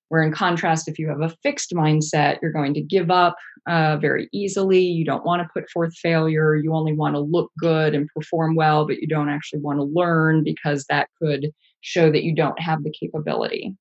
Where, 0.09 0.21
in 0.21 0.31
contrast, 0.31 0.87
if 0.87 0.99
you 0.99 1.09
have 1.09 1.21
a 1.21 1.35
fixed 1.41 1.71
mindset, 1.73 2.37
you're 2.41 2.51
going 2.51 2.75
to 2.75 2.81
give 2.81 3.09
up 3.09 3.35
uh, 3.67 3.97
very 3.97 4.29
easily. 4.31 4.81
You 4.81 5.03
don't 5.03 5.25
want 5.25 5.41
to 5.41 5.49
put 5.53 5.69
forth 5.71 5.95
failure. 5.95 6.55
You 6.55 6.73
only 6.75 6.93
want 6.93 7.15
to 7.15 7.19
look 7.19 7.51
good 7.59 7.95
and 7.95 8.07
perform 8.15 8.55
well, 8.55 8.85
but 8.85 8.97
you 8.99 9.07
don't 9.07 9.29
actually 9.29 9.61
want 9.61 9.79
to 9.79 9.83
learn 9.83 10.43
because 10.43 10.85
that 10.89 11.09
could 11.21 11.51
show 11.81 12.11
that 12.11 12.23
you 12.23 12.35
don't 12.35 12.59
have 12.59 12.83
the 12.83 12.93
capability. 12.97 13.75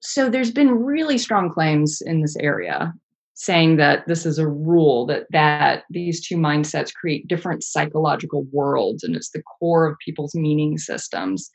So, 0.00 0.30
there's 0.30 0.52
been 0.52 0.70
really 0.70 1.18
strong 1.18 1.50
claims 1.50 2.00
in 2.00 2.20
this 2.20 2.36
area 2.36 2.94
saying 3.38 3.76
that 3.76 4.06
this 4.06 4.24
is 4.24 4.38
a 4.38 4.48
rule 4.48 5.06
that 5.06 5.26
that 5.30 5.84
these 5.90 6.26
two 6.26 6.36
mindsets 6.36 6.92
create 6.92 7.28
different 7.28 7.62
psychological 7.62 8.44
worlds 8.50 9.04
and 9.04 9.14
it's 9.14 9.30
the 9.30 9.42
core 9.42 9.86
of 9.86 9.96
people's 10.04 10.34
meaning 10.34 10.78
systems 10.78 11.50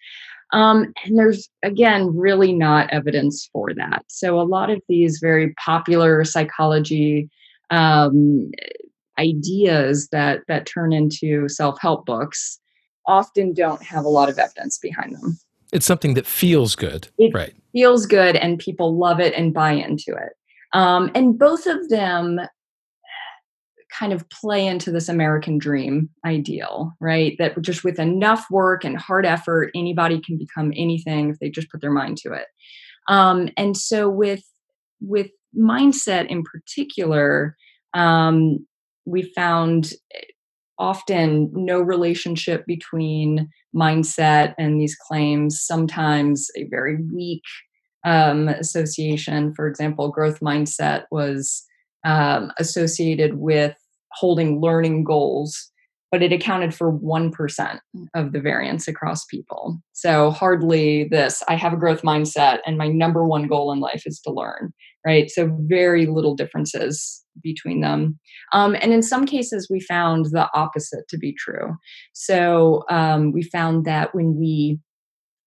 um, 0.54 0.94
and 1.06 1.18
there's, 1.18 1.50
again, 1.64 2.16
really 2.16 2.54
not 2.54 2.90
evidence 2.92 3.50
for 3.52 3.74
that. 3.76 4.04
So 4.08 4.40
a 4.40 4.44
lot 4.44 4.70
of 4.70 4.82
these 4.90 5.20
very 5.20 5.54
popular 5.54 6.26
psychology 6.26 7.30
um, 7.70 8.52
ideas 9.18 10.10
that, 10.12 10.42
that 10.48 10.66
turn 10.66 10.92
into 10.92 11.48
self 11.48 11.80
help 11.80 12.06
books 12.06 12.60
often 13.08 13.54
don't 13.54 13.82
have 13.82 14.04
a 14.04 14.10
lot 14.10 14.30
of 14.30 14.38
evidence 14.38 14.78
behind 14.78 15.16
them. 15.16 15.40
It's 15.72 15.86
something 15.86 16.16
that 16.16 16.26
feels 16.26 16.76
good, 16.76 17.08
it 17.18 17.34
right? 17.34 17.54
Feels 17.72 18.06
good, 18.06 18.36
and 18.36 18.60
people 18.60 18.98
love 18.98 19.22
it 19.22 19.34
and 19.34 19.54
buy 19.54 19.72
into 19.72 20.12
it. 20.12 20.34
Um, 20.74 21.12
and 21.16 21.38
both 21.38 21.66
of 21.66 21.90
them 21.90 22.40
kind 23.92 24.14
of 24.14 24.28
play 24.30 24.66
into 24.66 24.90
this 24.92 25.10
American 25.10 25.58
dream 25.58 26.10
ideal, 26.26 26.94
right? 27.00 27.36
That 27.38 27.62
just 27.62 27.84
with 27.84 28.00
enough 28.00 28.46
work 28.50 28.84
and 28.84 28.98
hard 28.98 29.26
effort, 29.26 29.72
anybody 29.76 30.20
can 30.22 30.38
become 30.38 30.72
anything 30.76 31.30
if 31.30 31.40
they 31.40 31.50
just 31.50 31.70
put 31.70 31.82
their 31.82 31.92
mind 31.92 32.18
to 32.20 32.32
it. 32.34 32.48
Um, 33.08 33.50
and 33.58 33.76
so 33.76 34.10
with 34.10 34.44
with 35.02 35.32
mindset 35.58 36.28
in 36.28 36.44
particular, 36.44 37.58
um, 37.94 38.66
we 39.06 39.24
found 39.34 39.94
eh, 40.16 40.22
often 40.78 41.52
no 41.54 41.82
relationship 41.82 42.66
between 42.66 43.50
mindset 43.76 44.54
and 44.58 44.80
these 44.80 44.96
claims. 44.96 45.62
Sometimes 45.62 46.50
a 46.56 46.66
very 46.70 46.98
weak 47.14 47.44
um, 48.04 48.48
association. 48.48 49.54
For 49.54 49.68
example, 49.68 50.10
growth 50.10 50.40
mindset 50.40 51.06
was 51.12 51.64
um, 52.04 52.52
associated 52.58 53.36
with 53.36 53.76
holding 54.14 54.60
learning 54.60 55.04
goals, 55.04 55.72
but 56.12 56.22
it 56.22 56.34
accounted 56.34 56.74
for 56.76 56.92
1% 56.92 57.80
of 58.14 58.34
the 58.34 58.42
variance 58.42 58.88
across 58.88 59.26
people. 59.26 59.80
So, 59.94 60.32
hardly 60.32 61.06
this 61.06 61.42
I 61.48 61.56
have 61.56 61.74
a 61.74 61.78
growth 61.78 62.02
mindset, 62.02 62.60
and 62.66 62.78
my 62.78 62.88
number 62.88 63.26
one 63.26 63.48
goal 63.48 63.72
in 63.72 63.80
life 63.80 64.04
is 64.06 64.20
to 64.22 64.34
learn, 64.34 64.74
right? 65.06 65.30
So, 65.30 65.56
very 65.62 66.08
little 66.08 66.36
differences 66.36 67.24
between 67.42 67.80
them. 67.80 68.20
Um, 68.52 68.76
and 68.82 68.92
in 68.92 69.02
some 69.02 69.26
cases, 69.26 69.68
we 69.70 69.80
found 69.80 70.26
the 70.32 70.50
opposite 70.54 71.08
to 71.08 71.18
be 71.18 71.34
true. 71.34 71.78
So, 72.14 72.84
um, 72.90 73.32
we 73.32 73.44
found 73.44 73.86
that 73.86 74.14
when 74.14 74.38
we 74.38 74.80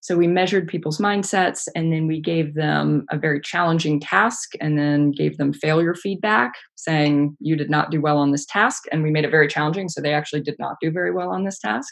so 0.05 0.19
we 0.19 0.27
measured 0.27 0.69
people's 0.69 0.99
mindsets 0.99 1.67
and 1.75 1.91
then 1.91 2.07
we 2.07 2.21
gave 2.21 2.53
them 2.53 3.07
a 3.11 3.17
very 3.17 3.41
challenging 3.41 3.99
task 3.99 4.51
and 4.61 4.79
then 4.79 5.13
gave 5.13 5.39
them 5.39 5.55
failure 5.55 5.95
feedback 5.95 6.53
saying, 6.75 7.35
you 7.41 7.57
did 7.57 7.71
not 7.71 7.91
do 7.91 8.03
well 8.03 8.19
on 8.19 8.31
this 8.31 8.45
task. 8.45 8.83
And 8.93 9.03
we 9.03 9.11
made 9.11 9.25
it 9.25 9.31
very 9.31 9.49
challenging. 9.49 9.89
So 9.89 10.03
they 10.03 10.13
actually 10.13 10.43
did 10.43 10.57
not 10.59 10.77
do 10.83 10.91
very 10.91 11.11
well 11.11 11.31
on 11.31 11.45
this 11.45 11.59
task. 11.59 11.91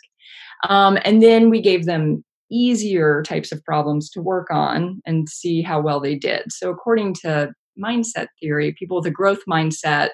Um, 0.68 0.98
and 1.06 1.22
then 1.22 1.48
we 1.48 1.62
gave 1.62 1.86
them 1.86 2.22
easier 2.50 3.22
types 3.22 3.50
of 3.50 3.64
problems 3.64 4.10
to 4.10 4.20
work 4.20 4.48
on 4.50 5.00
and 5.06 5.26
see 5.26 5.62
how 5.62 5.80
well 5.80 5.98
they 5.98 6.14
did. 6.14 6.52
So 6.52 6.68
according 6.68 7.14
to 7.22 7.54
mindset 7.82 8.26
theory, 8.38 8.76
people 8.78 8.98
with 8.98 9.06
a 9.06 9.10
growth 9.10 9.40
mindset 9.48 10.10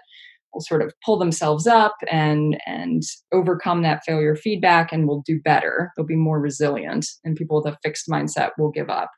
will 0.53 0.61
sort 0.61 0.83
of 0.83 0.93
pull 1.05 1.19
themselves 1.19 1.67
up 1.67 1.97
and 2.11 2.61
and 2.67 3.03
overcome 3.33 3.83
that 3.83 4.05
failure 4.05 4.37
feedback 4.37 4.93
and 4.93 5.07
will 5.07 5.23
do 5.27 5.41
better. 5.41 5.93
They'll 5.97 6.07
be 6.07 6.17
more 6.17 6.41
resilient 6.41 7.07
and 7.25 7.37
people 7.37 7.63
with 7.63 7.73
a 7.73 7.79
fixed 7.83 8.09
mindset 8.09 8.51
will 8.59 8.71
give 8.71 8.91
up. 8.91 9.11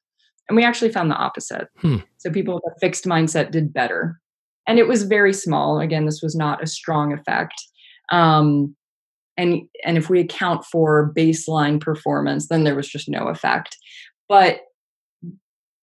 And 0.49 0.57
we 0.57 0.65
actually 0.65 0.91
found 0.91 1.11
the 1.11 1.17
opposite. 1.17 1.69
Hmm. 1.79 1.99
so 2.19 2.31
people 2.31 2.55
with 2.55 2.75
a 2.75 2.81
fixed 2.81 3.05
mindset 3.05 3.51
did 3.51 3.73
better. 3.73 4.19
And 4.67 4.79
it 4.79 4.89
was 4.89 5.05
very 5.05 5.33
small. 5.33 5.81
Again 5.81 6.07
this 6.07 6.21
was 6.23 6.35
not 6.35 6.63
a 6.63 6.67
strong 6.67 7.13
effect. 7.13 7.55
Um, 8.11 8.75
and 9.37 9.63
and 9.85 9.97
if 9.97 10.11
we 10.11 10.21
account 10.21 10.65
for 10.65 11.13
baseline 11.17 11.81
performance 11.81 12.49
then 12.49 12.65
there 12.65 12.75
was 12.75 12.89
just 12.89 13.09
no 13.09 13.29
effect. 13.29 13.77
But 14.29 14.61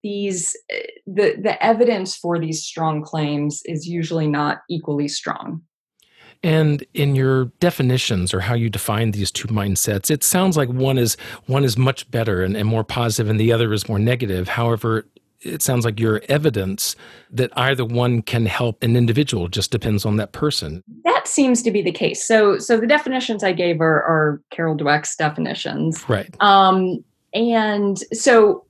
these 0.07 0.55
eh, 0.69 0.81
the 1.05 1.35
the 1.41 1.55
evidence 1.63 2.15
for 2.15 2.39
these 2.39 2.63
strong 2.63 3.03
claims 3.03 3.61
is 3.65 3.87
usually 3.87 4.27
not 4.27 4.61
equally 4.69 5.07
strong. 5.07 5.61
And 6.43 6.85
in 6.93 7.15
your 7.15 7.45
definitions 7.59 8.33
or 8.33 8.39
how 8.39 8.53
you 8.53 8.69
define 8.69 9.11
these 9.11 9.31
two 9.31 9.47
mindsets 9.47 10.09
it 10.09 10.23
sounds 10.23 10.55
like 10.55 10.69
one 10.69 10.97
is 10.97 11.17
one 11.47 11.63
is 11.63 11.77
much 11.77 12.09
better 12.11 12.43
and, 12.43 12.55
and 12.55 12.67
more 12.67 12.83
positive 12.83 13.29
and 13.29 13.39
the 13.39 13.51
other 13.51 13.73
is 13.73 13.89
more 13.89 13.99
negative. 13.99 14.47
However 14.47 15.05
it 15.41 15.61
sounds 15.61 15.83
like 15.85 15.99
your 15.99 16.21
evidence 16.29 16.95
that 17.29 17.51
either 17.57 17.85
one 17.85 18.21
can 18.21 18.45
help 18.45 18.81
an 18.83 18.95
individual 18.95 19.47
just 19.47 19.71
depends 19.71 20.05
on 20.05 20.15
that 20.17 20.31
person. 20.31 20.83
That 21.03 21.27
seems 21.27 21.61
to 21.63 21.71
be 21.71 21.81
the 21.81 21.91
case. 21.91 22.25
So 22.25 22.59
so 22.59 22.79
the 22.79 22.87
definitions 22.87 23.43
i 23.43 23.51
gave 23.51 23.81
are, 23.81 24.01
are 24.03 24.41
carol 24.51 24.77
dweck's 24.77 25.15
definitions. 25.17 26.07
Right. 26.07 26.33
Um 26.39 27.03
and 27.33 27.97
so 28.13 28.66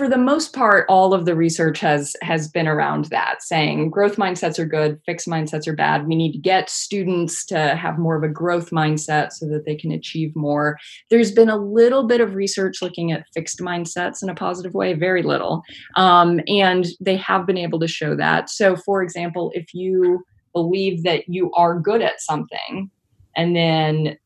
for 0.00 0.08
the 0.08 0.16
most 0.16 0.54
part 0.54 0.86
all 0.88 1.12
of 1.12 1.26
the 1.26 1.36
research 1.36 1.78
has 1.78 2.16
has 2.22 2.48
been 2.48 2.66
around 2.66 3.04
that 3.10 3.42
saying 3.42 3.90
growth 3.90 4.16
mindsets 4.16 4.58
are 4.58 4.64
good 4.64 4.98
fixed 5.04 5.28
mindsets 5.28 5.68
are 5.68 5.76
bad. 5.76 6.06
We 6.06 6.16
need 6.16 6.32
to 6.32 6.38
get 6.38 6.70
students 6.70 7.44
to 7.46 7.76
have 7.76 7.98
more 7.98 8.16
of 8.16 8.22
a 8.22 8.28
growth 8.28 8.70
mindset 8.70 9.30
so 9.32 9.46
that 9.48 9.66
they 9.66 9.76
can 9.76 9.92
achieve 9.92 10.34
more. 10.34 10.78
There's 11.10 11.32
been 11.32 11.50
a 11.50 11.58
little 11.58 12.06
bit 12.06 12.22
of 12.22 12.34
research 12.34 12.80
looking 12.80 13.12
at 13.12 13.26
fixed 13.34 13.58
mindsets 13.58 14.22
in 14.22 14.30
a 14.30 14.34
positive 14.34 14.72
way 14.72 14.94
very 14.94 15.22
little 15.22 15.62
um, 15.96 16.40
and 16.48 16.86
they 16.98 17.18
have 17.18 17.46
been 17.46 17.58
able 17.58 17.78
to 17.80 17.86
show 17.86 18.16
that. 18.16 18.48
So 18.48 18.76
for 18.76 19.02
example 19.02 19.52
if 19.54 19.74
you 19.74 20.24
believe 20.54 21.02
that 21.02 21.28
you 21.28 21.52
are 21.52 21.78
good 21.78 22.00
at 22.00 22.22
something 22.22 22.90
and 23.36 23.54
then 23.54 24.16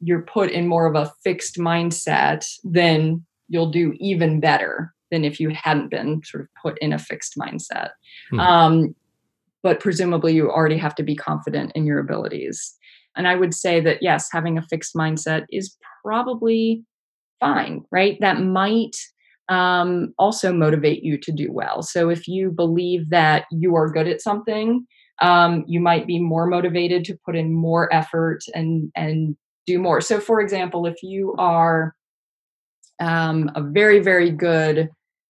you're 0.00 0.22
put 0.22 0.50
in 0.50 0.68
more 0.68 0.86
of 0.86 0.94
a 0.94 1.12
fixed 1.24 1.56
mindset 1.56 2.46
then 2.62 3.25
you'll 3.48 3.70
do 3.70 3.94
even 3.98 4.40
better 4.40 4.92
than 5.10 5.24
if 5.24 5.38
you 5.38 5.50
hadn't 5.50 5.90
been 5.90 6.20
sort 6.24 6.42
of 6.42 6.48
put 6.60 6.78
in 6.78 6.92
a 6.92 6.98
fixed 6.98 7.34
mindset. 7.36 7.90
Hmm. 8.30 8.40
Um, 8.40 8.94
but 9.62 9.80
presumably, 9.80 10.34
you 10.34 10.50
already 10.50 10.78
have 10.78 10.94
to 10.96 11.02
be 11.02 11.16
confident 11.16 11.72
in 11.74 11.86
your 11.86 11.98
abilities. 11.98 12.76
And 13.16 13.26
I 13.26 13.34
would 13.34 13.54
say 13.54 13.80
that, 13.80 14.02
yes, 14.02 14.28
having 14.30 14.58
a 14.58 14.62
fixed 14.62 14.94
mindset 14.94 15.46
is 15.50 15.76
probably 16.04 16.84
fine, 17.40 17.84
right? 17.90 18.18
That 18.20 18.40
might 18.40 18.96
um, 19.48 20.12
also 20.18 20.52
motivate 20.52 21.02
you 21.02 21.18
to 21.18 21.32
do 21.32 21.52
well. 21.52 21.82
So 21.82 22.10
if 22.10 22.28
you 22.28 22.50
believe 22.50 23.10
that 23.10 23.46
you 23.50 23.74
are 23.74 23.90
good 23.90 24.08
at 24.08 24.20
something, 24.20 24.86
um, 25.22 25.64
you 25.66 25.80
might 25.80 26.06
be 26.06 26.18
more 26.18 26.46
motivated 26.46 27.04
to 27.06 27.18
put 27.24 27.36
in 27.36 27.52
more 27.52 27.92
effort 27.92 28.40
and 28.54 28.90
and 28.94 29.36
do 29.66 29.78
more. 29.78 30.00
So, 30.00 30.20
for 30.20 30.40
example, 30.40 30.86
if 30.86 31.02
you 31.02 31.34
are 31.38 31.94
um, 33.00 33.50
a 33.54 33.62
very 33.62 34.00
very 34.00 34.30
good 34.30 34.88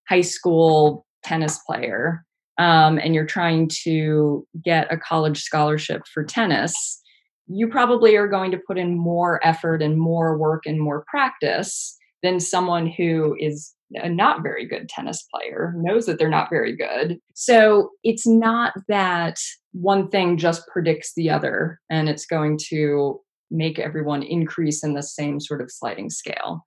high 0.08 0.20
school 0.20 1.06
tennis 1.24 1.58
player 1.66 2.24
um, 2.58 2.98
and 2.98 3.14
you're 3.14 3.26
trying 3.26 3.68
to 3.84 4.46
get 4.64 4.90
a 4.92 4.96
college 4.96 5.42
scholarship 5.42 6.02
for 6.12 6.24
tennis, 6.24 7.02
you 7.46 7.68
probably 7.68 8.16
are 8.16 8.28
going 8.28 8.50
to 8.50 8.60
put 8.66 8.78
in 8.78 8.98
more 8.98 9.44
effort 9.46 9.82
and 9.82 9.98
more 9.98 10.38
work 10.38 10.64
and 10.66 10.80
more 10.80 11.04
practice 11.06 11.96
than 12.22 12.40
someone 12.40 12.86
who 12.86 13.36
is 13.38 13.72
a 13.94 14.08
not 14.08 14.42
very 14.42 14.66
good 14.66 14.88
tennis 14.88 15.24
player 15.32 15.72
knows 15.76 16.06
that 16.06 16.18
they're 16.18 16.28
not 16.28 16.50
very 16.50 16.74
good. 16.74 17.18
So 17.34 17.90
it's 18.02 18.26
not 18.26 18.72
that 18.88 19.38
one 19.72 20.08
thing 20.08 20.38
just 20.38 20.66
predicts 20.66 21.12
the 21.14 21.30
other 21.30 21.78
and 21.88 22.08
it's 22.08 22.26
going 22.26 22.58
to 22.68 23.20
make 23.50 23.78
everyone 23.78 24.24
increase 24.24 24.82
in 24.82 24.94
the 24.94 25.04
same 25.04 25.38
sort 25.38 25.60
of 25.60 25.70
sliding 25.70 26.10
scale 26.10 26.64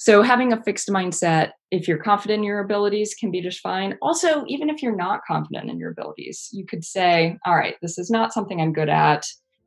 so 0.00 0.22
having 0.22 0.52
a 0.52 0.62
fixed 0.62 0.88
mindset 0.88 1.52
if 1.70 1.86
you're 1.86 1.98
confident 1.98 2.38
in 2.38 2.44
your 2.44 2.60
abilities 2.60 3.14
can 3.14 3.30
be 3.30 3.40
just 3.40 3.60
fine 3.60 3.96
also 4.00 4.44
even 4.48 4.70
if 4.70 4.82
you're 4.82 4.96
not 4.96 5.20
confident 5.26 5.70
in 5.70 5.78
your 5.78 5.90
abilities 5.90 6.48
you 6.52 6.64
could 6.64 6.84
say 6.84 7.36
all 7.46 7.54
right 7.54 7.76
this 7.82 7.98
is 7.98 8.10
not 8.10 8.32
something 8.32 8.60
i'm 8.60 8.72
good 8.72 8.88
at 8.88 9.24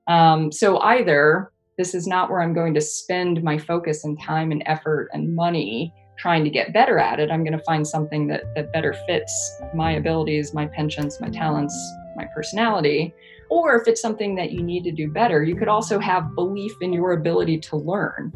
um, 0.08 0.52
so 0.52 0.80
either 0.80 1.52
this 1.78 1.96
is 1.96 2.08
not 2.08 2.30
where 2.30 2.42
I'm 2.42 2.54
going 2.54 2.74
to 2.76 2.82
spend 2.82 3.44
my 3.44 3.58
focus 3.58 4.04
and 4.04 4.20
time 4.22 4.52
and 4.52 4.64
effort 4.66 5.10
and 5.14 5.36
money 5.36 5.94
trying 6.18 6.44
to 6.44 6.50
get 6.50 6.74
better 6.74 7.00
at 7.00 7.20
it. 7.20 7.32
I'm 7.32 7.44
going 7.44 7.58
to 7.58 7.64
find 7.64 7.88
something 7.88 8.28
that 8.28 8.44
that 8.56 8.72
better 8.72 8.94
fits 9.08 9.62
my 9.74 9.94
abilities, 9.94 10.54
my 10.54 10.68
penchants, 10.68 11.20
my 11.20 11.30
talents, 11.30 11.76
my 12.16 12.26
personality. 12.36 13.14
Or 13.50 13.76
if 13.76 13.88
it's 13.88 14.02
something 14.02 14.36
that 14.36 14.52
you 14.52 14.62
need 14.62 14.84
to 14.84 14.92
do 14.92 15.12
better, 15.12 15.44
you 15.44 15.56
could 15.56 15.68
also 15.68 16.00
have 16.00 16.36
belief 16.36 16.74
in 16.82 16.94
your 16.94 17.14
ability 17.14 17.60
to 17.60 17.78
learn. 17.78 18.32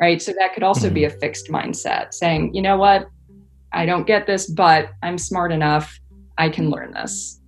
Right? 0.00 0.22
So 0.22 0.32
that 0.32 0.54
could 0.54 0.62
also 0.62 0.90
be 0.90 1.02
mm-hmm. 1.02 1.16
a 1.16 1.20
fixed 1.20 1.48
mindset, 1.48 2.14
saying, 2.14 2.54
"You 2.54 2.62
know 2.62 2.76
what? 2.76 3.08
I 3.72 3.84
don't 3.86 4.06
get 4.06 4.26
this, 4.26 4.46
but 4.46 4.90
I'm 5.02 5.18
smart 5.18 5.52
enough. 5.52 5.98
I 6.38 6.48
can 6.48 6.70
learn 6.70 6.92
this." 6.92 7.40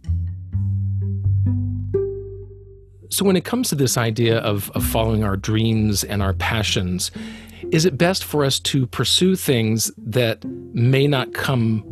So, 3.11 3.25
when 3.25 3.37
it 3.37 3.45
comes 3.45 3.69
to 3.71 3.75
this 3.75 3.97
idea 3.97 4.39
of, 4.39 4.71
of 4.71 4.85
following 4.85 5.25
our 5.25 5.37
dreams 5.37 6.05
and 6.05 6.23
our 6.23 6.33
passions, 6.33 7.11
is 7.73 7.85
it 7.85 7.99
best 7.99 8.25
for 8.25 8.45
us 8.45 8.61
to 8.61 8.87
pursue 8.87 9.37
things 9.37 9.91
that 9.99 10.45
may 10.45 11.07
not 11.07 11.35
come 11.35 11.85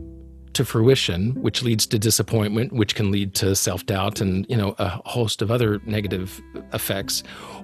to 0.54 0.64
fruition, 0.64 1.34
which 1.42 1.62
leads 1.62 1.86
to 1.86 1.98
disappointment, 1.98 2.72
which 2.72 2.94
can 2.94 3.10
lead 3.10 3.34
to 3.34 3.54
self 3.54 3.84
doubt 3.86 4.20
and 4.20 4.46
you 4.48 4.56
know 4.56 4.74
a 4.78 4.88
host 5.08 5.42
of 5.42 5.50
other 5.50 5.80
negative 5.86 6.40
effects, 6.72 7.22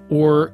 or 0.09 0.53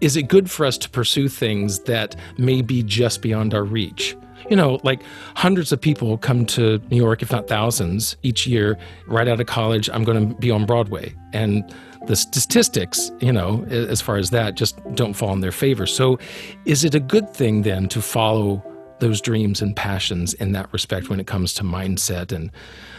is 0.00 0.16
it 0.16 0.24
good 0.24 0.50
for 0.50 0.64
us 0.64 0.78
to 0.78 0.90
pursue 0.90 1.28
things 1.28 1.80
that 1.80 2.16
may 2.36 2.62
be 2.62 2.82
just 2.82 3.22
beyond 3.22 3.54
our 3.54 3.64
reach? 3.64 4.16
You 4.48 4.56
know, 4.56 4.80
like 4.82 5.02
hundreds 5.34 5.72
of 5.72 5.80
people 5.80 6.16
come 6.16 6.46
to 6.46 6.80
New 6.90 6.96
York, 6.96 7.22
if 7.22 7.32
not 7.32 7.48
thousands, 7.48 8.16
each 8.22 8.46
year 8.46 8.78
right 9.06 9.28
out 9.28 9.40
of 9.40 9.46
college. 9.46 9.90
I'm 9.92 10.04
going 10.04 10.28
to 10.28 10.34
be 10.36 10.50
on 10.50 10.64
Broadway, 10.64 11.14
and 11.32 11.64
the 12.06 12.16
statistics, 12.16 13.10
you 13.20 13.32
know, 13.32 13.64
as 13.64 14.00
far 14.00 14.16
as 14.16 14.30
that, 14.30 14.54
just 14.54 14.80
don't 14.94 15.12
fall 15.12 15.32
in 15.32 15.40
their 15.40 15.52
favor. 15.52 15.86
So, 15.86 16.18
is 16.64 16.84
it 16.84 16.94
a 16.94 17.00
good 17.00 17.28
thing 17.34 17.62
then 17.62 17.88
to 17.88 18.00
follow 18.00 18.62
those 19.00 19.20
dreams 19.20 19.60
and 19.60 19.76
passions 19.76 20.34
in 20.34 20.52
that 20.52 20.72
respect 20.72 21.08
when 21.10 21.20
it 21.20 21.26
comes 21.26 21.52
to 21.54 21.62
mindset 21.62 22.32
and 22.32 22.50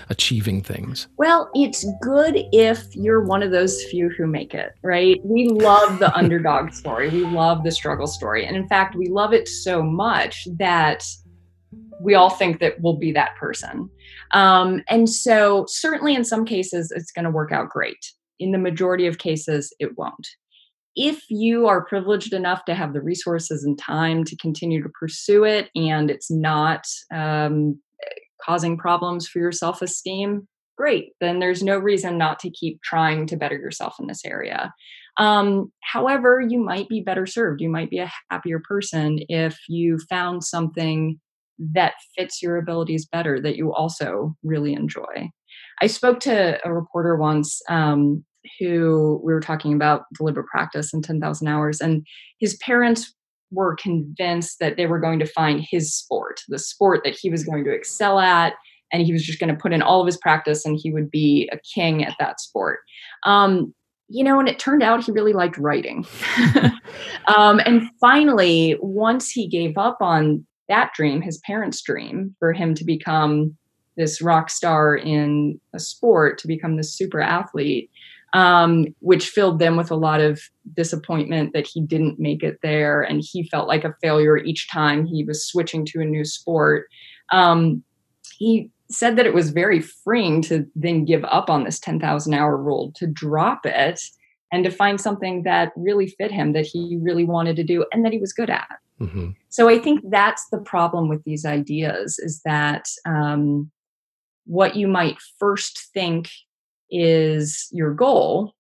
achieving 0.10 0.62
things? 0.62 1.08
Well, 1.18 1.50
it's 1.54 1.86
good 2.02 2.44
if 2.52 2.96
you're 2.96 3.24
one 3.24 3.44
of 3.44 3.52
those 3.52 3.84
few 3.86 4.10
who 4.10 4.28
make 4.28 4.54
it, 4.54 4.74
right? 4.84 5.20
We 5.24 5.50
love 5.50 6.00
the 6.00 6.14
underdog 6.18 6.74
story, 6.74 7.10
we 7.10 7.26
love 7.26 7.64
the 7.64 7.72
struggle 7.72 8.08
story. 8.08 8.46
And 8.46 8.56
in 8.56 8.68
fact, 8.68 8.96
we 8.96 9.08
love 9.08 9.34
it 9.34 9.48
so 9.48 9.82
much 9.82 10.48
that 10.58 11.06
we 12.02 12.16
all 12.16 12.30
think 12.30 12.60
that 12.60 12.80
we'll 12.80 12.98
be 12.98 13.12
that 13.12 13.36
person. 13.36 13.90
Um, 14.32 14.84
and 14.90 15.10
so, 15.10 15.66
certainly 15.68 16.16
in 16.16 16.24
some 16.24 16.46
cases, 16.46 16.92
it's 16.96 17.12
going 17.12 17.26
to 17.26 17.32
work 17.32 17.52
out 17.52 17.70
great 17.70 18.14
in 18.40 18.52
the 18.52 18.58
majority 18.58 19.06
of 19.06 19.18
cases, 19.18 19.74
it 19.80 19.98
won't. 19.98 20.28
If 20.96 21.30
you 21.30 21.68
are 21.68 21.86
privileged 21.86 22.34
enough 22.34 22.66
to 22.66 22.74
have 22.74 22.94
the 22.94 23.02
resources 23.02 23.64
and 23.64 23.78
time 23.78 24.24
to 24.26 24.36
continue 24.38 24.82
to 24.82 24.90
pursue 24.90 25.44
it 25.44 25.70
and 25.76 26.10
it's 26.10 26.32
not 26.32 26.86
um, 27.14 27.80
causing 28.44 28.78
problems 28.78 29.28
for 29.28 29.40
your 29.40 29.52
self 29.52 29.82
esteem, 29.82 30.48
great. 30.78 31.14
Then 31.20 31.40
there's 31.40 31.64
no 31.64 31.78
reason 31.78 32.18
not 32.18 32.40
to 32.40 32.50
keep 32.50 32.82
trying 32.82 33.28
to 33.28 33.38
better 33.38 33.58
yourself 33.58 33.96
in 34.00 34.08
this 34.08 34.26
area. 34.26 34.74
Um, 35.18 35.72
however, 35.84 36.40
you 36.40 36.64
might 36.64 36.88
be 36.88 37.02
better 37.02 37.26
served. 37.26 37.62
You 37.62 37.70
might 37.70 37.90
be 37.90 38.00
a 38.00 38.12
happier 38.30 38.60
person 38.60 39.20
if 39.28 39.58
you 39.68 40.00
found 40.10 40.44
something 40.44 41.20
that 41.74 41.96
fits 42.18 42.42
your 42.42 42.58
abilities 42.58 43.06
better 43.06 43.42
that 43.42 43.58
you 43.58 43.74
also 43.74 44.36
really 44.44 44.74
enjoy. 44.74 45.30
I 45.82 45.88
spoke 45.88 46.22
to 46.22 46.60
a 46.66 46.74
reporter 46.74 47.18
once 47.18 47.62
um, 47.70 48.24
who 48.60 49.22
we 49.24 49.34
were 49.34 49.42
talking 49.42 49.74
about 49.74 50.04
deliberate 50.14 50.48
practice 50.48 50.94
and 50.94 51.04
10,000 51.04 51.48
hours. 51.48 51.82
And 51.82 52.06
his 52.40 52.56
parents 52.58 53.14
were 53.52 53.76
convinced 53.76 54.60
that 54.60 54.78
they 54.78 54.86
were 54.86 55.00
going 55.00 55.20
to 55.20 55.26
find 55.26 55.66
his 55.70 55.94
sport, 55.94 56.42
the 56.48 56.60
sport 56.60 57.02
that 57.04 57.16
he 57.16 57.30
was 57.30 57.44
going 57.44 57.64
to 57.66 57.72
excel 57.72 58.20
at. 58.20 58.54
And 58.92 59.04
he 59.04 59.14
was 59.14 59.24
just 59.24 59.40
going 59.40 59.54
to 59.54 59.60
put 59.60 59.74
in 59.74 59.82
all 59.82 60.02
of 60.02 60.08
his 60.08 60.18
practice 60.18 60.66
and 60.66 60.80
he 60.82 60.92
would 60.92 61.12
be 61.12 61.50
a 61.52 61.60
king 61.60 62.04
at 62.04 62.16
that 62.20 62.40
sport. 62.40 62.80
Um, 63.24 63.74
you 64.08 64.24
know, 64.24 64.40
and 64.40 64.50
it 64.50 64.58
turned 64.58 64.82
out 64.82 65.04
he 65.04 65.12
really 65.12 65.34
liked 65.34 65.58
writing. 65.58 66.06
um, 67.36 67.60
and 67.64 67.84
finally, 68.02 68.76
once 68.82 69.30
he 69.30 69.48
gave 69.48 69.78
up 69.78 69.98
on 70.02 70.46
that 70.68 70.92
dream, 70.96 71.22
his 71.22 71.38
parents' 71.46 71.82
dream, 71.82 72.36
for 72.40 72.52
him 72.52 72.74
to 72.74 72.84
become 72.84 73.56
this 73.98 74.22
rock 74.22 74.50
star 74.50 74.96
in 74.96 75.60
a 75.74 75.80
sport, 75.80 76.40
to 76.40 76.48
become 76.48 76.78
this 76.78 76.96
super 76.96 77.22
athlete, 77.22 77.92
um, 78.34 78.86
which 79.00 79.30
filled 79.30 79.60
them 79.60 79.76
with 79.76 79.92
a 79.92 79.96
lot 79.96 80.22
of 80.22 80.42
disappointment 80.76 81.54
that 81.54 81.68
he 81.68 81.82
didn't 81.82 82.20
make 82.20 82.44
it 82.44 82.60
there. 82.62 83.02
And 83.02 83.24
he 83.24 83.48
felt 83.48 83.68
like 83.68 83.84
a 83.84 83.96
failure 84.02 84.38
each 84.38 84.70
time 84.70 85.06
he 85.06 85.24
was 85.24 85.46
switching 85.46 85.86
to 85.88 86.02
a 86.02 86.06
new 86.06 86.26
sport. 86.26 86.88
Um, 87.32 87.84
he 88.38 88.70
said 88.92 89.18
that 89.18 89.26
it 89.26 89.34
was 89.34 89.52
very 89.52 89.82
freeing 89.82 90.42
to 90.44 90.66
then 90.76 91.06
give 91.06 91.24
up 91.26 91.50
on 91.50 91.64
this 91.64 91.80
10,000 91.80 92.34
hour 92.34 92.58
rule, 92.58 92.92
to 92.96 93.08
drop 93.08 93.66
it 93.66 94.02
and 94.52 94.64
to 94.64 94.72
find 94.72 95.00
something 95.00 95.44
that 95.44 95.72
really 95.76 96.08
fit 96.08 96.32
him, 96.32 96.54
that 96.54 96.66
he 96.66 96.98
really 97.02 97.26
wanted 97.26 97.56
to 97.56 97.64
do, 97.64 97.86
and 97.92 98.04
that 98.04 98.14
he 98.14 98.18
was 98.18 98.34
good 98.34 98.50
at. 98.50 98.68
Mm-hmm. 99.00 99.30
So 99.50 99.70
I 99.70 99.78
think 99.78 100.02
that's 100.10 100.48
the 100.50 100.58
problem 100.58 101.08
with 101.08 101.24
these 101.24 101.46
ideas 101.46 102.20
is 102.20 102.42
that 102.46 102.86
um, 103.06 103.72
what 104.46 104.76
you 104.76 104.88
might 104.88 105.18
first 105.40 105.90
think 105.94 106.30
is 106.92 107.68
your 107.72 107.94
goal 107.94 108.54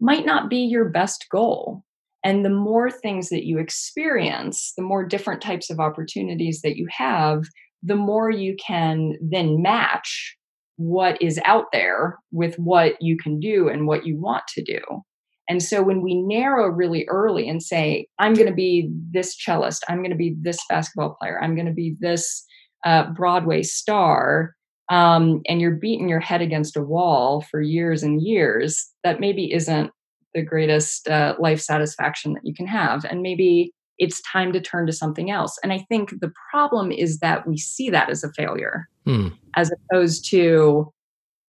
might 0.00 0.24
not 0.24 0.48
be 0.48 0.58
your 0.58 0.88
best 0.88 1.26
goal. 1.30 1.84
And 2.24 2.44
the 2.44 2.50
more 2.50 2.90
things 2.90 3.28
that 3.28 3.44
you 3.44 3.58
experience, 3.58 4.72
the 4.76 4.82
more 4.82 5.04
different 5.04 5.42
types 5.42 5.70
of 5.70 5.80
opportunities 5.80 6.60
that 6.62 6.76
you 6.76 6.86
have, 6.90 7.44
the 7.82 7.96
more 7.96 8.30
you 8.30 8.56
can 8.56 9.14
then 9.20 9.62
match 9.62 10.36
what 10.76 11.20
is 11.20 11.38
out 11.44 11.66
there 11.72 12.18
with 12.32 12.56
what 12.56 12.94
you 13.00 13.16
can 13.16 13.38
do 13.38 13.68
and 13.68 13.86
what 13.86 14.06
you 14.06 14.18
want 14.18 14.42
to 14.48 14.62
do. 14.62 14.80
And 15.48 15.62
so 15.62 15.82
when 15.82 16.00
we 16.00 16.14
narrow 16.14 16.68
really 16.68 17.06
early 17.08 17.48
and 17.48 17.62
say, 17.62 18.06
I'm 18.18 18.34
going 18.34 18.46
to 18.46 18.54
be 18.54 18.88
this 19.10 19.36
cellist, 19.36 19.80
I'm 19.88 19.98
going 19.98 20.10
to 20.10 20.16
be 20.16 20.36
this 20.40 20.58
basketball 20.68 21.16
player, 21.20 21.42
I'm 21.42 21.54
going 21.54 21.66
to 21.66 21.72
be 21.72 21.96
this 22.00 22.44
uh, 22.86 23.10
Broadway 23.10 23.62
star, 23.62 24.54
um, 24.90 25.40
and 25.46 25.60
you're 25.60 25.76
beating 25.76 26.08
your 26.08 26.20
head 26.20 26.42
against 26.42 26.76
a 26.76 26.82
wall 26.82 27.42
for 27.50 27.62
years 27.62 28.02
and 28.02 28.20
years, 28.20 28.90
that 29.04 29.20
maybe 29.20 29.52
isn't 29.52 29.90
the 30.34 30.42
greatest 30.42 31.08
uh, 31.08 31.34
life 31.38 31.60
satisfaction 31.60 32.34
that 32.34 32.44
you 32.44 32.52
can 32.52 32.66
have. 32.66 33.04
And 33.04 33.22
maybe 33.22 33.72
it's 33.98 34.20
time 34.22 34.52
to 34.52 34.60
turn 34.60 34.86
to 34.86 34.92
something 34.92 35.30
else. 35.30 35.58
And 35.62 35.72
I 35.72 35.78
think 35.88 36.20
the 36.20 36.32
problem 36.50 36.90
is 36.90 37.20
that 37.20 37.46
we 37.46 37.56
see 37.56 37.88
that 37.90 38.10
as 38.10 38.24
a 38.24 38.32
failure, 38.32 38.88
hmm. 39.06 39.28
as 39.54 39.70
opposed 39.70 40.28
to 40.30 40.92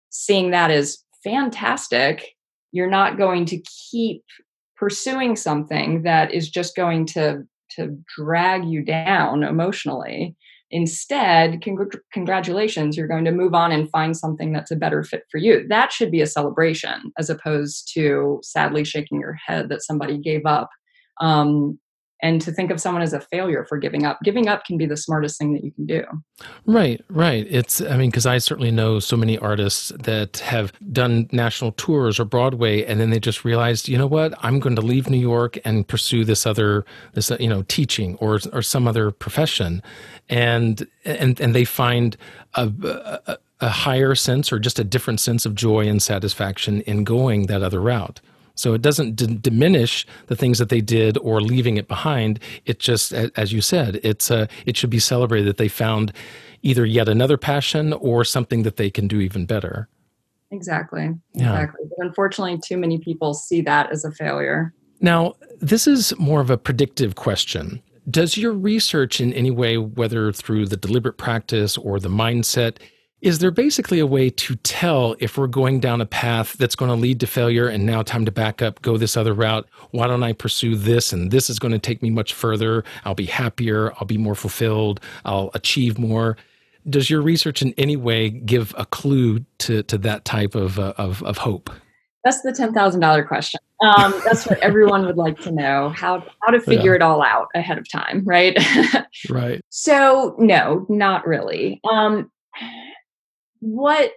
seeing 0.09 0.51
that 0.51 0.71
as 0.71 1.03
fantastic. 1.23 2.36
You're 2.71 2.89
not 2.89 3.17
going 3.17 3.45
to 3.45 3.61
keep 3.91 4.23
pursuing 4.77 5.36
something 5.36 6.03
that 6.03 6.33
is 6.33 6.49
just 6.49 6.75
going 6.75 7.05
to 7.07 7.43
to 7.71 7.97
drag 8.15 8.63
you 8.63 8.83
down 8.83 9.43
emotionally. 9.43 10.36
Instead, 10.76 11.61
congr- 11.61 12.01
congratulations, 12.11 12.97
you're 12.97 13.07
going 13.07 13.23
to 13.23 13.32
move 13.32 13.53
on 13.53 13.71
and 13.71 13.89
find 13.91 14.17
something 14.17 14.51
that's 14.51 14.71
a 14.71 14.76
better 14.76 15.05
fit 15.05 15.23
for 15.32 15.38
you. 15.38 15.65
That 15.69 15.93
should 15.93 16.11
be 16.11 16.19
a 16.19 16.28
celebration 16.28 17.13
as 17.17 17.30
opposed 17.30 17.89
to 17.93 18.41
sadly 18.43 18.84
shaking 18.84 19.21
your 19.21 19.38
head 19.47 19.69
that 19.69 19.84
somebody 19.84 20.17
gave 20.17 20.45
up 20.45 20.69
um, 21.21 21.80
and 22.22 22.41
to 22.41 22.51
think 22.51 22.72
of 22.72 22.80
someone 22.80 23.01
as 23.01 23.13
a 23.13 23.20
failure 23.20 23.66
for 23.66 23.78
giving 23.78 24.05
up 24.05 24.20
giving 24.24 24.47
up 24.47 24.66
can 24.66 24.78
be 24.78 24.86
the 24.86 24.97
smartest 24.97 25.38
thing 25.38 25.53
that 25.53 25.63
you 25.63 25.72
can 25.72 25.86
do. 25.86 26.03
Right 26.66 27.03
right. 27.09 27.45
It's 27.49 27.82
i 27.82 27.97
mean 27.97 28.09
because 28.09 28.26
i 28.26 28.38
certainly 28.38 28.72
know 28.72 28.99
so 28.99 29.18
many 29.18 29.38
artists 29.38 29.89
that 29.99 30.38
have 30.38 30.72
done 30.91 31.28
national 31.32 31.74
tours 31.74 32.20
or 32.20 32.26
broadway 32.26 32.84
and 32.84 32.99
then 32.99 33.09
they 33.09 33.20
just 33.20 33.43
realized 33.43 33.88
you 33.88 33.97
know 33.97 34.07
what? 34.07 34.34
I'm 34.39 34.59
going 34.59 34.76
to 34.76 34.82
leave 34.82 35.09
new 35.09 35.18
york 35.18 35.57
and 35.66 35.88
pursue 35.88 36.24
this 36.24 36.45
other 36.45 36.86
this 37.13 37.32
you 37.39 37.49
know 37.49 37.63
teaching 37.63 38.16
or 38.16 38.39
or 38.53 38.61
some 38.61 38.88
other 38.88 39.11
profession. 39.11 39.84
And 40.30 40.88
and 41.03 41.39
and 41.39 41.53
they 41.53 41.66
find 41.66 42.18
a, 42.55 42.72
a, 43.28 43.38
a 43.61 43.70
higher 43.70 44.16
sense 44.16 44.51
or 44.51 44.59
just 44.59 44.80
a 44.80 44.84
different 44.84 45.20
sense 45.20 45.45
of 45.45 45.55
joy 45.55 45.88
and 45.88 46.01
satisfaction 46.01 46.82
in 46.82 47.03
going 47.03 47.47
that 47.47 47.61
other 47.61 47.82
route 47.82 48.22
so 48.56 48.74
it 48.74 48.82
doesn't 48.82 49.16
d- 49.16 49.38
diminish 49.41 50.08
the 50.28 50.36
things 50.36 50.58
that 50.60 50.70
they 50.70 50.82
did 50.82 51.18
or 51.20 51.41
leaving 51.41 51.78
it 51.78 51.88
behind. 51.88 52.39
It 52.66 52.80
just, 52.80 53.14
as 53.14 53.53
you 53.53 53.62
said, 53.62 53.99
it's 54.03 54.32
uh, 54.32 54.47
it 54.66 54.76
should 54.76 54.89
be 54.89 54.99
celebrated 54.99 55.47
that 55.47 55.58
they 55.58 55.68
found 55.68 56.12
either 56.64 56.86
yet 56.86 57.08
another 57.08 57.38
passion 57.38 57.93
or 57.93 58.24
something 58.24 58.64
that 58.64 58.78
they 58.78 58.89
can 58.89 59.08
do 59.08 59.20
even 59.20 59.45
better. 59.45 59.88
Exactly. 60.51 61.12
Yeah. 61.34 61.53
Exactly. 61.53 61.86
But 61.95 62.06
unfortunately, 62.06 62.60
too 62.64 62.78
many 62.78 62.97
people 62.97 63.34
see 63.34 63.62
that 63.62 63.91
as 63.91 64.06
a 64.06 64.12
failure. 64.12 64.74
Now, 65.01 65.36
this 65.60 65.86
is 65.88 66.18
more 66.18 66.41
of 66.41 66.49
a 66.49 66.58
predictive 66.58 67.16
question. 67.16 67.82
Does 68.10 68.38
your 68.38 68.53
research 68.53 69.20
in 69.20 69.34
any 69.34 69.51
way, 69.51 69.78
whether 69.78 70.32
through 70.32 70.68
the 70.68 70.78
deliberate 70.78 71.18
practice 71.18 71.78
or 71.78 71.99
the 71.99 72.10
mindset, 72.10 72.78
is 73.26 73.39
there 73.39 73.49
basically 73.49 73.97
a 73.99 74.05
way 74.05 74.30
to 74.30 74.55
tell 74.57 75.15
if 75.17 75.36
we're 75.36 75.47
going 75.47 75.80
down 75.80 75.99
a 75.99 76.05
path 76.05 76.53
that's 76.59 76.76
going 76.76 76.89
to 76.89 76.95
lead 76.95 77.19
to 77.19 77.26
failure 77.26 77.67
and 77.67 77.84
now 77.84 78.03
time 78.03 78.23
to 78.23 78.32
back 78.32 78.61
up, 78.61 78.80
go 78.84 78.97
this 78.97 79.17
other 79.17 79.34
route? 79.34 79.67
Why 79.89 80.05
don't 80.05 80.21
I 80.21 80.32
pursue 80.32 80.76
this? 80.76 81.11
And 81.11 81.32
this 81.32 81.49
is 81.49 81.57
going 81.57 81.71
to 81.71 81.80
take 81.80 82.03
me 82.03 82.11
much 82.11 82.36
further. 82.36 82.84
I'll 83.03 83.15
be 83.15 83.26
happier. 83.26 83.91
I'll 83.93 84.05
be 84.05 84.19
more 84.19 84.36
fulfilled. 84.36 84.99
I'll 85.26 85.49
achieve 85.55 85.97
more. 85.97 86.38
Does 86.88 87.09
your 87.09 87.23
research 87.23 87.63
in 87.63 87.73
any 87.80 87.95
way 87.95 88.30
give 88.30 88.76
a 88.78 88.86
clue 88.86 89.43
to, 89.57 89.82
to 89.82 89.97
that 89.97 90.23
type 90.26 90.53
of, 90.53 90.78
uh, 90.78 90.93
of, 90.99 91.23
of 91.23 91.39
hope? 91.39 91.71
That's 92.23 92.41
the 92.41 92.53
ten 92.53 92.73
thousand 92.73 93.01
dollar 93.01 93.23
question. 93.23 93.59
Um, 93.82 94.19
that's 94.26 94.47
what 94.47 94.57
everyone 94.59 95.05
would 95.05 95.17
like 95.17 95.39
to 95.41 95.51
know 95.51 95.89
how 95.89 96.26
how 96.41 96.51
to 96.51 96.59
figure 96.59 96.91
yeah. 96.91 96.95
it 96.95 97.01
all 97.03 97.21
out 97.21 97.49
ahead 97.53 97.78
of 97.78 97.88
time, 97.88 98.23
right? 98.26 98.57
right. 99.30 99.61
So 99.69 100.36
no, 100.39 100.88
not 100.89 101.28
really. 101.28 101.80
Um, 101.88 102.32
what 103.66 104.11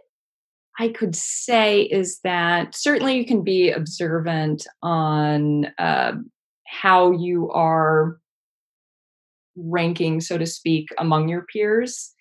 I 0.79 0.89
could 0.91 1.17
say 1.17 1.83
is 1.83 2.21
that 2.23 2.75
certainly 2.75 3.17
you 3.17 3.25
can 3.25 3.43
be 3.43 3.71
observant 3.71 4.67
on 4.83 5.73
uh, 5.79 6.13
how 6.67 7.13
you 7.13 7.51
are 7.51 8.19
ranking, 9.57 10.21
so 10.21 10.37
to 10.37 10.45
speak, 10.45 10.89
among 10.99 11.31
your 11.31 11.47
peers. 11.51 12.13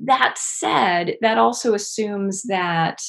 That 0.00 0.34
said, 0.36 1.16
that 1.20 1.38
also 1.38 1.72
assumes 1.72 2.42
that 2.48 3.00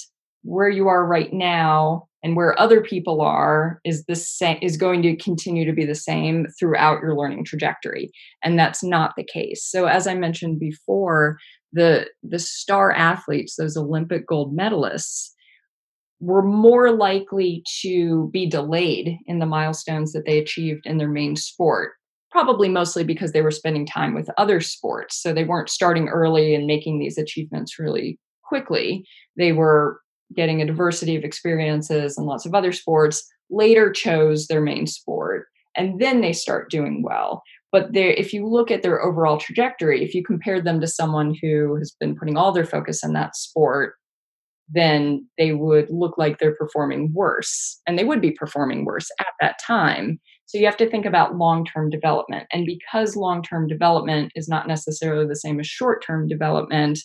where 0.44 0.70
you 0.70 0.88
are 0.88 1.06
right 1.06 1.34
now 1.34 2.08
and 2.22 2.36
where 2.36 2.58
other 2.60 2.82
people 2.82 3.22
are 3.22 3.82
is 3.84 4.06
the 4.06 4.16
same 4.16 4.60
is 4.62 4.78
going 4.78 5.02
to 5.02 5.16
continue 5.16 5.66
to 5.66 5.74
be 5.74 5.86
the 5.86 5.96
same 5.96 6.46
throughout 6.60 7.02
your 7.02 7.16
learning 7.16 7.46
trajectory 7.46 8.12
and 8.44 8.60
that's 8.60 8.84
not 8.84 9.14
the 9.16 9.24
case 9.24 9.66
so 9.66 9.86
as 9.86 10.06
i 10.06 10.14
mentioned 10.14 10.60
before 10.60 11.38
the 11.74 12.08
the 12.24 12.40
star 12.40 12.92
athletes 12.92 13.56
those 13.56 13.76
olympic 13.76 14.26
gold 14.28 14.56
medalists 14.56 15.30
were 16.20 16.44
more 16.44 16.92
likely 16.92 17.62
to 17.82 18.30
be 18.32 18.48
delayed 18.48 19.18
in 19.26 19.40
the 19.40 19.46
milestones 19.46 20.14
that 20.14 20.26
they 20.26 20.40
achieved 20.40 20.86
in 20.86 20.98
their 20.98 21.10
main 21.10 21.36
sport 21.36 21.94
probably 22.34 22.68
mostly 22.68 23.04
because 23.04 23.32
they 23.32 23.44
were 23.44 23.52
spending 23.52 23.86
time 23.86 24.16
with 24.16 24.28
other 24.38 24.60
sports. 24.60 25.22
So 25.22 25.34
they 25.34 25.44
weren't 25.44 25.70
starting 25.70 26.08
early 26.08 26.56
and 26.56 26.66
making 26.66 26.98
these 26.98 27.20
achievements 27.20 27.78
really 27.78 28.20
quickly. 28.44 29.06
They 29.38 29.52
were 29.52 30.02
getting 30.36 30.60
a 30.60 30.66
diversity 30.66 31.16
of 31.16 31.24
experiences 31.24 32.18
and 32.18 32.26
lots 32.26 32.48
of 32.48 32.56
other 32.56 32.72
sports 32.72 33.24
later 33.52 33.92
chose 33.92 34.48
their 34.48 34.62
main 34.62 34.88
sport 34.88 35.46
and 35.78 36.00
then 36.00 36.22
they 36.22 36.34
start 36.34 36.72
doing 36.72 37.04
well 37.04 37.44
but 37.74 37.90
if 37.94 38.32
you 38.32 38.48
look 38.48 38.72
at 38.72 38.84
their 38.84 39.02
overall 39.02 39.38
trajectory 39.38 40.02
if 40.04 40.16
you 40.16 40.24
compare 40.24 40.62
them 40.62 40.80
to 40.80 40.88
someone 40.88 41.36
who 41.42 41.76
has 41.76 41.94
been 42.00 42.16
putting 42.16 42.38
all 42.38 42.54
their 42.54 42.66
focus 42.66 43.04
in 43.04 43.12
that 43.12 43.36
sport 43.36 43.96
then 44.70 45.28
they 45.38 45.52
would 45.52 45.90
look 45.90 46.18
like 46.18 46.40
they're 46.40 46.56
performing 46.56 47.12
worse 47.14 47.82
and 47.86 48.00
they 48.00 48.06
would 48.06 48.22
be 48.22 48.32
performing 48.32 48.86
worse 48.86 49.10
at 49.20 49.28
that 49.42 49.56
time. 49.62 50.20
So 50.46 50.58
you 50.58 50.66
have 50.66 50.78
to 50.78 50.90
think 50.90 51.06
about 51.06 51.36
long-term 51.36 51.90
development. 51.90 52.48
And 52.52 52.66
because 52.66 53.18
long-term 53.18 53.68
development 53.68 54.32
is 54.36 54.48
not 54.48 54.68
necessarily 54.68 55.28
the 55.28 55.36
same 55.36 55.60
as 55.60 55.68
short-term 55.68 56.30
development 56.30 56.98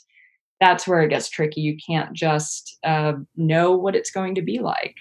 that's 0.61 0.89
where 0.89 1.03
it 1.03 1.11
gets 1.11 1.29
tricky. 1.29 1.61
You 1.61 1.77
can't 1.89 2.13
just 2.13 2.79
uh, 2.85 3.13
know 3.37 3.77
what 3.77 3.95
it's 3.95 4.11
going 4.11 4.35
to 4.35 4.43
be 4.43 4.59
like 4.59 4.97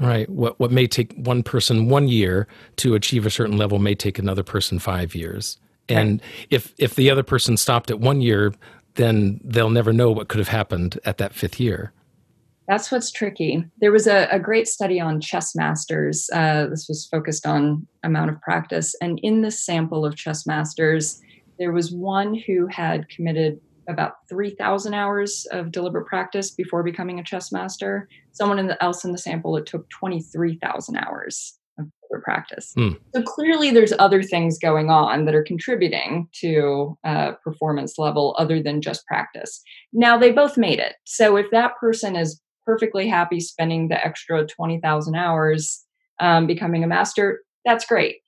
Right. 0.00 0.28
What 0.28 0.58
what 0.60 0.70
may 0.70 0.86
take 0.86 1.12
one 1.16 1.42
person 1.42 1.88
one 1.88 2.08
year 2.08 2.46
to 2.76 2.94
achieve 2.94 3.26
a 3.26 3.30
certain 3.30 3.56
level 3.56 3.78
may 3.78 3.94
take 3.94 4.18
another 4.18 4.44
person 4.44 4.78
five 4.78 5.14
years. 5.14 5.58
And 5.88 6.20
right. 6.20 6.30
if 6.50 6.72
if 6.78 6.94
the 6.94 7.10
other 7.10 7.22
person 7.22 7.56
stopped 7.56 7.90
at 7.90 7.98
one 7.98 8.20
year, 8.20 8.54
then 8.94 9.40
they'll 9.42 9.70
never 9.70 9.92
know 9.92 10.10
what 10.10 10.28
could 10.28 10.38
have 10.38 10.48
happened 10.48 10.98
at 11.04 11.18
that 11.18 11.34
fifth 11.34 11.58
year. 11.58 11.92
That's 12.68 12.92
what's 12.92 13.10
tricky. 13.10 13.64
There 13.80 13.90
was 13.90 14.06
a, 14.06 14.28
a 14.30 14.38
great 14.38 14.68
study 14.68 15.00
on 15.00 15.20
chess 15.20 15.56
masters. 15.56 16.28
Uh, 16.32 16.66
this 16.66 16.86
was 16.86 17.06
focused 17.06 17.46
on 17.46 17.86
amount 18.04 18.30
of 18.30 18.40
practice, 18.42 18.94
and 19.00 19.18
in 19.22 19.40
this 19.40 19.64
sample 19.64 20.04
of 20.04 20.16
chess 20.16 20.46
masters, 20.46 21.20
there 21.58 21.72
was 21.72 21.90
one 21.90 22.34
who 22.34 22.66
had 22.66 23.08
committed 23.08 23.60
about 23.88 24.14
3,000 24.28 24.94
hours 24.94 25.46
of 25.50 25.72
deliberate 25.72 26.06
practice 26.06 26.50
before 26.50 26.82
becoming 26.82 27.18
a 27.18 27.24
chess 27.24 27.50
master. 27.50 28.08
Someone 28.32 28.58
in 28.58 28.66
the, 28.66 28.82
else 28.82 29.04
in 29.04 29.12
the 29.12 29.18
sample, 29.18 29.56
it 29.56 29.66
took 29.66 29.88
23,000 29.90 30.96
hours 30.96 31.58
of 31.78 31.86
deliberate 32.02 32.24
practice. 32.24 32.72
Mm. 32.76 32.98
So 33.14 33.22
clearly, 33.22 33.70
there's 33.70 33.94
other 33.98 34.22
things 34.22 34.58
going 34.58 34.90
on 34.90 35.24
that 35.24 35.34
are 35.34 35.42
contributing 35.42 36.28
to 36.40 36.98
uh, 37.04 37.32
performance 37.42 37.98
level 37.98 38.36
other 38.38 38.62
than 38.62 38.82
just 38.82 39.06
practice. 39.06 39.62
Now, 39.92 40.18
they 40.18 40.32
both 40.32 40.56
made 40.56 40.78
it. 40.78 40.96
So 41.04 41.36
if 41.36 41.46
that 41.52 41.72
person 41.80 42.14
is 42.14 42.40
perfectly 42.66 43.08
happy 43.08 43.40
spending 43.40 43.88
the 43.88 44.04
extra 44.04 44.46
20,000 44.46 45.14
hours 45.14 45.82
um, 46.20 46.46
becoming 46.46 46.84
a 46.84 46.86
master, 46.86 47.40
that's 47.64 47.86
great. 47.86 48.18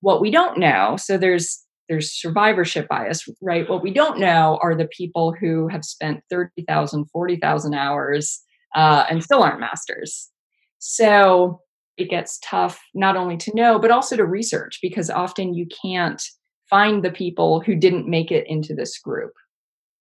What 0.00 0.20
we 0.20 0.30
don't 0.30 0.58
know, 0.58 0.96
so 0.96 1.18
there's 1.18 1.64
there's 1.88 2.12
survivorship 2.12 2.88
bias, 2.88 3.28
right? 3.42 3.68
What 3.68 3.82
we 3.82 3.92
don't 3.92 4.18
know 4.18 4.58
are 4.62 4.74
the 4.74 4.88
people 4.88 5.34
who 5.38 5.68
have 5.68 5.84
spent 5.84 6.20
30,000, 6.30 7.06
40,000 7.10 7.74
hours 7.74 8.40
uh, 8.74 9.04
and 9.08 9.22
still 9.22 9.42
aren't 9.42 9.60
masters. 9.60 10.30
So 10.78 11.60
it 11.96 12.10
gets 12.10 12.38
tough 12.42 12.80
not 12.94 13.16
only 13.16 13.36
to 13.38 13.54
know, 13.54 13.78
but 13.78 13.90
also 13.90 14.16
to 14.16 14.24
research 14.24 14.78
because 14.82 15.10
often 15.10 15.54
you 15.54 15.66
can't 15.82 16.22
find 16.68 17.04
the 17.04 17.10
people 17.10 17.60
who 17.60 17.76
didn't 17.76 18.08
make 18.08 18.30
it 18.30 18.46
into 18.48 18.74
this 18.74 18.98
group, 18.98 19.32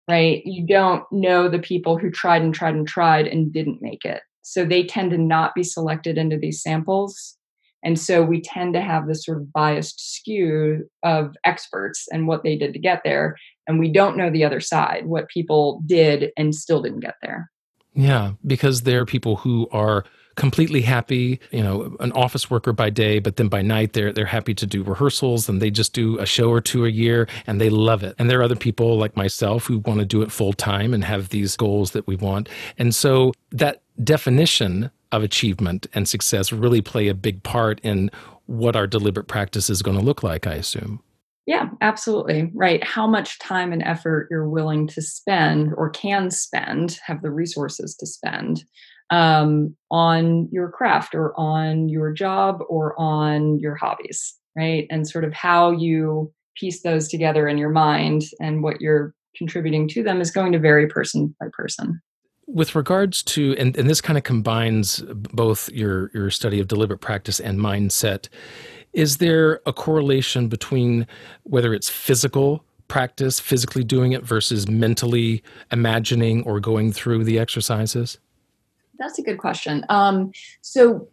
right? 0.10 0.42
You 0.46 0.66
don't 0.66 1.04
know 1.12 1.48
the 1.48 1.60
people 1.60 1.98
who 1.98 2.10
tried 2.10 2.42
and 2.42 2.54
tried 2.54 2.76
and 2.76 2.88
tried 2.88 3.28
and 3.28 3.54
didn't 3.54 3.82
make 3.82 4.04
it. 4.04 4.22
So 4.42 4.66
they 4.66 4.84
tend 4.84 5.12
to 5.12 5.18
not 5.18 5.54
be 5.54 5.64
selected 5.64 6.18
into 6.18 6.38
these 6.38 6.62
samples 6.62 7.38
and 7.84 7.98
so 7.98 8.22
we 8.24 8.42
tend 8.42 8.74
to 8.74 8.82
have 8.82 9.08
this 9.08 9.26
sort 9.26 9.38
of 9.38 9.52
biased 9.54 10.16
skew 10.16 10.90
of 11.04 11.36
experts 11.46 12.08
and 12.12 12.28
what 12.28 12.44
they 12.44 12.58
did 12.58 12.74
to 12.74 12.80
get 12.80 13.02
there. 13.04 13.38
And 13.68 13.80
we 13.80 13.92
don't 13.92 14.18
know 14.18 14.30
the 14.30 14.44
other 14.44 14.60
side, 14.60 15.06
what 15.06 15.30
people 15.30 15.82
did 15.86 16.32
and 16.36 16.54
still 16.54 16.82
didn't 16.82 17.00
get 17.00 17.16
there. 17.22 17.50
Yeah, 17.94 18.34
because 18.46 18.82
there 18.82 19.02
are 19.02 19.06
people 19.06 19.38
who 19.38 19.68
are 19.72 20.06
completely 20.36 20.82
happy, 20.82 21.40
you 21.52 21.62
know, 21.62 21.96
an 22.00 22.14
office 22.14 22.50
worker 22.50 22.72
by 22.72 22.90
day, 22.90 23.20
but 23.20 23.36
then 23.36 23.50
by 23.50 23.62
night 23.62 23.92
they're 23.94 24.14
they're 24.14 24.26
happy 24.26 24.54
to 24.54 24.66
do 24.66 24.84
rehearsals 24.84 25.50
and 25.50 25.62
they 25.62 25.70
just 25.70 25.92
do 25.94 26.18
a 26.20 26.26
show 26.26 26.50
or 26.50 26.62
two 26.62 26.86
a 26.86 26.90
year 26.90 27.28
and 27.46 27.60
they 27.60 27.70
love 27.70 28.04
it. 28.04 28.16
And 28.18 28.30
there 28.30 28.40
are 28.40 28.44
other 28.44 28.56
people 28.56 28.98
like 28.98 29.18
myself 29.18 29.66
who 29.66 29.80
want 29.80 30.00
to 30.00 30.06
do 30.06 30.22
it 30.22 30.32
full 30.32 30.54
time 30.54 30.94
and 30.94 31.04
have 31.04 31.30
these 31.30 31.58
goals 31.58 31.92
that 31.92 32.08
we 32.08 32.16
want. 32.16 32.48
And 32.78 32.96
so 32.96 33.34
that 33.52 33.82
definition 34.02 34.92
of 35.12 35.24
achievement 35.24 35.88
and 35.94 36.08
success 36.08 36.52
really 36.52 36.82
play 36.82 37.08
a 37.08 37.14
big 37.14 37.44
part 37.44 37.80
in 37.82 38.12
what 38.46 38.76
our 38.76 38.88
deliberate 38.88 39.28
practice 39.28 39.70
is 39.70 39.82
going 39.82 39.98
to 39.98 40.04
look 40.04 40.24
like, 40.24 40.48
I 40.48 40.54
assume. 40.54 41.02
Yeah, 41.46 41.70
absolutely. 41.82 42.52
Right. 42.54 42.84
How 42.84 43.08
much 43.08 43.40
time 43.40 43.74
and 43.74 43.82
effort 43.82 44.28
you're 44.30 44.50
willing 44.50 44.88
to 44.88 45.02
spend 45.02 45.74
or 45.76 45.90
can 45.90 46.30
spend, 46.30 47.00
have 47.06 47.24
the 47.24 47.32
resources 47.32 47.96
to 47.96 48.06
spend 48.06 48.64
um, 49.10 49.76
on 49.90 50.48
your 50.52 50.70
craft 50.70 51.16
or 51.16 51.34
on 51.40 51.90
your 51.90 52.14
job 52.14 52.60
or 52.70 53.00
on 53.00 53.58
your 53.60 53.76
hobbies. 53.76 54.36
right? 54.56 54.86
And 54.92 55.08
sort 55.08 55.24
of 55.24 55.34
how 55.34 55.72
you 55.72 56.32
piece 56.56 56.84
those 56.84 57.08
together 57.08 57.48
in 57.48 57.58
your 57.58 57.72
mind 57.72 58.24
and 58.40 58.62
what 58.62 58.82
you're 58.82 59.16
contributing 59.36 59.88
to 59.88 60.04
them 60.04 60.22
is 60.22 60.30
going 60.30 60.52
to 60.52 60.60
vary 60.60 60.88
person 60.88 61.36
by 61.40 61.48
person 61.54 62.00
with 62.50 62.76
regards 62.76 63.22
to 63.22 63.56
and, 63.58 63.78
and 63.78 63.90
this 63.90 64.02
kind 64.02 64.18
of 64.18 64.24
combines 64.24 65.02
both 65.34 65.70
your 65.72 66.10
your 66.14 66.30
study 66.32 66.60
of 66.60 66.68
deliberate 66.68 67.00
practice 67.00 67.40
and 67.40 67.60
mindset 67.60 68.28
is 68.92 69.18
there 69.18 69.62
a 69.68 69.74
correlation 69.74 70.48
between 70.48 71.06
whether 71.44 71.74
it's 71.74 71.90
physical 71.90 72.64
practice 72.88 73.40
physically 73.40 73.84
doing 73.84 74.14
it 74.14 74.24
versus 74.24 74.68
mentally 74.68 75.44
imagining 75.72 76.44
or 76.44 76.60
going 76.60 76.92
through 76.92 77.24
the 77.24 77.38
exercises 77.38 78.18
that's 78.98 79.20
a 79.20 79.22
good 79.22 79.38
question 79.38 79.86
um, 79.90 80.32
so 80.62 81.08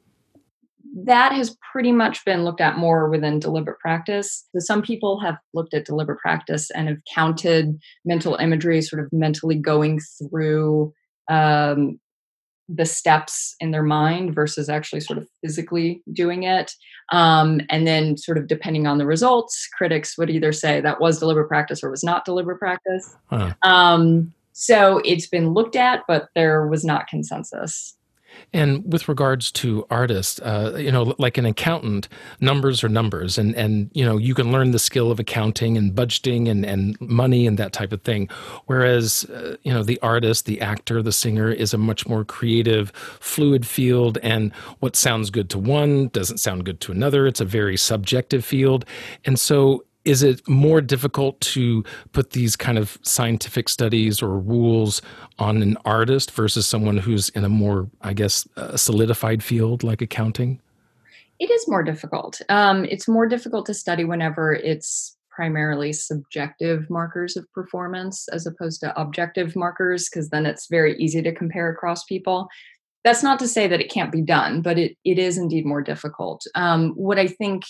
that 0.99 1.33
has 1.33 1.55
pretty 1.73 1.93
much 1.93 2.25
been 2.25 2.43
looked 2.43 2.63
at 2.63 2.79
more 2.79 3.11
within 3.11 3.39
deliberate 3.39 3.79
practice. 3.81 4.47
So 4.53 4.61
some 4.61 4.81
people 4.81 5.21
have 5.21 5.37
looked 5.53 5.75
at 5.75 5.85
deliberate 5.85 6.21
practice 6.21 6.71
and 6.71 6.89
have 6.89 6.97
counted 7.13 7.79
mental 8.07 8.37
imagery, 8.37 8.81
sort 8.81 9.05
of 9.05 9.13
mentally 9.13 9.57
going 9.57 10.01
through 10.01 10.95
um, 11.29 11.99
the 12.69 12.85
steps 12.85 13.55
in 13.61 13.71
their 13.71 13.83
mind 13.83 14.35
versus 14.35 14.69
actually 14.69 15.01
sort 15.01 15.19
of 15.19 15.29
physically 15.43 16.03
doing 16.13 16.43
it. 16.43 16.73
Um, 17.13 17.61
and 17.71 17.87
then, 17.87 18.17
sort 18.17 18.39
of 18.39 18.49
depending 18.49 18.87
on 18.87 18.99
the 18.99 19.07
results, 19.07 19.69
critics 19.77 20.19
would 20.19 20.31
either 20.31 20.53
say 20.53 20.81
that 20.81 21.01
was 21.01 21.21
deliberate 21.21 21.49
practice 21.49 21.85
or 21.85 21.91
was 21.91 22.03
not 22.03 22.25
deliberate 22.25 22.59
practice. 22.59 23.17
Huh. 23.31 23.55
Um, 23.63 24.33
so 24.53 25.03
it's 25.05 25.27
been 25.27 25.51
looked 25.51 25.77
at, 25.77 26.03
but 26.09 26.29
there 26.35 26.67
was 26.67 26.85
not 26.85 27.07
consensus. 27.07 27.96
And 28.53 28.91
with 28.91 29.09
regards 29.09 29.51
to 29.53 29.87
artists, 29.91 30.41
uh, 30.41 30.77
you 30.79 30.91
know, 30.91 31.15
like 31.19 31.39
an 31.39 31.47
accountant, 31.47 32.09
numbers 32.41 32.83
are 32.85 32.89
numbers, 32.89 33.39
and 33.39 33.55
and 33.55 33.91
you 33.93 34.05
know 34.05 34.17
you 34.17 34.35
can 34.35 34.53
learn 34.53 34.71
the 34.71 34.79
skill 34.79 35.11
of 35.11 35.19
accounting 35.21 35.77
and 35.77 35.93
budgeting 35.93 36.49
and 36.49 36.65
and 36.65 37.01
money 37.01 37.47
and 37.47 37.59
that 37.59 37.73
type 37.73 37.93
of 37.93 38.03
thing. 38.03 38.29
Whereas, 38.67 39.25
uh, 39.25 39.57
you 39.63 39.73
know, 39.73 39.83
the 39.83 39.99
artist, 40.01 40.47
the 40.47 40.61
actor, 40.61 41.03
the 41.03 41.13
singer 41.13 41.51
is 41.51 41.75
a 41.75 41.79
much 41.79 42.07
more 42.07 42.25
creative, 42.25 42.93
fluid 43.21 43.67
field, 43.67 44.19
and 44.23 44.53
what 44.81 44.97
sounds 44.97 45.31
good 45.31 45.51
to 45.51 45.59
one 45.59 46.09
doesn't 46.09 46.39
sound 46.39 46.65
good 46.65 46.81
to 46.83 46.93
another. 46.93 47.27
It's 47.27 47.41
a 47.41 47.45
very 47.45 47.77
subjective 47.77 48.45
field, 48.45 48.85
and 49.25 49.39
so 49.39 49.85
is 50.07 50.23
it 50.23 50.49
more 50.49 50.81
difficult 50.81 51.39
to 51.41 51.85
put 52.13 52.31
these 52.31 52.55
kind 52.57 52.79
of 52.79 52.97
scientific 53.03 53.69
studies 53.69 54.23
or 54.23 54.39
rules 54.39 55.03
on 55.39 55.61
an 55.61 55.77
artist 55.85 56.31
versus 56.31 56.67
someone 56.67 56.97
who's 56.97 57.29
in 57.31 57.45
a 57.45 57.49
more, 57.49 57.91
I 58.01 58.15
guess, 58.15 58.49
uh, 58.57 58.77
solidified 58.77 59.43
field 59.43 59.83
like 59.83 60.01
accounting? 60.01 60.61
It 61.41 61.51
is 61.51 61.69
more 61.69 61.83
difficult. 61.83 62.41
Um, 62.49 62.85
it's 62.87 63.09
more 63.09 63.27
difficult 63.27 63.67
to 63.67 63.75
study 63.75 64.05
whenever 64.05 64.55
it's 64.55 65.17
primarily 65.29 65.93
subjective 65.93 66.89
markers 66.89 67.37
of 67.37 67.53
performance 67.53 68.27
as 68.29 68.47
opposed 68.47 68.81
to 68.81 68.99
objective 68.99 69.55
markers, 69.55 70.09
because 70.09 70.31
then 70.31 70.47
it's 70.47 70.69
very 70.69 70.97
easy 70.99 71.21
to 71.21 71.35
compare 71.35 71.69
across 71.69 72.05
people. 72.05 72.49
That's 73.05 73.23
not 73.23 73.39
to 73.41 73.49
say 73.49 73.69
that 73.69 73.81
it 73.81 73.91
can't 73.91 74.13
be 74.13 74.23
done, 74.23 74.63
but 74.63 74.79
it, 74.79 74.97
it 75.05 75.19
is 75.19 75.37
indeed 75.37 75.67
more 75.67 75.83
difficult. 75.83 76.43
Um, 76.55 76.93
what 76.93 77.19
I 77.19 77.27
think 77.27 77.65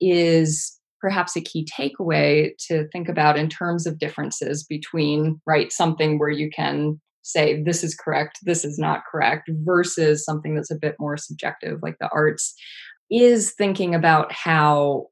is 0.00 0.79
perhaps 1.00 1.36
a 1.36 1.40
key 1.40 1.66
takeaway 1.66 2.50
to 2.58 2.86
think 2.88 3.08
about 3.08 3.38
in 3.38 3.48
terms 3.48 3.86
of 3.86 3.98
differences 3.98 4.64
between 4.64 5.40
right 5.46 5.72
something 5.72 6.18
where 6.18 6.30
you 6.30 6.50
can 6.50 7.00
say 7.22 7.62
this 7.62 7.84
is 7.84 7.94
correct 7.94 8.38
this 8.42 8.64
is 8.64 8.78
not 8.78 9.02
correct 9.10 9.50
versus 9.64 10.24
something 10.24 10.54
that's 10.54 10.70
a 10.70 10.78
bit 10.78 10.96
more 10.98 11.16
subjective 11.16 11.78
like 11.82 11.96
the 12.00 12.08
arts 12.12 12.54
is 13.10 13.52
thinking 13.52 13.94
about 13.94 14.32
how 14.32 15.06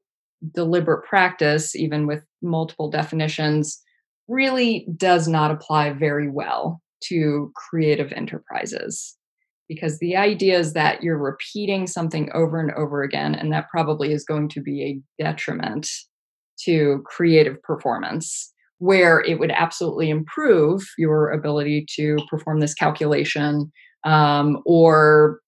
deliberate 0.53 1.05
practice 1.05 1.75
even 1.75 2.07
with 2.07 2.23
multiple 2.41 2.89
definitions 2.89 3.81
really 4.27 4.87
does 4.95 5.27
not 5.27 5.51
apply 5.51 5.91
very 5.91 6.29
well 6.29 6.81
to 7.01 7.51
creative 7.55 8.11
enterprises 8.13 9.17
because 9.69 9.99
the 9.99 10.17
idea 10.17 10.59
is 10.59 10.73
that 10.73 11.01
you're 11.01 11.17
repeating 11.17 11.87
something 11.87 12.29
over 12.33 12.59
and 12.59 12.71
over 12.71 13.03
again, 13.03 13.33
and 13.35 13.53
that 13.53 13.69
probably 13.69 14.11
is 14.11 14.25
going 14.25 14.49
to 14.49 14.61
be 14.61 14.83
a 14.83 15.23
detriment 15.23 15.87
to 16.65 17.01
creative 17.05 17.61
performance. 17.63 18.53
Where 18.79 19.19
it 19.19 19.39
would 19.39 19.51
absolutely 19.51 20.09
improve 20.09 20.81
your 20.97 21.31
ability 21.31 21.85
to 21.95 22.17
perform 22.29 22.61
this 22.61 22.73
calculation 22.73 23.69
um, 24.05 24.61
or 24.65 25.41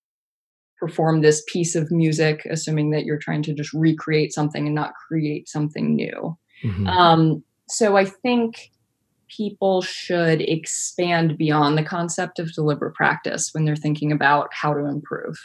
perform 0.78 1.22
this 1.22 1.42
piece 1.48 1.74
of 1.76 1.90
music, 1.92 2.46
assuming 2.50 2.92
that 2.92 3.06
you're 3.06 3.18
trying 3.18 3.42
to 3.44 3.54
just 3.54 3.72
recreate 3.72 4.34
something 4.34 4.66
and 4.66 4.76
not 4.76 4.92
create 5.08 5.48
something 5.48 5.96
new. 5.96 6.38
Mm-hmm. 6.64 6.88
Um, 6.88 7.44
so 7.70 7.96
I 7.96 8.04
think 8.04 8.72
people 9.36 9.82
should 9.82 10.42
expand 10.42 11.38
beyond 11.38 11.78
the 11.78 11.84
concept 11.84 12.40
of 12.40 12.54
deliberate 12.54 12.94
practice 12.94 13.54
when 13.54 13.66
they're 13.66 13.76
thinking 13.76 14.12
about 14.12 14.54
how 14.54 14.74
to 14.74 14.86
improve. 14.86 15.38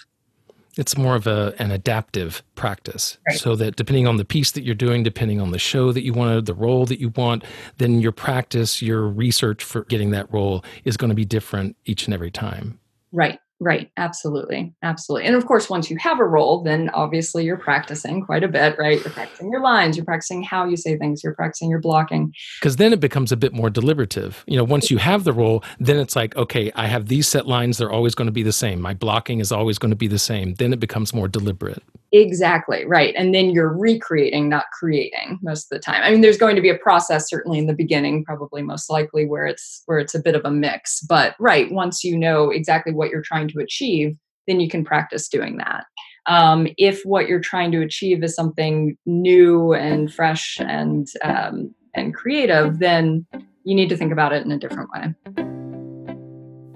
It's 0.77 0.99
more 0.99 1.15
of 1.15 1.27
a, 1.27 1.55
an 1.59 1.71
adaptive 1.71 2.43
practice. 2.55 3.17
Right. 3.27 3.39
So 3.39 3.57
that 3.57 3.77
depending 3.77 4.07
on 4.07 4.19
the 4.19 4.25
piece 4.25 4.51
that 4.53 4.63
you're 4.63 4.75
doing, 4.75 5.03
depending 5.03 5.41
on 5.41 5.51
the 5.51 5.59
show 5.59 5.91
that 5.93 6.03
you 6.03 6.13
want, 6.13 6.45
the 6.45 6.55
role 6.55 6.85
that 6.87 7.01
you 7.01 7.09
want, 7.11 7.45
then 7.79 8.01
your 8.01 8.13
practice, 8.13 8.83
your 8.83 9.09
research 9.09 9.65
for 9.65 9.85
getting 9.85 10.11
that 10.11 10.31
role 10.33 10.65
is 10.85 10.97
going 10.97 11.09
to 11.09 11.15
be 11.15 11.25
different 11.25 11.77
each 11.87 12.05
and 12.07 12.13
every 12.13 12.31
time. 12.31 12.79
Right. 13.11 13.39
Right, 13.59 13.91
absolutely. 13.97 14.75
Absolutely. 14.83 15.27
And 15.27 15.35
of 15.35 15.47
course, 15.47 15.71
once 15.71 15.91
you 15.91 15.97
have 15.97 16.21
a 16.21 16.25
role, 16.25 16.63
then 16.63 16.91
obviously 16.91 17.45
you're 17.45 17.57
practicing 17.57 18.23
quite 18.23 18.45
a 18.45 18.49
bit, 18.49 18.77
right? 18.79 19.03
You're 19.03 19.13
practicing 19.13 19.51
your 19.51 19.63
lines, 19.63 19.97
you're 19.97 20.05
practicing 20.05 20.43
how 20.43 20.67
you 20.67 20.77
say 20.77 20.99
things, 20.99 21.25
you're 21.25 21.35
practicing 21.35 21.71
your 21.71 21.81
blocking. 21.81 22.35
Because 22.61 22.77
then 22.77 22.93
it 22.93 23.01
becomes 23.01 23.33
a 23.33 23.37
bit 23.37 23.55
more 23.55 23.71
deliberative. 23.71 24.45
You 24.47 24.59
know, 24.59 24.65
once 24.65 24.91
you 24.91 24.99
have 24.99 25.25
the 25.25 25.33
role, 25.33 25.65
then 25.81 25.97
it's 25.97 26.15
like, 26.15 26.37
okay, 26.37 26.71
I 26.75 26.87
have 26.87 27.09
these 27.09 27.29
set 27.29 27.47
lines, 27.47 27.79
they're 27.79 27.91
always 27.91 28.15
going 28.15 28.27
to 28.27 28.33
be 28.33 28.43
the 28.43 28.53
same. 28.53 28.81
My 28.81 28.93
blocking 28.93 29.41
is 29.41 29.51
always 29.51 29.79
going 29.79 29.91
to 29.91 29.97
be 29.97 30.09
the 30.09 30.19
same. 30.19 30.55
Then 30.55 30.75
it 30.75 30.81
becomes 30.81 31.15
more 31.15 31.27
deliberate. 31.27 31.83
Exactly, 32.13 32.85
right. 32.87 33.15
And 33.17 33.35
then 33.35 33.51
you're 33.51 33.77
recreating, 33.77 34.49
not 34.49 34.67
creating 34.79 35.39
most 35.43 35.65
of 35.65 35.77
the 35.77 35.81
time. 35.81 36.03
I 36.03 36.11
mean, 36.11 36.21
there's 36.21 36.39
going 36.39 36.57
to 36.57 36.63
be 36.63 36.71
a 36.71 36.79
process 36.79 37.29
certainly 37.29 37.59
in 37.59 37.67
the 37.67 37.75
beginning, 37.75 38.25
probably 38.25 38.63
most 38.63 38.89
likely 38.89 39.27
where 39.27 39.47
it's 39.47 39.83
where 39.87 39.99
it's 39.99 40.15
a 40.15 40.23
bit 40.23 40.35
of 40.35 40.43
a 40.45 40.51
mix. 40.51 41.01
But 41.01 41.35
right, 41.41 41.71
once 41.73 42.05
you 42.05 42.17
know 42.17 42.51
exactly 42.51 42.93
what 42.93 43.11
you're 43.11 43.23
trying 43.23 43.46
to 43.49 43.61
achieve, 43.61 44.17
then 44.47 44.61
you 44.61 44.69
can 44.69 44.85
practice 44.85 45.29
doing 45.29 45.57
that. 45.59 45.85
Um, 46.27 46.67
if 46.77 47.03
what 47.05 47.29
you're 47.29 47.41
trying 47.41 47.71
to 47.73 47.83
achieve 47.83 48.23
is 48.23 48.35
something 48.35 48.97
new 49.07 49.73
and 49.75 50.13
fresh 50.13 50.59
and 50.61 51.07
um, 51.23 51.75
and 51.95 52.15
creative, 52.15 52.79
then 52.79 53.27
you 53.65 53.75
need 53.75 53.89
to 53.89 53.97
think 53.97 54.13
about 54.13 54.33
it 54.33 54.45
in 54.45 54.53
a 54.53 54.59
different 54.59 54.91
way. 54.95 55.15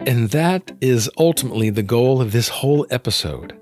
And 0.07 0.31
that 0.31 0.73
is 0.81 1.11
ultimately 1.19 1.69
the 1.71 1.83
goal 1.83 2.23
of 2.23 2.33
this 2.33 2.49
whole 2.49 2.87
episode 2.91 3.61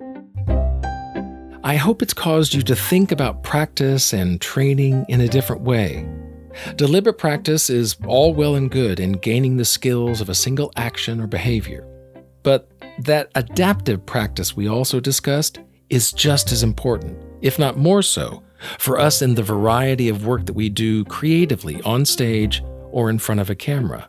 I 1.69 1.77
hope 1.77 2.01
it's 2.01 2.15
caused 2.15 2.55
you 2.55 2.63
to 2.63 2.75
think 2.75 3.13
about 3.13 3.43
practice 3.43 4.15
and 4.15 4.41
training 4.41 5.05
in 5.11 5.21
a 5.21 5.29
different 5.29 5.61
way. 5.61 6.09
Deliberate 6.77 7.19
practice 7.19 7.69
is 7.69 7.95
all 8.07 8.33
well 8.33 8.55
and 8.55 8.71
good 8.71 8.99
in 8.99 9.13
gaining 9.13 9.59
the 9.59 9.67
skills 9.67 10.23
of 10.23 10.31
a 10.31 10.35
single 10.35 10.73
action 10.77 11.21
or 11.21 11.27
behavior. 11.27 11.87
But 12.43 12.71
that 12.99 13.31
adaptive 13.35 14.05
practice 14.05 14.57
we 14.57 14.69
also 14.69 15.01
discussed 15.01 15.61
is 15.91 16.13
just 16.13 16.53
as 16.53 16.63
important, 16.63 17.19
if 17.41 17.59
not 17.59 17.77
more 17.77 18.03
so, 18.03 18.43
for 18.79 18.99
us 18.99 19.23
in 19.23 19.35
the 19.35 19.43
variety 19.43 20.09
of 20.09 20.27
work 20.27 20.47
that 20.47 20.55
we 20.55 20.69
do 20.69 21.05
creatively 21.05 21.81
on 21.83 22.05
stage 22.05 22.63
or 22.91 23.09
in 23.11 23.19
front 23.19 23.41
of 23.41 23.51
a 23.51 23.55
camera. 23.55 24.09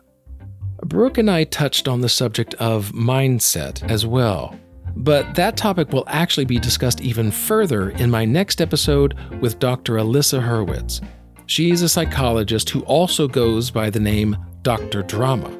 Brooke 0.84 1.18
and 1.18 1.30
I 1.30 1.44
touched 1.44 1.88
on 1.88 2.00
the 2.00 2.08
subject 2.08 2.54
of 2.54 2.92
mindset 2.92 3.88
as 3.90 4.06
well. 4.06 4.58
But 4.96 5.34
that 5.34 5.56
topic 5.56 5.92
will 5.92 6.04
actually 6.08 6.46
be 6.46 6.58
discussed 6.58 7.00
even 7.00 7.30
further 7.30 7.90
in 7.90 8.10
my 8.10 8.24
next 8.24 8.60
episode 8.60 9.16
with 9.40 9.58
Dr. 9.58 9.94
Alyssa 9.94 10.42
Hurwitz. 10.42 11.00
She's 11.46 11.82
a 11.82 11.88
psychologist 11.88 12.70
who 12.70 12.80
also 12.82 13.28
goes 13.28 13.70
by 13.70 13.90
the 13.90 14.00
name 14.00 14.36
Dr. 14.62 15.02
Drama. 15.02 15.59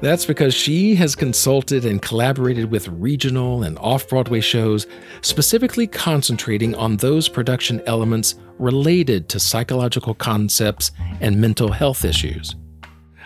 That's 0.00 0.26
because 0.26 0.54
she 0.54 0.94
has 0.96 1.14
consulted 1.14 1.84
and 1.84 2.00
collaborated 2.00 2.70
with 2.70 2.88
regional 2.88 3.62
and 3.62 3.78
off 3.78 4.08
Broadway 4.08 4.40
shows, 4.40 4.86
specifically 5.20 5.86
concentrating 5.86 6.74
on 6.74 6.96
those 6.96 7.28
production 7.28 7.82
elements 7.86 8.34
related 8.58 9.28
to 9.30 9.40
psychological 9.40 10.14
concepts 10.14 10.92
and 11.20 11.40
mental 11.40 11.72
health 11.72 12.04
issues. 12.04 12.54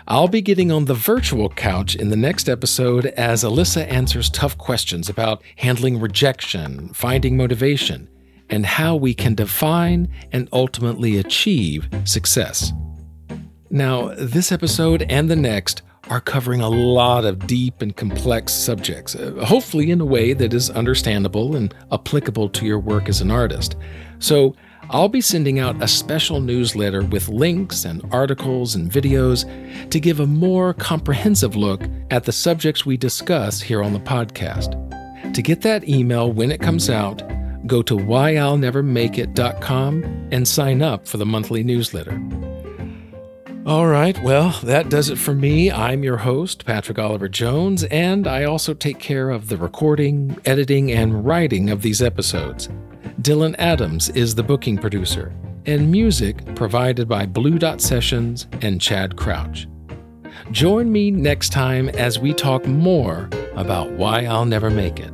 I'll 0.07 0.27
be 0.27 0.41
getting 0.41 0.71
on 0.71 0.85
the 0.85 0.95
virtual 0.95 1.49
couch 1.49 1.95
in 1.95 2.09
the 2.09 2.15
next 2.15 2.49
episode 2.49 3.05
as 3.05 3.43
Alyssa 3.43 3.87
answers 3.91 4.31
tough 4.31 4.57
questions 4.57 5.07
about 5.07 5.43
handling 5.57 5.99
rejection, 5.99 6.91
finding 6.95 7.37
motivation, 7.37 8.09
and 8.49 8.65
how 8.65 8.95
we 8.95 9.13
can 9.13 9.35
define 9.35 10.09
and 10.31 10.49
ultimately 10.51 11.17
achieve 11.17 11.87
success. 12.05 12.73
Now, 13.69 14.15
this 14.15 14.51
episode 14.51 15.05
and 15.09 15.29
the 15.29 15.35
next 15.35 15.83
are 16.09 16.19
covering 16.19 16.61
a 16.61 16.69
lot 16.69 17.25
of 17.25 17.47
deep 17.47 17.81
and 17.81 17.95
complex 17.95 18.53
subjects, 18.53 19.15
uh, 19.15 19.31
hopefully 19.45 19.89
in 19.91 20.01
a 20.01 20.05
way 20.05 20.33
that 20.33 20.53
is 20.53 20.69
understandable 20.71 21.55
and 21.55 21.73
applicable 21.91 22.49
to 22.49 22.65
your 22.65 22.79
work 22.79 23.07
as 23.07 23.21
an 23.21 23.31
artist. 23.31 23.77
So, 24.19 24.55
I'll 24.91 25.07
be 25.07 25.21
sending 25.21 25.59
out 25.59 25.79
a 25.83 25.87
special 25.87 26.41
newsletter 26.41 27.03
with 27.03 27.29
links 27.29 27.85
and 27.85 28.01
articles 28.11 28.73
and 28.73 28.91
videos 28.91 29.45
to 29.91 29.99
give 29.99 30.19
a 30.19 30.25
more 30.25 30.73
comprehensive 30.73 31.55
look 31.55 31.83
at 32.09 32.23
the 32.23 32.31
subjects 32.31 32.87
we 32.87 32.97
discuss 32.97 33.61
here 33.61 33.83
on 33.83 33.93
the 33.93 33.99
podcast. 33.99 34.73
To 35.33 35.41
get 35.43 35.61
that 35.61 35.87
email 35.87 36.31
when 36.31 36.51
it 36.51 36.59
comes 36.59 36.89
out, 36.89 37.21
go 37.67 37.83
to 37.83 37.95
whyillnevermakeit.com 37.95 40.29
and 40.31 40.47
sign 40.47 40.81
up 40.81 41.07
for 41.07 41.17
the 41.17 41.25
monthly 41.25 41.63
newsletter. 41.63 42.48
All 43.69 43.85
right, 43.85 44.19
well, 44.23 44.59
that 44.63 44.89
does 44.89 45.11
it 45.11 45.19
for 45.19 45.35
me. 45.35 45.71
I'm 45.71 46.03
your 46.03 46.17
host, 46.17 46.65
Patrick 46.65 46.97
Oliver 46.97 47.29
Jones, 47.29 47.83
and 47.83 48.25
I 48.25 48.45
also 48.45 48.73
take 48.73 48.97
care 48.97 49.29
of 49.29 49.47
the 49.47 49.57
recording, 49.57 50.35
editing, 50.43 50.91
and 50.91 51.23
writing 51.23 51.69
of 51.69 51.83
these 51.83 52.01
episodes. 52.01 52.67
Dylan 53.21 53.53
Adams 53.59 54.09
is 54.09 54.33
the 54.33 54.41
booking 54.41 54.79
producer, 54.79 55.31
and 55.67 55.91
music 55.91 56.55
provided 56.55 57.07
by 57.07 57.27
Blue 57.27 57.59
Dot 57.59 57.79
Sessions 57.79 58.47
and 58.63 58.81
Chad 58.81 59.15
Crouch. 59.15 59.67
Join 60.49 60.91
me 60.91 61.11
next 61.11 61.49
time 61.49 61.89
as 61.89 62.17
we 62.17 62.33
talk 62.33 62.65
more 62.65 63.29
about 63.53 63.91
why 63.91 64.25
I'll 64.25 64.45
never 64.45 64.71
make 64.71 64.99
it. 64.99 65.13